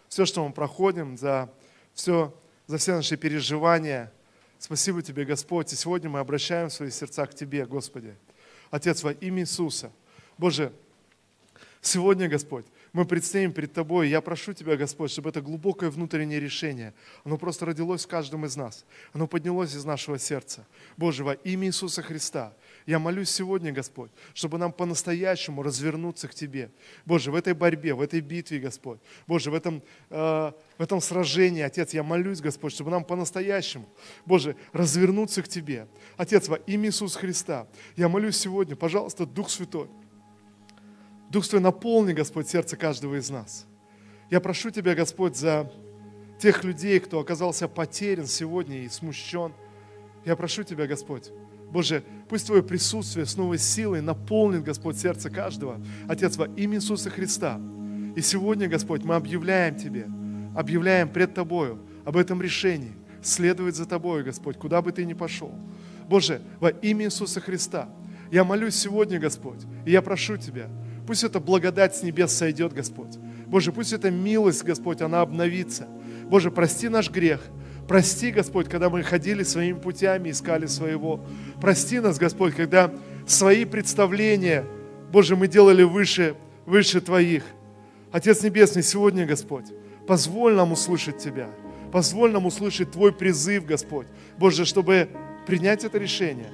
все, 0.08 0.24
что 0.26 0.46
мы 0.46 0.52
проходим, 0.52 1.18
за 1.18 1.52
все, 1.92 2.32
за 2.68 2.78
все 2.78 2.94
наши 2.94 3.16
переживания. 3.16 4.12
Спасибо 4.60 5.02
Тебе, 5.02 5.24
Господь. 5.24 5.72
И 5.72 5.76
сегодня 5.76 6.08
мы 6.08 6.20
обращаем 6.20 6.70
свои 6.70 6.90
сердца 6.90 7.26
к 7.26 7.34
Тебе, 7.34 7.66
Господи. 7.66 8.14
Отец, 8.70 9.02
во 9.02 9.10
имя 9.10 9.42
Иисуса. 9.42 9.90
Боже, 10.38 10.72
сегодня, 11.80 12.28
Господь, 12.28 12.64
мы 12.92 13.06
предстоим 13.06 13.52
перед 13.52 13.72
Тобой. 13.72 14.08
Я 14.08 14.20
прошу 14.20 14.52
Тебя, 14.52 14.76
Господь, 14.76 15.10
чтобы 15.10 15.30
это 15.30 15.40
глубокое 15.40 15.90
внутреннее 15.90 16.40
решение, 16.40 16.92
оно 17.24 17.38
просто 17.38 17.64
родилось 17.64 18.04
в 18.04 18.08
каждом 18.08 18.44
из 18.44 18.56
нас. 18.56 18.84
Оно 19.12 19.26
поднялось 19.26 19.74
из 19.74 19.84
нашего 19.84 20.18
сердца. 20.18 20.66
Боже, 20.96 21.24
во 21.24 21.32
имя 21.32 21.68
Иисуса 21.68 22.02
Христа, 22.02 22.54
я 22.84 22.98
молюсь 22.98 23.30
сегодня, 23.30 23.72
Господь, 23.72 24.10
чтобы 24.34 24.58
нам 24.58 24.72
по-настоящему 24.72 25.62
развернуться 25.62 26.28
к 26.28 26.34
Тебе. 26.34 26.70
Боже, 27.06 27.30
в 27.30 27.34
этой 27.34 27.54
борьбе, 27.54 27.94
в 27.94 28.00
этой 28.00 28.20
битве, 28.20 28.58
Господь, 28.58 28.98
Боже, 29.26 29.50
в 29.50 29.54
этом, 29.54 29.82
э, 30.10 30.52
в 30.78 30.82
этом 30.82 31.00
сражении, 31.00 31.62
Отец, 31.62 31.94
я 31.94 32.02
молюсь, 32.02 32.40
Господь, 32.40 32.72
чтобы 32.72 32.90
нам 32.90 33.04
по-настоящему, 33.04 33.88
Боже, 34.26 34.56
развернуться 34.72 35.42
к 35.42 35.48
Тебе. 35.48 35.88
Отец, 36.16 36.48
во 36.48 36.56
имя 36.56 36.88
Иисуса 36.88 37.18
Христа, 37.18 37.66
я 37.96 38.08
молюсь 38.08 38.36
сегодня, 38.36 38.76
пожалуйста, 38.76 39.24
Дух 39.24 39.48
Святой, 39.48 39.88
Дух 41.32 41.46
Святой, 41.46 41.60
наполни, 41.60 42.12
Господь, 42.12 42.46
сердце 42.46 42.76
каждого 42.76 43.18
из 43.18 43.30
нас. 43.30 43.64
Я 44.28 44.38
прошу 44.38 44.68
Тебя, 44.68 44.94
Господь, 44.94 45.34
за 45.34 45.72
тех 46.38 46.62
людей, 46.62 47.00
кто 47.00 47.20
оказался 47.20 47.68
потерян 47.68 48.26
сегодня 48.26 48.84
и 48.84 48.88
смущен. 48.90 49.54
Я 50.26 50.36
прошу 50.36 50.62
Тебя, 50.62 50.86
Господь, 50.86 51.30
Боже, 51.70 52.04
пусть 52.28 52.48
Твое 52.48 52.62
присутствие 52.62 53.24
с 53.24 53.38
новой 53.38 53.56
силой 53.56 54.02
наполнит, 54.02 54.62
Господь, 54.62 54.98
сердце 54.98 55.30
каждого. 55.30 55.80
Отец, 56.06 56.36
во 56.36 56.48
имя 56.48 56.76
Иисуса 56.76 57.08
Христа. 57.08 57.58
И 58.14 58.20
сегодня, 58.20 58.68
Господь, 58.68 59.02
мы 59.02 59.14
объявляем 59.14 59.74
Тебе, 59.76 60.08
объявляем 60.54 61.08
пред 61.08 61.32
Тобою 61.32 61.78
об 62.04 62.18
этом 62.18 62.42
решении, 62.42 62.92
следовать 63.22 63.74
за 63.74 63.86
Тобой, 63.86 64.22
Господь, 64.22 64.58
куда 64.58 64.82
бы 64.82 64.92
Ты 64.92 65.06
ни 65.06 65.14
пошел. 65.14 65.50
Боже, 66.10 66.42
во 66.60 66.68
имя 66.68 67.06
Иисуса 67.06 67.40
Христа, 67.40 67.88
я 68.30 68.44
молюсь 68.44 68.74
сегодня, 68.74 69.18
Господь, 69.18 69.60
и 69.86 69.92
я 69.92 70.02
прошу 70.02 70.36
Тебя, 70.36 70.68
Пусть 71.06 71.24
эта 71.24 71.40
благодать 71.40 71.96
с 71.96 72.02
небес 72.02 72.32
сойдет, 72.32 72.72
Господь. 72.72 73.16
Боже, 73.46 73.72
пусть 73.72 73.92
эта 73.92 74.10
милость, 74.10 74.62
Господь, 74.64 75.00
она 75.00 75.20
обновится. 75.20 75.88
Боже, 76.24 76.50
прости 76.50 76.88
наш 76.88 77.10
грех. 77.10 77.40
Прости, 77.88 78.30
Господь, 78.30 78.68
когда 78.68 78.88
мы 78.88 79.02
ходили 79.02 79.42
своими 79.42 79.78
путями, 79.78 80.30
искали 80.30 80.66
своего. 80.66 81.24
Прости 81.60 82.00
нас, 82.00 82.18
Господь, 82.18 82.54
когда 82.54 82.92
свои 83.26 83.64
представления, 83.64 84.64
Боже, 85.10 85.36
мы 85.36 85.48
делали 85.48 85.82
выше, 85.82 86.36
выше 86.64 87.00
Твоих. 87.00 87.42
Отец 88.12 88.42
Небесный, 88.42 88.82
сегодня, 88.82 89.26
Господь, 89.26 89.66
позволь 90.06 90.54
нам 90.54 90.72
услышать 90.72 91.18
Тебя. 91.18 91.48
Позволь 91.90 92.32
нам 92.32 92.46
услышать 92.46 92.92
Твой 92.92 93.12
призыв, 93.12 93.66
Господь. 93.66 94.06
Боже, 94.38 94.64
чтобы 94.64 95.08
принять 95.46 95.84
это 95.84 95.98
решение 95.98 96.50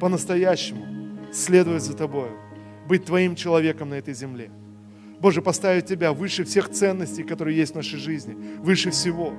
по-настоящему, 0.00 1.18
следовать 1.32 1.82
за 1.82 1.94
Тобою, 1.94 2.32
быть 2.90 3.04
Твоим 3.04 3.36
человеком 3.36 3.90
на 3.90 3.94
этой 3.94 4.14
земле. 4.14 4.50
Боже, 5.20 5.42
поставить 5.42 5.86
Тебя 5.86 6.12
выше 6.12 6.42
всех 6.42 6.68
ценностей, 6.70 7.22
которые 7.22 7.56
есть 7.56 7.72
в 7.72 7.76
нашей 7.76 8.00
жизни, 8.00 8.36
выше 8.58 8.90
всего. 8.90 9.32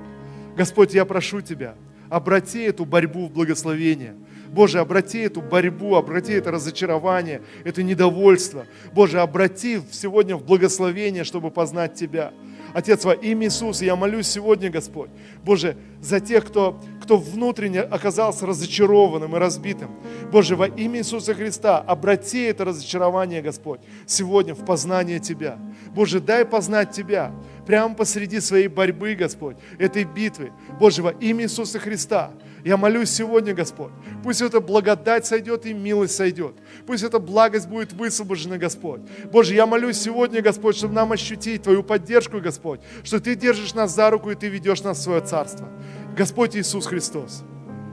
Господь, 0.56 0.94
я 0.94 1.04
прошу 1.04 1.42
Тебя, 1.42 1.74
обрати 2.08 2.60
эту 2.62 2.86
борьбу 2.86 3.26
в 3.26 3.30
благословение. 3.30 4.14
Боже, 4.48 4.78
обрати 4.78 5.18
эту 5.18 5.42
борьбу, 5.42 5.96
обрати 5.96 6.32
это 6.32 6.50
разочарование, 6.50 7.42
это 7.62 7.82
недовольство. 7.82 8.64
Боже, 8.94 9.20
обрати 9.20 9.80
сегодня 9.90 10.36
в 10.36 10.46
благословение, 10.46 11.24
чтобы 11.24 11.50
познать 11.50 11.92
Тебя. 11.92 12.32
Отец, 12.74 13.04
во 13.04 13.12
имя 13.12 13.46
Иисуса, 13.46 13.84
я 13.84 13.96
молюсь 13.96 14.26
сегодня, 14.26 14.70
Господь, 14.70 15.10
Боже, 15.44 15.76
за 16.00 16.20
тех, 16.20 16.46
кто, 16.46 16.80
кто 17.02 17.18
внутренне 17.18 17.80
оказался 17.80 18.46
разочарованным 18.46 19.36
и 19.36 19.38
разбитым. 19.38 19.90
Боже, 20.30 20.56
во 20.56 20.66
имя 20.66 21.00
Иисуса 21.00 21.34
Христа, 21.34 21.78
обрати 21.78 22.42
это 22.42 22.64
разочарование, 22.64 23.42
Господь, 23.42 23.80
сегодня 24.06 24.54
в 24.54 24.64
познание 24.64 25.18
Тебя. 25.18 25.58
Боже, 25.94 26.20
дай 26.20 26.44
познать 26.44 26.92
Тебя 26.92 27.32
прямо 27.66 27.94
посреди 27.94 28.40
своей 28.40 28.68
борьбы, 28.68 29.14
Господь, 29.14 29.56
этой 29.78 30.04
битвы. 30.04 30.52
Боже, 30.80 31.02
во 31.02 31.10
имя 31.10 31.44
Иисуса 31.44 31.78
Христа, 31.78 32.30
я 32.64 32.76
молюсь 32.76 33.10
сегодня, 33.10 33.54
Господь, 33.54 33.90
пусть 34.22 34.40
эта 34.40 34.60
благодать 34.60 35.26
сойдет 35.26 35.66
и 35.66 35.74
милость 35.74 36.14
сойдет. 36.14 36.54
Пусть 36.86 37.02
эта 37.02 37.18
благость 37.18 37.66
будет 37.66 37.92
высвобождена, 37.92 38.56
Господь. 38.56 39.00
Боже, 39.32 39.54
я 39.54 39.66
молюсь 39.66 39.98
сегодня, 39.98 40.40
Господь, 40.42 40.76
чтобы 40.76 40.94
нам 40.94 41.10
ощутить 41.10 41.64
Твою 41.64 41.82
поддержку, 41.82 42.40
Господь, 42.40 42.80
что 43.02 43.20
Ты 43.20 43.34
держишь 43.34 43.74
нас 43.74 43.94
за 43.94 44.10
руку 44.10 44.30
и 44.30 44.36
Ты 44.36 44.48
ведешь 44.48 44.82
нас 44.82 44.98
в 44.98 45.02
свое 45.02 45.20
Царство. 45.20 45.68
Господь 46.16 46.54
Иисус 46.56 46.86
Христос, 46.86 47.42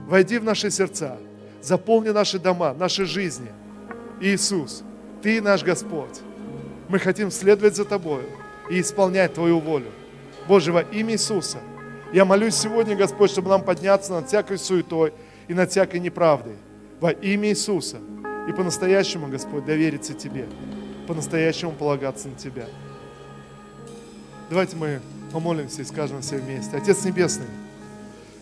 войди 0.06 0.38
в 0.38 0.44
наши 0.44 0.70
сердца, 0.70 1.18
заполни 1.60 2.10
наши 2.10 2.38
дома, 2.38 2.72
наши 2.72 3.06
жизни. 3.06 3.50
Иисус, 4.20 4.84
Ты 5.20 5.42
наш 5.42 5.64
Господь. 5.64 6.20
Мы 6.88 7.00
хотим 7.00 7.32
следовать 7.32 7.74
за 7.74 7.84
Тобою 7.84 8.26
и 8.70 8.80
исполнять 8.80 9.34
Твою 9.34 9.58
волю. 9.58 9.90
Боже, 10.46 10.72
во 10.72 10.82
имя 10.82 11.14
Иисуса– 11.14 11.58
я 12.12 12.24
молюсь 12.24 12.56
сегодня, 12.56 12.96
Господь, 12.96 13.30
чтобы 13.30 13.50
нам 13.50 13.62
подняться 13.62 14.12
над 14.12 14.26
всякой 14.26 14.58
суетой 14.58 15.12
и 15.46 15.54
над 15.54 15.70
всякой 15.70 16.00
неправдой. 16.00 16.56
Во 17.00 17.10
имя 17.10 17.50
Иисуса. 17.50 17.98
И 18.48 18.52
по-настоящему, 18.52 19.28
Господь, 19.28 19.64
довериться 19.64 20.12
Тебе. 20.12 20.48
По-настоящему 21.06 21.72
полагаться 21.72 22.28
на 22.28 22.34
Тебя. 22.34 22.66
Давайте 24.48 24.76
мы 24.76 25.00
помолимся 25.32 25.82
и 25.82 25.84
скажем 25.84 26.20
все 26.20 26.38
вместе. 26.38 26.76
Отец 26.76 27.04
Небесный, 27.04 27.46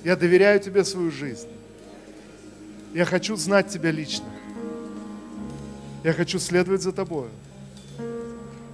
я 0.02 0.16
доверяю 0.16 0.58
Тебе 0.60 0.82
свою 0.82 1.10
жизнь. 1.10 1.48
Я 2.94 3.04
хочу 3.04 3.36
знать 3.36 3.68
Тебя 3.68 3.90
лично. 3.90 4.26
Я 6.04 6.14
хочу 6.14 6.38
следовать 6.38 6.80
за 6.80 6.92
Тобою. 6.92 7.28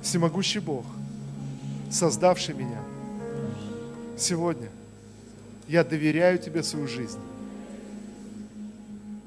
Всемогущий 0.03 0.61
Бог, 0.61 0.85
создавший 1.91 2.55
меня, 2.55 2.81
сегодня– 4.17 4.69
я 5.69 5.85
доверяю 5.85 6.39
Тебе 6.39 6.63
свою 6.63 6.87
жизнь. 6.87 7.19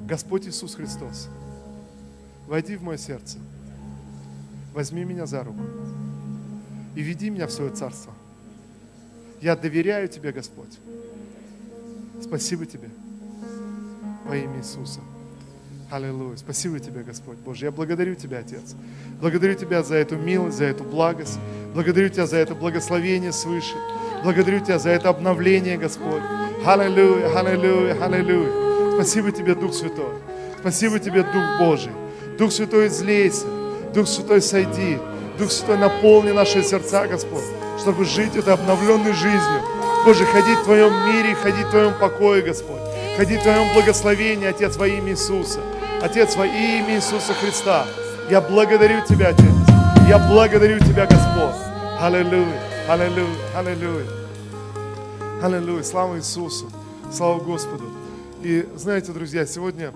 Господь 0.01 0.47
Иисус 0.47 0.75
Христос, 0.75 1.27
войди 2.47 2.75
в 2.77 2.83
мое 2.83 2.97
сердце, 2.97 3.39
возьми 4.73 5.03
меня 5.03 5.25
за 5.25 5.43
руку 5.43 5.61
и 6.95 7.01
веди 7.01 7.29
меня 7.29 7.47
в 7.47 7.51
свое 7.51 7.71
царство. 7.71 8.13
Я 9.41 9.55
доверяю 9.55 10.07
Тебе, 10.07 10.31
Господь. 10.31 10.79
Спасибо 12.21 12.65
Тебе 12.65 12.89
во 14.25 14.35
имя 14.35 14.57
Иисуса. 14.59 15.01
Аллилуйя. 15.91 16.37
Спасибо 16.37 16.79
Тебе, 16.79 17.03
Господь 17.03 17.37
Боже. 17.37 17.65
Я 17.65 17.71
благодарю 17.71 18.15
Тебя, 18.15 18.39
Отец. 18.39 18.75
Благодарю 19.21 19.55
Тебя 19.55 19.83
за 19.83 19.95
эту 19.95 20.17
милость, 20.17 20.57
за 20.57 20.65
эту 20.65 20.83
благость. 20.83 21.39
Благодарю 21.73 22.09
Тебя 22.09 22.25
за 22.25 22.37
это 22.37 22.55
благословение 22.55 23.31
свыше. 23.31 23.75
Благодарю 24.23 24.59
Тебя 24.59 24.79
за 24.79 24.89
это 24.89 25.09
обновление, 25.09 25.77
Господь. 25.77 26.21
Аллилуйя, 26.65 27.37
аллилуйя, 27.37 27.97
аллилуйя. 28.03 28.93
Спасибо 28.95 29.31
Тебе, 29.31 29.55
Дух 29.55 29.73
Святой. 29.73 30.15
Спасибо 30.59 30.99
Тебе, 30.99 31.23
Дух 31.23 31.43
Божий. 31.59 31.91
Дух 32.37 32.51
Святой, 32.51 32.87
излейся. 32.87 33.45
Дух 33.93 34.07
Святой, 34.07 34.41
сойди. 34.41 34.97
Дух 35.37 35.51
Святой, 35.51 35.77
наполни 35.77 36.31
наши 36.31 36.63
сердца, 36.63 37.07
Господь, 37.07 37.43
чтобы 37.79 38.05
жить 38.05 38.35
этой 38.35 38.53
обновленной 38.53 39.13
жизнью. 39.13 39.61
Боже, 40.03 40.25
ходить 40.25 40.59
в 40.59 40.63
Твоем 40.63 40.93
мире, 41.07 41.35
ходить 41.35 41.67
в 41.67 41.69
Твоем 41.69 41.93
покое, 41.99 42.41
Господь. 42.41 42.81
Ходить 43.17 43.39
в 43.39 43.43
Твоем 43.43 43.73
благословении, 43.73 44.47
Отец, 44.47 44.77
во 44.77 44.87
имя 44.87 45.11
Иисуса. 45.11 45.59
Отец, 46.01 46.35
во 46.35 46.45
имя 46.45 46.95
Иисуса 46.95 47.33
Христа. 47.33 47.85
Я 48.29 48.41
благодарю 48.41 49.05
Тебя, 49.07 49.29
Отец. 49.29 49.45
Я 50.07 50.19
благодарю 50.19 50.79
Тебя, 50.79 51.05
Господь. 51.05 51.55
Аллилуйя. 51.99 52.76
Аллилуйя, 52.87 53.27
аллилуйя. 53.53 54.05
Аллилуйя, 55.43 55.83
слава 55.83 56.17
Иисусу, 56.17 56.71
слава 57.11 57.37
Господу. 57.37 57.83
И 58.41 58.65
знаете, 58.77 59.11
друзья, 59.11 59.45
сегодня, 59.45 59.91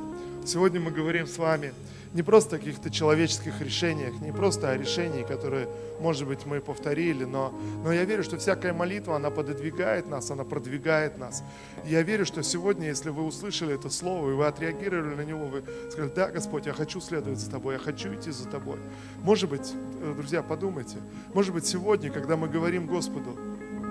сегодня 0.46 0.82
мы 0.82 0.92
говорим 0.92 1.26
с 1.26 1.38
вами 1.38 1.74
не 2.14 2.24
просто 2.24 2.58
о 2.58 2.60
каких-то 2.60 2.90
человеческих 2.90 3.62
решениях, 3.62 4.20
не 4.22 4.32
просто 4.32 4.70
о 4.70 4.78
решении, 4.78 5.24
которые, 5.24 5.68
может 6.00 6.28
быть, 6.28 6.46
мы 6.46 6.60
повторили, 6.60 7.24
но, 7.24 7.54
но 7.84 7.94
я 7.94 8.04
верю, 8.04 8.24
что 8.24 8.38
всякая 8.38 8.74
молитва, 8.74 9.16
она 9.16 9.30
пододвигает 9.30 10.10
нас, 10.10 10.30
она 10.30 10.44
продвигает 10.44 11.18
нас. 11.18 11.44
Я 11.86 12.02
верю, 12.02 12.26
что 12.26 12.44
сегодня, 12.44 12.88
если 12.88 13.10
вы 13.10 13.24
услышали 13.24 13.76
это 13.76 13.90
слово, 13.90 14.32
и 14.32 14.34
вы 14.34 14.46
отреагировали 14.46 15.16
на 15.16 15.22
него, 15.22 15.46
вы 15.46 15.64
сказали, 15.90 16.12
да, 16.14 16.30
Господь, 16.30 16.66
я 16.66 16.74
хочу 16.74 17.00
следовать 17.00 17.40
за 17.40 17.50
Тобой, 17.50 17.76
я 17.76 17.80
хочу 17.80 18.14
идти 18.14 18.32
за 18.32 18.48
Тобой. 18.50 18.80
Может 19.22 19.50
быть, 19.50 19.74
э, 20.02 20.14
друзья, 20.18 20.44
подумайте, 20.44 20.98
может 21.34 21.54
быть, 21.54 21.66
сегодня, 21.66 22.12
когда 22.12 22.36
мы 22.36 22.50
говорим 22.50 22.88
Господу, 22.88 23.38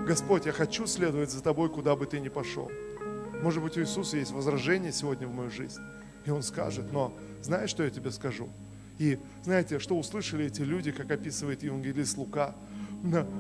Господь, 0.06 0.44
я 0.44 0.52
хочу 0.52 0.86
следовать 0.86 1.30
за 1.30 1.42
Тобой, 1.42 1.70
куда 1.70 1.96
бы 1.96 2.04
Ты 2.04 2.20
ни 2.20 2.28
пошел. 2.28 2.70
Может 3.42 3.62
быть, 3.62 3.78
у 3.78 3.80
Иисуса 3.80 4.18
есть 4.18 4.32
возражение 4.32 4.92
сегодня 4.92 5.26
в 5.26 5.32
мою 5.32 5.50
жизнь. 5.50 5.80
И 6.26 6.30
Он 6.30 6.42
скажет, 6.42 6.92
но 6.92 7.16
знаешь, 7.42 7.70
что 7.70 7.82
я 7.82 7.90
тебе 7.90 8.10
скажу? 8.10 8.48
И 8.98 9.18
знаете, 9.44 9.78
что 9.78 9.98
услышали 9.98 10.46
эти 10.46 10.60
люди, 10.60 10.92
как 10.92 11.10
описывает 11.10 11.62
евангелист 11.62 12.18
Лука? 12.18 12.54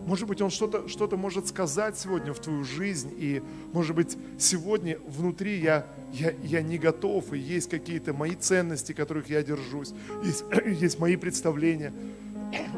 Может 0.06 0.26
быть, 0.26 0.40
он 0.40 0.48
что-то 0.48 0.88
что 0.88 1.06
может 1.18 1.48
сказать 1.48 1.98
сегодня 1.98 2.32
в 2.32 2.40
твою 2.40 2.64
жизнь, 2.64 3.12
и, 3.14 3.42
может 3.74 3.94
быть, 3.94 4.16
сегодня 4.38 4.98
внутри 5.06 5.60
я, 5.60 5.84
я, 6.14 6.32
я 6.42 6.62
не 6.62 6.78
готов, 6.78 7.34
и 7.34 7.38
есть 7.38 7.68
какие-то 7.68 8.14
мои 8.14 8.36
ценности, 8.36 8.92
которых 8.92 9.28
я 9.28 9.42
держусь, 9.42 9.92
есть, 10.24 10.44
есть 10.80 10.98
мои 10.98 11.16
представления. 11.16 11.92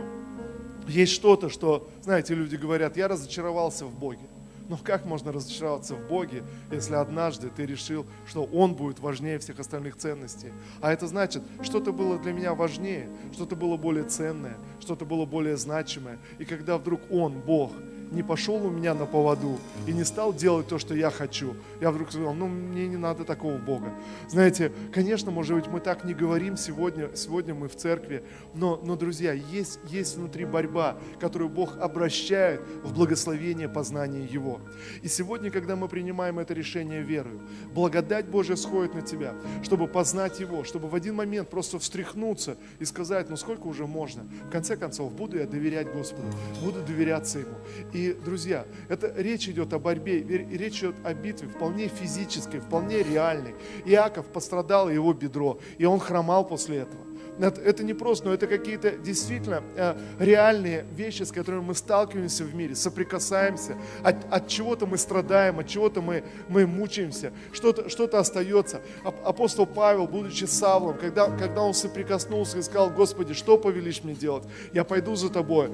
Есть 0.88 1.12
что-то, 1.12 1.48
что, 1.48 1.88
знаете, 2.02 2.34
люди 2.34 2.56
говорят, 2.56 2.96
я 2.96 3.06
разочаровался 3.06 3.86
в 3.86 3.96
Боге. 3.96 4.26
Но 4.72 4.78
как 4.82 5.04
можно 5.04 5.32
разочароваться 5.32 5.94
в 5.94 6.08
Боге, 6.08 6.42
если 6.70 6.94
однажды 6.94 7.50
ты 7.54 7.66
решил, 7.66 8.06
что 8.26 8.44
Он 8.44 8.72
будет 8.72 9.00
важнее 9.00 9.38
всех 9.38 9.60
остальных 9.60 9.98
ценностей? 9.98 10.50
А 10.80 10.90
это 10.90 11.06
значит, 11.06 11.42
что-то 11.62 11.92
было 11.92 12.18
для 12.18 12.32
меня 12.32 12.54
важнее, 12.54 13.10
что-то 13.34 13.54
было 13.54 13.76
более 13.76 14.04
ценное, 14.04 14.56
что-то 14.80 15.04
было 15.04 15.26
более 15.26 15.58
значимое. 15.58 16.18
И 16.38 16.46
когда 16.46 16.78
вдруг 16.78 17.02
Он, 17.10 17.38
Бог, 17.38 17.72
не 18.12 18.22
пошел 18.22 18.64
у 18.66 18.70
меня 18.70 18.94
на 18.94 19.06
поводу 19.06 19.58
и 19.86 19.92
не 19.92 20.04
стал 20.04 20.32
делать 20.32 20.68
то, 20.68 20.78
что 20.78 20.94
я 20.94 21.10
хочу. 21.10 21.56
Я 21.80 21.90
вдруг 21.90 22.10
сказал, 22.10 22.34
ну 22.34 22.46
мне 22.46 22.86
не 22.86 22.96
надо 22.96 23.24
такого 23.24 23.56
Бога. 23.58 23.92
Знаете, 24.28 24.72
конечно, 24.92 25.30
может 25.30 25.56
быть, 25.56 25.66
мы 25.66 25.80
так 25.80 26.04
не 26.04 26.14
говорим 26.14 26.56
сегодня, 26.56 27.10
сегодня 27.14 27.54
мы 27.54 27.68
в 27.68 27.76
церкви, 27.76 28.24
но, 28.54 28.80
но 28.82 28.96
друзья, 28.96 29.32
есть, 29.32 29.78
есть 29.88 30.16
внутри 30.16 30.44
борьба, 30.44 30.96
которую 31.20 31.48
Бог 31.48 31.78
обращает 31.78 32.60
в 32.82 32.94
благословение 32.94 33.68
познания 33.68 34.24
Его. 34.24 34.60
И 35.02 35.08
сегодня, 35.08 35.50
когда 35.50 35.76
мы 35.76 35.88
принимаем 35.88 36.38
это 36.38 36.54
решение 36.54 37.02
верою, 37.02 37.40
благодать 37.74 38.26
Божья 38.26 38.56
сходит 38.56 38.94
на 38.94 39.02
тебя, 39.02 39.34
чтобы 39.62 39.88
познать 39.88 40.40
Его, 40.40 40.64
чтобы 40.64 40.88
в 40.88 40.94
один 40.94 41.14
момент 41.16 41.48
просто 41.48 41.78
встряхнуться 41.78 42.56
и 42.78 42.84
сказать, 42.84 43.30
ну 43.30 43.36
сколько 43.36 43.66
уже 43.66 43.86
можно. 43.86 44.26
В 44.46 44.50
конце 44.50 44.76
концов, 44.76 45.12
буду 45.12 45.38
я 45.38 45.46
доверять 45.46 45.92
Господу, 45.92 46.28
буду 46.62 46.82
доверяться 46.82 47.38
Ему. 47.38 47.54
И 47.92 48.01
друзья, 48.10 48.66
это 48.88 49.12
речь 49.16 49.48
идет 49.48 49.72
о 49.72 49.78
борьбе, 49.78 50.22
речь 50.22 50.78
идет 50.80 50.96
о 51.04 51.14
битве 51.14 51.48
вполне 51.48 51.88
физической, 51.88 52.60
вполне 52.60 53.02
реальной. 53.02 53.54
Иаков 53.84 54.26
пострадал 54.26 54.90
его 54.90 55.12
бедро, 55.12 55.58
и 55.78 55.84
он 55.84 56.00
хромал 56.00 56.46
после 56.46 56.78
этого. 56.78 57.11
Это 57.38 57.82
не 57.82 57.94
просто, 57.94 58.26
но 58.26 58.34
это 58.34 58.46
какие-то 58.46 58.92
действительно 58.92 59.62
э, 59.74 59.96
реальные 60.18 60.84
вещи, 60.94 61.22
с 61.22 61.32
которыми 61.32 61.62
мы 61.62 61.74
сталкиваемся 61.74 62.44
в 62.44 62.54
мире, 62.54 62.74
соприкасаемся. 62.74 63.76
От, 64.02 64.16
от 64.30 64.48
чего-то 64.48 64.86
мы 64.86 64.98
страдаем, 64.98 65.58
от 65.58 65.66
чего-то 65.66 66.02
мы, 66.02 66.24
мы 66.48 66.66
мучаемся, 66.66 67.32
что-то 67.52 67.88
что 67.88 68.04
остается. 68.18 68.82
Апостол 69.24 69.66
Павел, 69.66 70.06
будучи 70.06 70.44
Савлом, 70.44 70.98
когда, 70.98 71.30
когда 71.30 71.62
он 71.62 71.72
соприкоснулся 71.72 72.58
и 72.58 72.62
сказал, 72.62 72.90
Господи, 72.90 73.32
что 73.32 73.56
повелишь 73.56 74.04
мне 74.04 74.14
делать? 74.14 74.44
Я 74.72 74.84
пойду 74.84 75.16
за 75.16 75.30
тобой. 75.30 75.70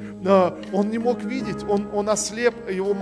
Он 0.72 0.90
не 0.90 0.98
мог 0.98 1.22
видеть, 1.22 1.64
он, 1.68 1.88
он 1.92 2.08
ослеп, 2.08 2.54
его 2.70 2.96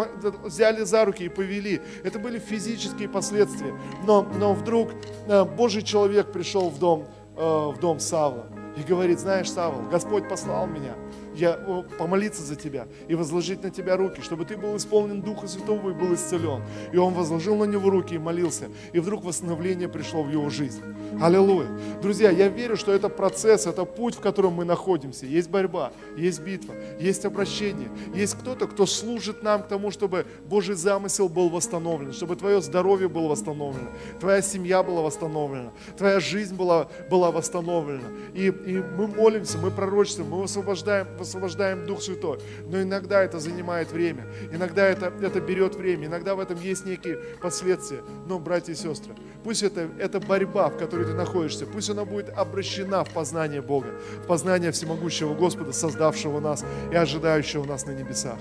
взяли 0.44 0.84
за 0.84 1.04
руки 1.04 1.24
и 1.24 1.28
повели. 1.28 1.80
Это 2.02 2.18
были 2.18 2.38
физические 2.38 3.08
последствия. 3.08 3.74
Но, 4.06 4.22
но 4.22 4.54
вдруг 4.54 4.90
э, 5.28 5.44
Божий 5.44 5.82
человек 5.82 6.32
пришел 6.32 6.70
в 6.70 6.78
дом 6.78 7.06
в 7.36 7.78
дом 7.80 8.00
Савла. 8.00 8.46
и 8.76 8.82
говорит, 8.82 9.20
знаешь, 9.20 9.50
Савол, 9.50 9.88
Господь 9.90 10.28
послал 10.28 10.66
меня, 10.66 10.94
я 11.36 11.54
помолиться 11.98 12.42
за 12.42 12.56
тебя 12.56 12.86
и 13.08 13.14
возложить 13.14 13.62
на 13.62 13.70
тебя 13.70 13.96
руки, 13.96 14.20
чтобы 14.20 14.44
ты 14.44 14.56
был 14.56 14.76
исполнен 14.76 15.20
Духа 15.20 15.46
Святого 15.46 15.90
и 15.90 15.92
был 15.92 16.14
исцелен. 16.14 16.62
И 16.92 16.96
он 16.96 17.14
возложил 17.14 17.56
на 17.56 17.64
него 17.64 17.90
руки 17.90 18.14
и 18.14 18.18
молился, 18.18 18.68
и 18.92 18.98
вдруг 18.98 19.24
восстановление 19.24 19.88
пришло 19.88 20.22
в 20.22 20.30
его 20.30 20.48
жизнь. 20.50 20.82
Аллилуйя. 21.20 21.68
Друзья, 22.02 22.30
я 22.30 22.48
верю, 22.48 22.76
что 22.76 22.92
это 22.92 23.08
процесс, 23.08 23.66
это 23.66 23.84
путь, 23.84 24.14
в 24.16 24.20
котором 24.20 24.54
мы 24.54 24.64
находимся. 24.64 25.26
Есть 25.26 25.50
борьба, 25.50 25.92
есть 26.16 26.40
битва, 26.40 26.74
есть 26.98 27.24
обращение, 27.24 27.88
есть 28.14 28.34
кто-то, 28.34 28.66
кто 28.66 28.86
служит 28.86 29.42
нам 29.42 29.62
к 29.62 29.68
тому, 29.68 29.90
чтобы 29.90 30.26
Божий 30.46 30.74
замысел 30.74 31.28
был 31.28 31.48
восстановлен, 31.48 32.12
чтобы 32.12 32.36
твое 32.36 32.60
здоровье 32.60 33.08
было 33.08 33.28
восстановлено, 33.28 33.90
твоя 34.20 34.42
семья 34.42 34.82
была 34.82 35.02
восстановлена, 35.02 35.72
твоя 35.96 36.20
жизнь 36.20 36.54
была, 36.54 36.88
была 37.10 37.30
восстановлена. 37.30 38.08
И, 38.34 38.46
и 38.46 38.82
мы 38.96 39.06
молимся, 39.06 39.58
мы 39.58 39.70
пророчествуем, 39.70 40.30
мы 40.30 40.42
высвобождаем, 40.42 41.06
высвобождаем 41.26 41.86
Дух 41.86 42.00
Святой. 42.02 42.38
Но 42.68 42.80
иногда 42.80 43.22
это 43.22 43.38
занимает 43.40 43.90
время, 43.90 44.26
иногда 44.52 44.86
это, 44.86 45.12
это 45.20 45.40
берет 45.40 45.74
время, 45.74 46.06
иногда 46.06 46.34
в 46.34 46.40
этом 46.40 46.60
есть 46.60 46.86
некие 46.86 47.18
последствия. 47.42 48.00
Но, 48.26 48.38
братья 48.38 48.72
и 48.72 48.76
сестры, 48.76 49.14
пусть 49.44 49.62
это, 49.62 49.88
это 49.98 50.20
борьба, 50.20 50.70
в 50.70 50.78
которой 50.78 51.04
ты 51.04 51.14
находишься, 51.14 51.66
пусть 51.66 51.90
она 51.90 52.04
будет 52.04 52.30
обращена 52.30 53.04
в 53.04 53.10
познание 53.10 53.60
Бога, 53.60 53.88
в 54.22 54.26
познание 54.26 54.70
всемогущего 54.70 55.34
Господа, 55.34 55.72
создавшего 55.72 56.40
нас 56.40 56.64
и 56.92 56.96
ожидающего 56.96 57.64
нас 57.64 57.86
на 57.86 57.90
небесах. 57.90 58.38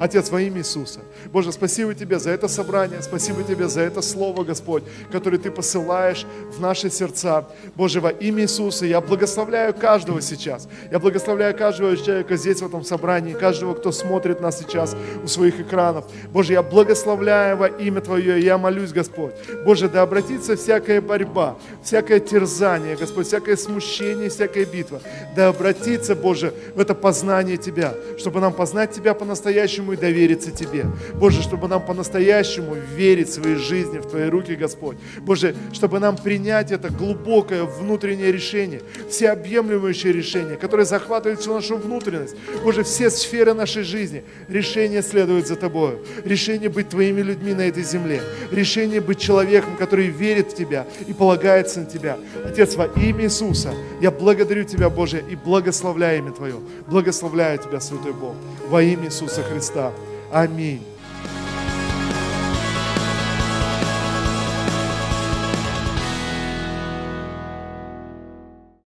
Отец, 0.00 0.30
во 0.30 0.40
имя 0.40 0.58
Иисуса. 0.58 1.00
Боже, 1.32 1.52
спасибо 1.52 1.94
Тебе 1.94 2.18
за 2.18 2.30
это 2.30 2.46
собрание, 2.48 3.02
спасибо 3.02 3.42
Тебе 3.42 3.68
за 3.68 3.80
это 3.80 4.00
слово, 4.00 4.44
Господь, 4.44 4.84
которое 5.10 5.38
Ты 5.38 5.50
посылаешь 5.50 6.24
в 6.52 6.60
наши 6.60 6.90
сердца. 6.90 7.48
Боже, 7.74 8.00
во 8.00 8.10
имя 8.10 8.42
Иисуса 8.42 8.86
я 8.86 9.00
благословляю 9.00 9.74
каждого 9.74 10.20
сейчас. 10.20 10.68
Я 10.90 10.98
благословляю 10.98 11.56
каждого 11.56 11.96
человека 11.96 12.27
здесь, 12.36 12.60
в 12.60 12.66
этом 12.66 12.84
собрании, 12.84 13.34
каждого, 13.34 13.74
кто 13.74 13.92
смотрит 13.92 14.40
нас 14.40 14.58
сейчас 14.58 14.96
у 15.22 15.26
своих 15.26 15.60
экранов. 15.60 16.04
Боже, 16.32 16.52
я 16.52 16.62
благословляю 16.62 17.56
во 17.56 17.66
имя 17.66 18.00
Твое, 18.00 18.40
я 18.40 18.58
молюсь, 18.58 18.92
Господь. 18.92 19.32
Боже, 19.64 19.88
да 19.88 20.02
обратится 20.02 20.56
всякая 20.56 21.00
борьба, 21.00 21.56
всякое 21.82 22.20
терзание, 22.20 22.96
Господь, 22.96 23.26
всякое 23.26 23.56
смущение, 23.56 24.28
всякая 24.28 24.64
битва. 24.64 25.00
Да 25.34 25.48
обратится, 25.48 26.14
Боже, 26.14 26.52
в 26.74 26.80
это 26.80 26.94
познание 26.94 27.56
Тебя, 27.56 27.94
чтобы 28.18 28.40
нам 28.40 28.52
познать 28.52 28.92
Тебя 28.92 29.14
по-настоящему 29.14 29.92
и 29.92 29.96
довериться 29.96 30.50
Тебе. 30.50 30.86
Боже, 31.14 31.42
чтобы 31.42 31.68
нам 31.68 31.84
по-настоящему 31.84 32.74
верить 32.96 33.30
своей 33.30 33.56
жизни, 33.56 33.98
в 33.98 34.06
Твои 34.06 34.28
руки, 34.28 34.54
Господь. 34.54 34.96
Боже, 35.20 35.54
чтобы 35.72 35.98
нам 36.00 36.16
принять 36.16 36.72
это 36.72 36.90
глубокое 36.90 37.64
внутреннее 37.64 38.32
решение, 38.32 38.82
всеобъемлющее 39.08 40.12
решение, 40.12 40.56
которое 40.56 40.84
захватывает 40.84 41.40
всю 41.40 41.54
нашу 41.54 41.76
внутренность. 41.76 42.17
Боже, 42.62 42.82
все 42.82 43.10
сферы 43.10 43.54
нашей 43.54 43.82
жизни. 43.82 44.24
Решение 44.48 45.02
следует 45.02 45.46
за 45.46 45.56
Тобою. 45.56 46.04
Решение 46.24 46.68
быть 46.68 46.88
Твоими 46.88 47.20
людьми 47.20 47.54
на 47.54 47.62
этой 47.62 47.82
земле. 47.82 48.22
Решение 48.50 49.00
быть 49.00 49.18
человеком, 49.18 49.76
который 49.76 50.06
верит 50.06 50.52
в 50.52 50.54
Тебя 50.54 50.86
и 51.06 51.12
полагается 51.12 51.80
на 51.80 51.86
Тебя. 51.86 52.18
Отец, 52.44 52.76
во 52.76 52.86
имя 52.86 53.24
Иисуса, 53.24 53.72
я 54.00 54.10
благодарю 54.10 54.64
Тебя, 54.64 54.90
Боже, 54.90 55.22
и 55.30 55.36
благословляю 55.36 56.18
имя 56.18 56.32
Твое. 56.32 56.56
Благословляю 56.86 57.58
Тебя, 57.58 57.80
Святой 57.80 58.12
Бог, 58.12 58.34
во 58.68 58.82
имя 58.82 59.06
Иисуса 59.06 59.42
Христа. 59.42 59.92
Аминь. 60.32 60.82